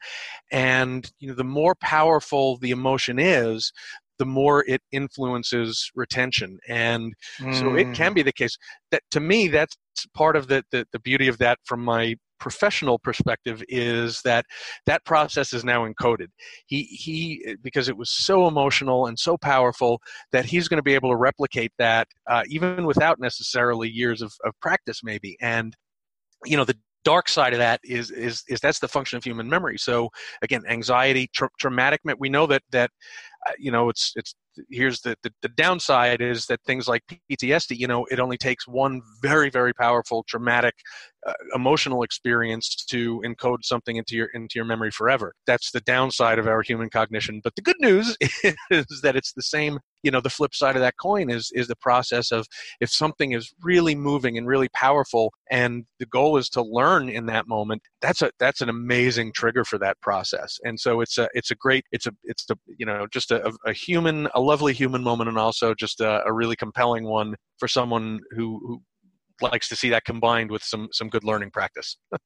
and 0.51 1.11
you 1.19 1.29
know 1.29 1.35
the 1.35 1.45
more 1.45 1.75
powerful 1.75 2.57
the 2.59 2.71
emotion 2.71 3.19
is, 3.19 3.73
the 4.19 4.27
more 4.27 4.65
it 4.67 4.83
influences 4.93 5.91
retention. 5.95 6.59
And 6.69 7.15
so 7.53 7.75
it 7.75 7.93
can 7.95 8.15
be 8.15 8.23
the 8.23 8.33
case 8.33 8.57
that 8.91 9.03
to 9.11 9.21
me 9.21 9.49
that's 9.49 9.77
part 10.15 10.37
of 10.37 10.49
the, 10.49 10.63
the 10.71 10.87
the 10.93 11.01
beauty 11.01 11.29
of 11.29 11.39
that 11.39 11.59
from 11.65 11.85
my 11.85 12.17
professional 12.39 12.99
perspective 12.99 13.63
is 13.69 14.21
that 14.23 14.45
that 14.85 15.05
process 15.05 15.53
is 15.53 15.65
now 15.65 15.87
encoded. 15.87 16.29
He 16.67 16.85
he 16.85 17.57
because 17.63 17.89
it 17.89 17.97
was 17.97 18.11
so 18.11 18.47
emotional 18.47 19.07
and 19.07 19.19
so 19.19 19.37
powerful 19.37 20.01
that 20.33 20.45
he's 20.45 20.69
going 20.69 20.79
to 20.79 20.83
be 20.83 20.95
able 20.95 21.11
to 21.11 21.17
replicate 21.17 21.73
that 21.79 22.09
uh, 22.29 22.43
even 22.49 22.87
without 22.87 23.19
necessarily 23.19 23.89
years 23.89 24.23
of, 24.23 24.35
of 24.45 24.53
practice 24.61 25.01
maybe. 25.03 25.37
And 25.41 25.75
you 26.45 26.57
know 26.57 26.65
the 26.65 26.77
dark 27.07 27.29
side 27.29 27.53
of 27.53 27.61
that 27.61 27.79
is 27.85 28.11
is 28.11 28.43
is 28.49 28.59
that's 28.61 28.81
the 28.81 28.89
function 28.89 29.17
of 29.17 29.23
human 29.23 29.49
memory. 29.49 29.79
So 29.79 30.11
again 30.43 30.63
anxiety 30.69 31.31
tra- 31.33 31.57
traumatic 31.61 32.01
we 32.19 32.29
know 32.29 32.47
that 32.49 32.63
that 32.73 32.91
uh, 33.47 33.53
you 33.59 33.71
know 33.71 33.89
it's 33.89 34.13
it's 34.17 34.35
here's 34.71 35.01
the, 35.01 35.17
the 35.23 35.33
the 35.43 35.49
downside 35.49 36.21
is 36.21 36.47
that 36.47 36.61
things 36.67 36.89
like 36.89 37.03
PTSD 37.31 37.77
you 37.77 37.87
know 37.87 38.07
it 38.11 38.21
only 38.21 38.37
takes 38.37 38.67
one 38.67 39.03
very 39.23 39.51
very 39.51 39.73
powerful 39.73 40.25
traumatic 40.29 40.75
uh, 41.27 41.33
emotional 41.55 42.05
experience 42.05 42.85
to 42.89 43.21
encode 43.27 43.65
something 43.65 43.97
into 43.97 44.15
your 44.15 44.27
into 44.35 44.53
your 44.55 44.65
memory 44.65 44.93
forever. 44.93 45.35
That's 45.47 45.73
the 45.73 45.81
downside 45.81 46.39
of 46.39 46.47
our 46.47 46.63
human 46.63 46.89
cognition. 46.89 47.41
But 47.43 47.57
the 47.57 47.63
good 47.63 47.81
news 47.81 48.17
is 48.71 49.01
that 49.03 49.17
it's 49.17 49.33
the 49.33 49.43
same 49.43 49.81
you 50.05 50.11
know 50.13 50.21
the 50.21 50.31
flip 50.31 50.55
side 50.55 50.77
of 50.77 50.83
that 50.83 50.95
coin 51.03 51.29
is 51.29 51.51
is 51.53 51.67
the 51.67 51.77
process 51.77 52.31
of 52.31 52.47
if 52.81 52.91
something 52.91 53.33
is 53.33 53.53
really 53.61 53.97
moving 53.97 54.39
and 54.39 54.47
really 54.47 54.69
powerful 54.69 55.33
and 55.51 55.85
the 55.99 56.07
goal 56.07 56.37
is 56.37 56.49
to 56.51 56.63
learn 56.63 57.09
in 57.09 57.27
that 57.27 57.49
moment 57.49 57.83
that's 58.07 58.23
a 58.23 58.31
that's 58.39 58.61
an 58.61 58.69
amazing 58.69 59.33
trigger 59.33 59.65
for 59.65 59.79
that 59.79 60.01
process. 60.01 60.59
And 60.65 60.79
so 60.79 61.01
it's 61.01 61.19
a 61.19 61.29
it's 61.35 61.51
a 61.51 61.57
great 61.57 61.85
it's 61.91 62.07
a 62.07 62.13
it's 62.25 62.49
a 62.51 62.57
you 62.79 62.87
know 62.87 63.07
just 63.13 63.31
a, 63.31 63.53
a 63.67 63.73
human 63.73 64.29
a 64.35 64.41
lovely 64.47 64.73
human 64.73 65.03
moment 65.03 65.29
and 65.29 65.39
also 65.39 65.75
just 65.75 66.01
a, 66.01 66.25
a 66.25 66.33
really 66.33 66.57
compelling 66.57 67.05
one 67.05 67.35
for 67.59 67.69
someone 67.69 68.21
who, 68.31 68.61
who 68.67 68.83
likes 69.43 69.69
to 69.69 69.77
see 69.77 69.91
that 69.91 70.05
combined 70.05 70.51
with 70.51 70.63
some 70.63 70.89
some 70.93 71.09
good 71.09 71.25
learning 71.25 71.51
practice. 71.51 71.97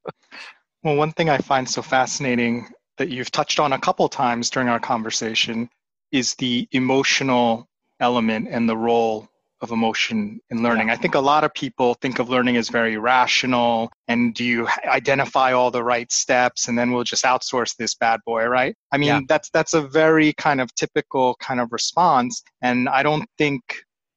Well, 0.83 0.97
one 0.97 1.13
thing 1.13 1.29
I 1.29 1.37
find 1.37 1.69
so 1.69 1.83
fascinating 1.83 2.67
that 2.97 3.11
you've 3.11 3.31
touched 3.31 3.61
on 3.61 3.75
a 3.75 3.79
couple 3.79 4.09
times 4.09 4.49
during 4.49 4.71
our 4.71 4.81
conversation 4.81 5.69
is 6.11 6.35
the 6.37 6.67
emotional 6.73 7.69
element 8.01 8.49
and 8.51 8.67
the 8.67 8.77
role 8.77 9.29
of 9.63 9.71
emotion 9.71 10.41
in 10.51 10.63
learning. 10.63 10.91
I 10.91 10.97
think 10.97 11.15
a 11.15 11.21
lot 11.21 11.45
of 11.45 11.53
people 11.55 11.95
think 11.95 12.19
of 12.19 12.29
learning 12.31 12.57
as 12.57 12.69
very 12.71 12.97
rational 12.97 13.91
and 14.09 14.35
do 14.35 14.45
you 14.45 14.67
identify 14.87 15.53
all 15.53 15.71
the 15.71 15.85
right 15.85 16.11
steps 16.11 16.69
and 16.69 16.79
then 16.79 16.93
we'll 16.93 17.05
just 17.05 17.25
outsource 17.25 17.77
this 17.77 17.95
bad 17.95 18.21
boy, 18.25 18.45
right? 18.45 18.75
I 18.93 18.97
mean, 18.99 19.09
Yeah. 19.09 19.21
that's 19.29 19.51
that's 19.51 19.75
a 19.75 19.83
very 19.83 20.33
kind 20.35 20.61
of 20.61 20.75
typical 20.75 21.37
kind 21.41 21.61
of 21.61 21.73
response 21.73 22.43
and 22.63 22.89
I 22.89 23.03
don't 23.03 23.29
think 23.39 23.63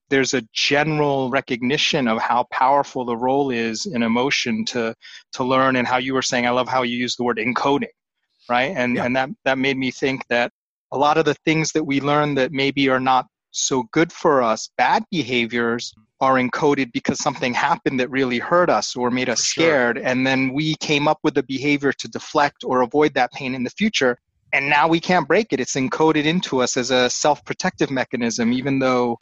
there's 0.09 0.33
a 0.33 0.43
general 0.53 1.29
recognition 1.29 2.07
of 2.07 2.19
how 2.21 2.45
powerful 2.51 3.03
the 3.03 3.17
role 3.17 3.49
is 3.49 3.85
in 3.85 4.03
emotion 4.03 4.63
to 4.65 4.93
to 5.33 5.43
learn 5.43 5.75
and 5.75 5.87
how 5.87 5.97
you 5.97 6.13
were 6.13 6.21
saying 6.21 6.45
I 6.45 6.51
love 6.51 6.67
how 6.69 6.83
you 6.83 6.95
use 6.97 7.15
the 7.15 7.23
word 7.23 7.37
encoding, 7.37 7.87
right? 8.49 8.71
And 8.75 8.97
and 8.97 9.15
that 9.15 9.29
that 9.45 9.57
made 9.57 9.77
me 9.77 9.91
think 9.91 10.25
that 10.29 10.51
a 10.91 10.97
lot 10.97 11.17
of 11.17 11.25
the 11.25 11.33
things 11.45 11.71
that 11.71 11.83
we 11.83 11.99
learn 11.99 12.35
that 12.35 12.51
maybe 12.51 12.87
are 12.87 12.99
not 12.99 13.25
so 13.53 13.83
good 13.91 14.11
for 14.11 14.41
us, 14.41 14.69
bad 14.77 15.03
behaviors 15.11 15.93
are 16.19 16.35
encoded 16.35 16.91
because 16.91 17.19
something 17.19 17.53
happened 17.53 17.99
that 17.99 18.09
really 18.09 18.39
hurt 18.39 18.69
us 18.69 18.95
or 18.95 19.11
made 19.11 19.29
us 19.29 19.41
scared. 19.41 19.97
And 19.97 20.25
then 20.25 20.53
we 20.53 20.75
came 20.75 21.07
up 21.07 21.19
with 21.23 21.37
a 21.37 21.43
behavior 21.43 21.93
to 21.93 22.07
deflect 22.07 22.63
or 22.63 22.81
avoid 22.81 23.13
that 23.13 23.31
pain 23.31 23.53
in 23.53 23.63
the 23.63 23.69
future. 23.69 24.17
And 24.53 24.69
now 24.69 24.87
we 24.87 24.99
can't 24.99 25.27
break 25.27 25.47
it. 25.51 25.59
It's 25.59 25.75
encoded 25.75 26.25
into 26.25 26.61
us 26.61 26.77
as 26.77 26.91
a 26.91 27.09
self 27.09 27.43
protective 27.45 27.89
mechanism, 27.89 28.53
even 28.53 28.79
though 28.79 29.17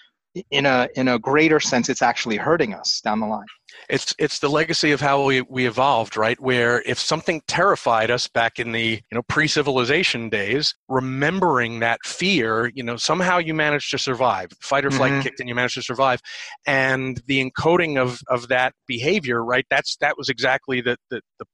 in 0.50 0.66
a 0.66 0.88
in 0.96 1.08
a 1.10 1.20
greater 1.20 1.60
sense 1.60 1.90
it's 1.90 2.02
actually 2.02 2.38
hurting 2.38 2.74
us 2.74 3.02
down 3.04 3.20
the 3.20 3.26
line. 3.26 3.46
it's 3.90 4.16
it's 4.18 4.40
the 4.40 4.48
legacy 4.50 4.92
of 4.92 5.02
how 5.02 5.26
we, 5.26 5.42
we 5.42 5.66
evolved 5.68 6.16
right 6.16 6.40
where 6.40 6.82
if 6.86 6.98
something 6.98 7.42
terrified 7.48 8.10
us 8.10 8.28
back 8.30 8.58
in 8.58 8.72
the 8.72 8.92
you 9.12 9.16
know 9.16 9.22
pre-civilization 9.28 10.30
days 10.30 10.74
remembering 10.88 11.80
that 11.82 12.00
fear 12.06 12.72
you 12.74 12.84
know 12.84 12.96
somehow 12.96 13.38
you 13.38 13.54
managed 13.54 13.92
to 13.92 13.98
survive 13.98 14.48
fight 14.62 14.86
or 14.86 14.92
flight 14.92 15.12
Mhm. 15.12 15.24
kicked 15.24 15.40
and 15.42 15.50
you 15.50 15.56
managed 15.56 15.76
to 15.76 15.82
survive 15.82 16.22
and 16.66 17.22
the 17.28 17.44
encoding 17.44 18.02
of 18.02 18.20
of 18.30 18.48
that 18.48 18.74
behavior 18.88 19.44
right 19.44 19.66
that's 19.70 19.98
that 19.98 20.18
was 20.18 20.30
exactly 20.30 20.80
the 20.80 20.96
the, 21.10 21.20
the 21.40 21.46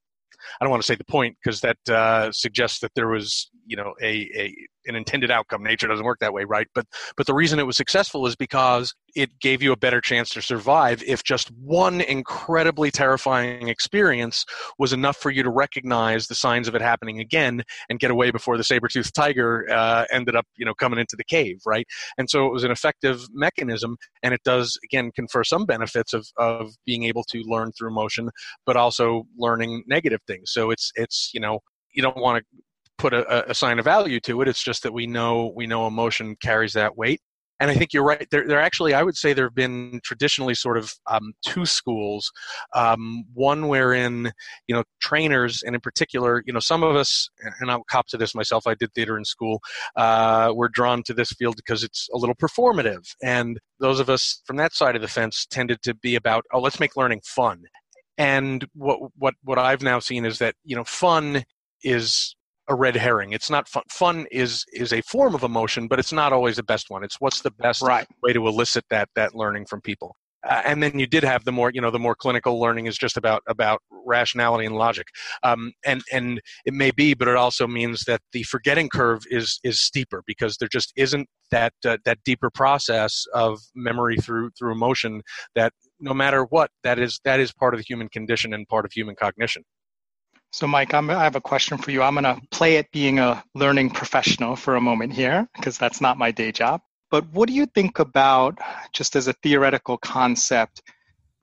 I 0.61 0.65
don't 0.65 0.71
want 0.71 0.83
to 0.83 0.87
say 0.87 0.95
the 0.95 1.03
point 1.03 1.35
because 1.43 1.61
that 1.61 1.77
uh, 1.89 2.31
suggests 2.31 2.79
that 2.79 2.91
there 2.95 3.07
was, 3.09 3.49
you 3.67 3.75
know, 3.75 3.93
a, 4.01 4.29
a 4.35 4.55
an 4.87 4.95
intended 4.95 5.29
outcome. 5.29 5.63
Nature 5.63 5.87
doesn't 5.87 6.05
work 6.05 6.19
that 6.19 6.33
way, 6.33 6.45
right? 6.45 6.67
But 6.73 6.85
but 7.15 7.27
the 7.27 7.33
reason 7.33 7.59
it 7.59 7.67
was 7.67 7.77
successful 7.77 8.25
is 8.25 8.35
because 8.35 8.95
it 9.15 9.39
gave 9.39 9.61
you 9.61 9.71
a 9.71 9.77
better 9.77 10.01
chance 10.01 10.29
to 10.29 10.41
survive. 10.41 11.03
If 11.05 11.23
just 11.23 11.49
one 11.51 12.01
incredibly 12.01 12.89
terrifying 12.89 13.67
experience 13.67 14.45
was 14.79 14.93
enough 14.93 15.17
for 15.17 15.29
you 15.29 15.43
to 15.43 15.49
recognize 15.49 16.27
the 16.27 16.35
signs 16.35 16.67
of 16.67 16.75
it 16.75 16.81
happening 16.81 17.19
again 17.19 17.63
and 17.89 17.99
get 17.99 18.11
away 18.11 18.31
before 18.31 18.57
the 18.57 18.63
saber-toothed 18.63 19.13
tiger 19.13 19.65
uh, 19.71 20.05
ended 20.11 20.35
up, 20.35 20.45
you 20.57 20.65
know, 20.65 20.73
coming 20.73 20.99
into 20.99 21.15
the 21.17 21.23
cave, 21.23 21.59
right? 21.65 21.85
And 22.17 22.29
so 22.29 22.45
it 22.45 22.53
was 22.53 22.63
an 22.63 22.71
effective 22.71 23.21
mechanism, 23.33 23.97
and 24.23 24.33
it 24.33 24.41
does 24.43 24.79
again 24.83 25.11
confer 25.13 25.43
some 25.43 25.65
benefits 25.65 26.13
of 26.13 26.27
of 26.37 26.73
being 26.85 27.03
able 27.03 27.23
to 27.25 27.41
learn 27.41 27.71
through 27.73 27.93
motion, 27.93 28.29
but 28.65 28.77
also 28.77 29.23
learning 29.37 29.83
negative 29.87 30.21
things. 30.27 30.51
So 30.51 30.71
it's 30.71 30.91
it's 30.95 31.31
you 31.33 31.41
know 31.41 31.59
you 31.93 32.03
don't 32.03 32.17
want 32.17 32.37
to 32.37 32.63
put 32.97 33.13
a, 33.13 33.49
a 33.49 33.53
sign 33.53 33.79
of 33.79 33.85
value 33.85 34.19
to 34.21 34.41
it. 34.41 34.47
It's 34.47 34.63
just 34.63 34.83
that 34.83 34.93
we 34.93 35.07
know 35.07 35.51
we 35.55 35.67
know 35.67 35.87
emotion 35.87 36.35
carries 36.41 36.73
that 36.73 36.97
weight. 36.97 37.21
And 37.59 37.71
I 37.71 37.73
think 37.73 37.91
you're 37.91 38.03
right. 38.03 38.27
There, 38.29 38.47
there 38.47 38.59
actually, 38.59 38.93
I 38.93 39.01
would 39.01 39.17
say, 39.17 39.33
there 39.33 39.45
have 39.45 39.55
been 39.55 39.99
traditionally 40.03 40.53
sort 40.53 40.77
of 40.77 40.93
um, 41.07 41.33
two 41.43 41.65
schools. 41.65 42.31
Um, 42.75 43.23
one 43.33 43.67
wherein, 43.67 44.31
you 44.67 44.75
know, 44.75 44.83
trainers, 45.01 45.63
and 45.63 45.73
in 45.73 45.81
particular, 45.81 46.43
you 46.45 46.53
know, 46.53 46.59
some 46.59 46.83
of 46.83 46.95
us, 46.95 47.29
and 47.59 47.71
I'll 47.71 47.83
cop 47.89 48.07
to 48.09 48.17
this 48.17 48.35
myself. 48.35 48.67
I 48.67 48.75
did 48.75 48.93
theater 48.93 49.17
in 49.17 49.25
school. 49.25 49.59
Uh, 49.95 50.53
we're 50.55 50.69
drawn 50.69 51.01
to 51.03 51.15
this 51.15 51.31
field 51.31 51.55
because 51.55 51.83
it's 51.83 52.07
a 52.13 52.17
little 52.17 52.35
performative, 52.35 53.07
and 53.23 53.59
those 53.79 53.99
of 53.99 54.09
us 54.09 54.41
from 54.45 54.57
that 54.57 54.73
side 54.73 54.95
of 54.95 55.01
the 55.01 55.07
fence 55.07 55.47
tended 55.49 55.81
to 55.81 55.95
be 55.95 56.15
about, 56.15 56.43
oh, 56.53 56.59
let's 56.59 56.79
make 56.79 56.95
learning 56.95 57.21
fun. 57.25 57.63
And 58.19 58.67
what 58.73 58.99
what 59.17 59.33
what 59.43 59.57
I've 59.57 59.81
now 59.81 59.97
seen 59.97 60.25
is 60.25 60.37
that 60.39 60.53
you 60.63 60.75
know, 60.75 60.83
fun 60.83 61.43
is 61.83 62.35
a 62.67 62.75
red 62.75 62.95
herring. 62.95 63.33
It's 63.33 63.49
not 63.49 63.67
fun. 63.67 63.83
Fun 63.89 64.25
is 64.31 64.65
is 64.73 64.93
a 64.93 65.01
form 65.01 65.35
of 65.35 65.43
emotion, 65.43 65.87
but 65.87 65.99
it's 65.99 66.13
not 66.13 66.33
always 66.33 66.57
the 66.57 66.63
best 66.63 66.89
one. 66.89 67.03
It's 67.03 67.19
what's 67.19 67.41
the 67.41 67.51
best 67.51 67.81
Right. 67.81 68.07
way 68.21 68.33
to 68.33 68.47
elicit 68.47 68.85
that 68.89 69.09
that 69.15 69.35
learning 69.35 69.65
from 69.65 69.81
people. 69.81 70.15
Uh, 70.47 70.61
and 70.65 70.81
then 70.83 70.97
you 70.99 71.07
did 71.07 71.23
have 71.23 71.43
the 71.45 71.51
more 71.51 71.71
you 71.73 71.81
know 71.81 71.91
the 71.91 71.99
more 71.99 72.15
clinical 72.15 72.59
learning 72.59 72.85
is 72.85 72.97
just 72.97 73.17
about 73.17 73.41
about 73.47 73.81
rationality 74.05 74.65
and 74.65 74.75
logic. 74.75 75.07
Um, 75.43 75.73
and 75.85 76.03
and 76.11 76.39
it 76.65 76.73
may 76.73 76.91
be, 76.91 77.13
but 77.13 77.27
it 77.27 77.35
also 77.35 77.67
means 77.67 78.03
that 78.05 78.21
the 78.33 78.43
forgetting 78.43 78.89
curve 78.89 79.23
is 79.29 79.59
is 79.63 79.81
steeper 79.81 80.23
because 80.27 80.57
there 80.57 80.69
just 80.69 80.93
isn't 80.95 81.27
that 81.51 81.73
uh, 81.85 81.97
that 82.05 82.19
deeper 82.23 82.49
process 82.49 83.25
of 83.33 83.59
memory 83.75 84.17
through 84.17 84.51
through 84.57 84.71
emotion 84.71 85.21
that 85.55 85.73
no 85.99 86.13
matter 86.13 86.43
what 86.43 86.69
that 86.83 86.99
is 86.99 87.19
that 87.23 87.39
is 87.39 87.51
part 87.51 87.73
of 87.73 87.79
the 87.79 87.85
human 87.87 88.07
condition 88.09 88.53
and 88.53 88.67
part 88.67 88.85
of 88.85 88.91
human 88.91 89.15
cognition. 89.15 89.63
So, 90.51 90.65
Mike, 90.65 90.93
I'm, 90.93 91.09
I 91.09 91.23
have 91.23 91.35
a 91.35 91.41
question 91.41 91.77
for 91.77 91.91
you. 91.91 92.01
I'm 92.01 92.15
going 92.15 92.23
to 92.23 92.41
play 92.49 92.77
it 92.77 92.91
being 92.91 93.19
a 93.19 93.43
learning 93.53 93.91
professional 93.91 94.55
for 94.55 94.75
a 94.75 94.81
moment 94.81 95.13
here, 95.13 95.47
because 95.55 95.77
that's 95.77 96.01
not 96.01 96.17
my 96.17 96.31
day 96.31 96.51
job. 96.51 96.81
But 97.11 97.25
what 97.31 97.47
do 97.47 97.53
you 97.53 97.67
think 97.67 97.99
about, 97.99 98.57
just 98.91 99.15
as 99.15 99.27
a 99.27 99.33
theoretical 99.33 99.97
concept, 99.97 100.81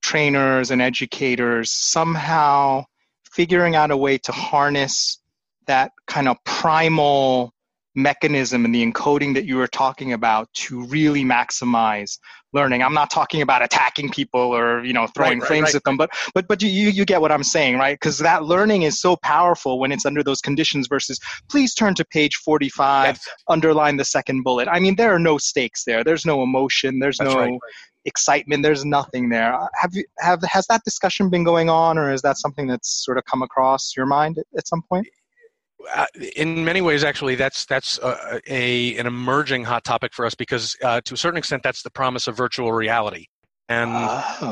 trainers 0.03 0.71
and 0.71 0.83
educators 0.83 1.71
somehow 1.71 2.85
figuring 3.33 3.75
out 3.75 3.91
a 3.91 3.97
way 3.97 4.19
to 4.19 4.33
harness 4.33 5.19
that 5.67 5.93
kind 6.07 6.29
of 6.29 6.37
primal 6.45 7.54
mechanism 7.95 8.65
and 8.65 8.75
the 8.75 8.85
encoding 8.85 9.35
that 9.35 9.45
you 9.45 9.57
were 9.57 9.69
talking 9.69 10.13
about 10.13 10.53
to 10.55 10.85
really 10.87 11.25
maximize 11.25 12.19
learning. 12.53 12.83
I'm 12.83 12.95
not 12.95 13.11
talking 13.11 13.43
about 13.43 13.63
attacking 13.63 14.11
people 14.11 14.41
or 14.41 14.85
you 14.85 14.93
know 14.93 15.07
throwing 15.09 15.39
Right, 15.39 15.43
right, 15.43 15.49
flames 15.49 15.65
right. 15.67 15.75
at 15.77 15.85
them 15.85 15.97
but 15.97 16.11
but 16.35 16.47
but 16.49 16.63
you 16.63 16.69
you 16.69 17.05
get 17.05 17.21
what 17.21 17.33
i'm 17.33 17.43
saying 17.45 17.79
right? 17.79 17.95
Because 17.99 18.19
that 18.19 18.45
learning 18.45 18.83
is 18.83 19.01
so 19.01 19.17
powerful 19.17 19.79
when 19.79 19.93
it's 19.93 20.07
under 20.07 20.23
those 20.23 20.41
conditions 20.41 20.87
versus 20.89 21.19
please 21.51 21.75
turn 21.75 21.95
to 21.95 22.05
page 22.05 22.37
45 22.37 23.19
underline 23.49 23.97
the 23.97 24.05
second 24.05 24.43
bullet. 24.43 24.69
I 24.69 24.79
mean 24.81 24.97
there 24.97 25.13
are 25.15 25.19
no 25.19 25.39
stakes 25.39 25.85
there. 25.85 26.05
There's 26.05 26.27
no 26.27 26.43
emotion. 26.43 26.99
There's 26.99 27.19
That's 27.19 27.35
no 27.35 27.59
excitement. 28.05 28.63
There's 28.63 28.85
nothing 28.85 29.29
there. 29.31 29.59
Have 29.81 29.95
you 29.95 30.05
have 30.19 30.43
has 30.43 30.67
that 30.67 30.83
discussion 30.85 31.31
been 31.31 31.45
going 31.45 31.71
on 31.71 31.99
or 31.99 32.13
is 32.13 32.23
that 32.23 32.39
something 32.39 32.67
that's 32.67 33.05
sort 33.05 33.19
of 33.19 33.25
come 33.25 33.43
across 33.43 33.93
your 33.97 34.07
mind 34.07 34.39
at, 34.39 34.47
at 34.57 34.69
some 34.69 34.83
point 34.89 35.07
in 36.37 36.65
many 36.65 36.81
ways, 36.81 37.05
actually, 37.05 37.35
that's 37.35 37.67
that's 37.67 37.99
a, 37.99 38.41
a 38.49 38.97
an 38.97 39.07
emerging 39.07 39.65
hot 39.65 39.85
topic 39.85 40.13
for 40.13 40.27
us 40.27 40.35
because, 40.35 40.77
uh, 40.83 41.01
to 41.05 41.15
a 41.15 41.17
certain 41.17 41.39
extent, 41.39 41.63
that's 41.63 41.83
the 41.83 41.91
promise 41.91 42.27
of 42.27 42.37
virtual 42.37 42.73
reality. 42.73 43.27
And 43.69 43.93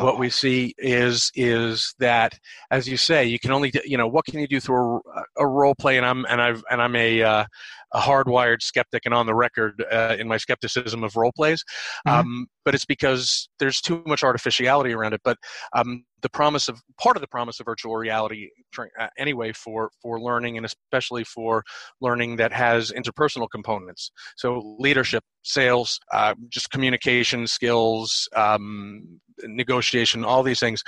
what 0.03 0.18
we 0.18 0.30
see 0.30 0.74
is 0.78 1.30
is 1.35 1.95
that, 1.99 2.39
as 2.70 2.89
you 2.89 2.97
say, 2.97 3.26
you 3.26 3.39
can 3.39 3.51
only 3.51 3.70
you 3.85 3.99
know 3.99 4.09
what 4.09 4.24
can 4.24 4.41
you 4.41 4.49
do 4.49 4.59
through 4.59 5.03
a, 5.14 5.43
a 5.43 5.47
role 5.47 5.74
play, 5.74 5.99
and 5.99 6.07
I'm 6.07 6.24
and 6.30 6.41
I've 6.41 6.64
and 6.70 6.80
I'm 6.80 6.97
a 6.97 7.22
uh, 7.22 7.45
a 7.93 8.01
hardwired 8.01 8.62
skeptic 8.62 9.03
and 9.05 9.12
on 9.12 9.26
the 9.26 9.35
record 9.35 9.85
uh, 9.91 10.16
in 10.18 10.28
my 10.28 10.39
skepticism 10.39 11.05
of 11.05 11.14
role 11.14 11.33
plays. 11.37 11.62
Um, 12.07 12.47
but 12.64 12.74
it's 12.74 12.87
because 12.87 13.49
there's 13.59 13.80
too 13.80 14.03
much 14.07 14.22
artificiality 14.22 14.93
around 14.93 15.12
it. 15.12 15.20
But 15.24 15.37
um, 15.74 16.05
the 16.23 16.29
promise 16.29 16.68
of 16.68 16.81
part 17.01 17.16
of 17.16 17.20
the 17.20 17.29
promise 17.29 17.61
of 17.61 17.66
virtual 17.66 17.97
reality, 17.97 18.49
uh, 18.79 19.09
anyway, 19.18 19.53
for 19.53 19.91
for 20.01 20.20
learning 20.20 20.57
and 20.57 20.66
especially 20.66 21.25
for 21.25 21.62
learning 22.01 22.37
that 22.37 22.53
has 22.53 22.93
interpersonal 22.93 23.49
components. 23.51 24.11
So 24.37 24.77
leadership, 24.79 25.25
sales, 25.43 25.99
uh, 26.12 26.35
just 26.49 26.70
communication 26.70 27.47
skills, 27.47 28.29
um, 28.35 29.20
negotiation, 29.45 30.25
all 30.25 30.43
these 30.43 30.61
things, 30.61 30.83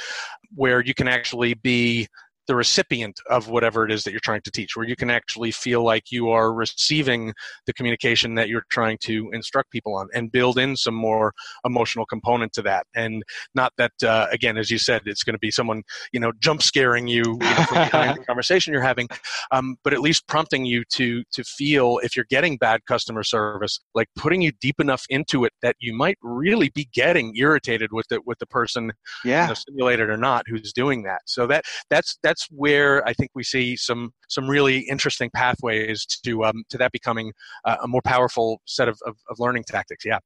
where 0.54 0.80
you 0.80 0.94
can 0.94 1.08
actually 1.08 1.54
be 1.54 2.08
the 2.46 2.54
recipient 2.54 3.20
of 3.30 3.48
whatever 3.48 3.84
it 3.84 3.92
is 3.92 4.04
that 4.04 4.10
you're 4.10 4.20
trying 4.20 4.42
to 4.42 4.50
teach, 4.50 4.76
where 4.76 4.86
you 4.86 4.96
can 4.96 5.10
actually 5.10 5.50
feel 5.50 5.82
like 5.82 6.10
you 6.10 6.30
are 6.30 6.52
receiving 6.52 7.32
the 7.66 7.72
communication 7.72 8.34
that 8.34 8.48
you're 8.48 8.64
trying 8.70 8.98
to 9.02 9.30
instruct 9.32 9.70
people 9.70 9.94
on 9.94 10.08
and 10.14 10.30
build 10.32 10.58
in 10.58 10.76
some 10.76 10.94
more 10.94 11.32
emotional 11.64 12.04
component 12.06 12.52
to 12.52 12.62
that. 12.62 12.86
And 12.94 13.22
not 13.54 13.72
that, 13.78 13.92
uh, 14.04 14.26
again, 14.32 14.56
as 14.58 14.70
you 14.70 14.78
said, 14.78 15.02
it's 15.06 15.22
going 15.22 15.34
to 15.34 15.38
be 15.38 15.50
someone, 15.50 15.82
you 16.12 16.20
know, 16.20 16.32
jump 16.40 16.62
scaring 16.62 17.06
you, 17.06 17.22
you 17.24 17.38
know, 17.38 17.64
from 17.68 17.76
behind 17.84 18.18
the 18.18 18.24
conversation 18.26 18.72
you're 18.72 18.82
having, 18.82 19.08
um, 19.50 19.76
but 19.84 19.92
at 19.92 20.00
least 20.00 20.26
prompting 20.26 20.64
you 20.64 20.84
to, 20.92 21.22
to 21.32 21.44
feel 21.44 21.98
if 22.02 22.16
you're 22.16 22.26
getting 22.28 22.56
bad 22.56 22.84
customer 22.86 23.22
service, 23.22 23.80
like 23.94 24.08
putting 24.16 24.42
you 24.42 24.52
deep 24.60 24.80
enough 24.80 25.04
into 25.08 25.44
it 25.44 25.52
that 25.62 25.76
you 25.80 25.94
might 25.94 26.18
really 26.22 26.70
be 26.74 26.88
getting 26.92 27.34
irritated 27.36 27.90
with 27.92 28.06
the, 28.08 28.20
with 28.26 28.38
the 28.38 28.46
person, 28.46 28.92
Yeah. 29.24 29.42
you 29.44 29.48
know, 29.48 29.54
simulated 29.54 30.10
or 30.10 30.16
not, 30.16 30.44
who's 30.48 30.72
doing 30.72 31.02
that. 31.04 31.20
So 31.26 31.46
that, 31.46 31.64
that's, 31.90 32.18
that's 32.22 32.33
where 32.50 33.06
I 33.06 33.12
think 33.12 33.30
we 33.34 33.42
see 33.42 33.76
some 33.76 34.12
some 34.28 34.48
really 34.48 34.80
interesting 34.80 35.30
pathways 35.34 36.04
to 36.24 36.44
um, 36.44 36.64
to 36.70 36.78
that 36.78 36.92
becoming 36.92 37.32
uh, 37.64 37.76
a 37.82 37.88
more 37.88 38.02
powerful 38.04 38.60
set 38.66 38.88
of, 38.88 38.98
of, 39.06 39.16
of 39.28 39.38
learning 39.38 39.64
tactics. 39.66 40.04
Yeah. 40.04 40.18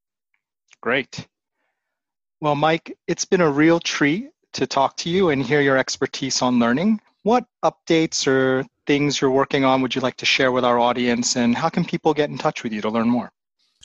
Great. 0.80 1.26
Well, 2.40 2.54
Mike, 2.54 2.96
it's 3.08 3.24
been 3.24 3.40
a 3.40 3.50
real 3.50 3.80
treat 3.80 4.30
to 4.52 4.66
talk 4.66 4.96
to 4.98 5.10
you 5.10 5.30
and 5.30 5.42
hear 5.42 5.60
your 5.60 5.76
expertise 5.76 6.40
on 6.40 6.58
learning. 6.58 7.00
What 7.24 7.44
updates 7.64 8.26
or 8.26 8.64
things 8.86 9.20
you're 9.20 9.30
working 9.30 9.64
on 9.64 9.82
would 9.82 9.94
you 9.94 10.00
like 10.00 10.16
to 10.16 10.26
share 10.26 10.52
with 10.52 10.64
our 10.64 10.78
audience, 10.78 11.36
and 11.36 11.56
how 11.56 11.68
can 11.68 11.84
people 11.84 12.14
get 12.14 12.30
in 12.30 12.38
touch 12.38 12.62
with 12.62 12.72
you 12.72 12.80
to 12.80 12.90
learn 12.90 13.08
more? 13.08 13.30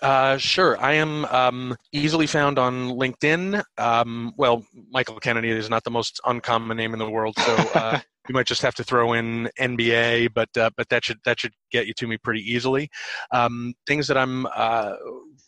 Uh, 0.02 0.38
sure. 0.38 0.80
I 0.82 0.94
am 0.94 1.26
um, 1.26 1.76
easily 1.92 2.28
found 2.28 2.60
on 2.60 2.90
LinkedIn. 2.90 3.64
Um, 3.78 4.34
well, 4.38 4.66
Michael 4.92 5.20
Kennedy 5.20 5.50
is 5.50 5.70
not 5.70 5.84
the 5.84 5.92
most 5.92 6.20
uncommon 6.26 6.78
name 6.78 6.94
in 6.94 7.00
the 7.00 7.10
world, 7.10 7.36
so 7.38 7.56
uh, 7.76 8.00
you 8.28 8.34
might 8.34 8.48
just 8.48 8.62
have 8.62 8.76
to 8.76 8.84
throw 8.84 9.14
in 9.14 9.50
NBA, 9.60 10.30
but 10.34 10.50
uh, 10.58 10.70
but 10.78 10.90
that 10.90 11.04
should 11.04 11.20
that 11.26 11.40
should 11.40 11.54
get 11.72 11.88
you 11.88 11.94
to 11.96 12.08
me 12.08 12.18
pretty 12.18 12.42
easily. 12.42 12.90
Um, 13.32 13.74
things 13.86 14.08
that 14.08 14.18
I'm 14.18 14.46
uh, 14.56 14.94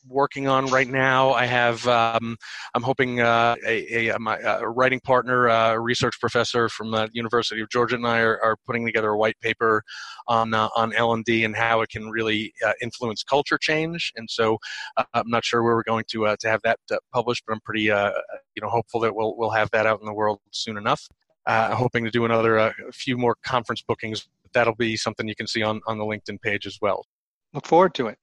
working 0.07 0.47
on 0.47 0.67
right 0.67 0.87
now. 0.87 1.31
I 1.31 1.45
have 1.45 1.85
um, 1.87 2.37
I'm 2.73 2.83
hoping 2.83 3.21
uh, 3.21 3.55
a, 3.65 4.09
a, 4.09 4.19
my, 4.19 4.37
a, 4.37 4.67
writing 4.67 4.99
partner, 4.99 5.49
uh, 5.49 5.73
a 5.73 5.79
research 5.79 6.19
professor 6.19 6.69
from 6.69 6.91
the 6.91 7.09
University 7.13 7.61
of 7.61 7.69
Georgia, 7.69 7.95
and 7.95 8.05
I 8.05 8.19
are, 8.19 8.39
are 8.43 8.57
putting 8.65 8.85
together 8.85 9.09
a 9.09 9.17
white 9.17 9.39
paper 9.41 9.83
on 10.27 10.53
uh, 10.53 10.69
on 10.75 10.93
L 10.93 11.13
and 11.13 11.23
D 11.25 11.43
and 11.43 11.55
how 11.55 11.81
it 11.81 11.89
can 11.89 12.09
really 12.09 12.53
uh, 12.65 12.73
influence 12.81 13.23
culture 13.23 13.57
change. 13.57 14.11
And 14.15 14.29
so 14.29 14.57
uh, 14.97 15.03
I'm 15.13 15.29
not 15.29 15.45
sure 15.45 15.63
where 15.63 15.75
we're 15.75 15.83
going 15.83 16.05
to 16.11 16.27
uh, 16.27 16.35
to 16.39 16.49
have 16.49 16.61
that 16.63 16.79
published, 17.13 17.43
but 17.47 17.53
I'm 17.53 17.61
pretty 17.61 17.83
you 17.83 18.61
know 18.61 18.69
hopeful 18.69 18.99
that 19.01 19.15
we'll 19.15 19.35
we'll 19.37 19.51
have 19.51 19.69
that 19.71 19.85
out 19.85 19.99
in 19.99 20.05
the 20.05 20.13
world 20.13 20.39
soon 20.51 20.77
enough. 20.77 21.07
Uh, 21.47 21.75
hoping 21.75 22.03
to 22.03 22.11
do 22.11 22.25
another 22.25 22.57
uh, 22.57 22.71
a 22.87 22.91
few 22.91 23.17
more 23.17 23.35
conference 23.43 23.83
bookings. 23.87 24.27
That'll 24.53 24.75
be 24.75 24.97
something 24.97 25.27
you 25.27 25.35
can 25.35 25.47
see 25.47 25.61
on, 25.61 25.81
on 25.85 25.97
the 25.97 26.03
LinkedIn 26.03 26.41
page 26.41 26.65
as 26.65 26.79
well. 26.81 27.05
Look 27.53 27.67
forward 27.67 27.93
to 27.95 28.07
it. 28.07 28.17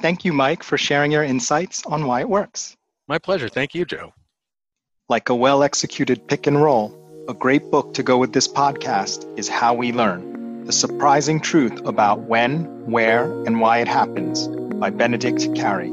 Thank 0.00 0.24
you, 0.24 0.32
Mike, 0.32 0.62
for 0.62 0.78
sharing 0.78 1.12
your 1.12 1.22
insights 1.22 1.84
on 1.86 2.06
why 2.06 2.20
it 2.20 2.28
works. 2.28 2.76
My 3.08 3.18
pleasure. 3.18 3.48
Thank 3.48 3.74
you, 3.74 3.84
Joe. 3.84 4.12
Like 5.08 5.28
a 5.28 5.34
well 5.34 5.62
executed 5.62 6.26
pick 6.28 6.46
and 6.46 6.60
roll, 6.62 7.24
a 7.28 7.34
great 7.34 7.70
book 7.70 7.94
to 7.94 8.02
go 8.02 8.18
with 8.18 8.32
this 8.32 8.48
podcast 8.48 9.26
is 9.38 9.48
How 9.48 9.74
We 9.74 9.92
Learn 9.92 10.64
The 10.64 10.72
Surprising 10.72 11.40
Truth 11.40 11.84
About 11.84 12.20
When, 12.20 12.90
Where, 12.90 13.24
and 13.44 13.60
Why 13.60 13.78
It 13.78 13.88
Happens 13.88 14.48
by 14.48 14.90
Benedict 14.90 15.54
Carey. 15.54 15.92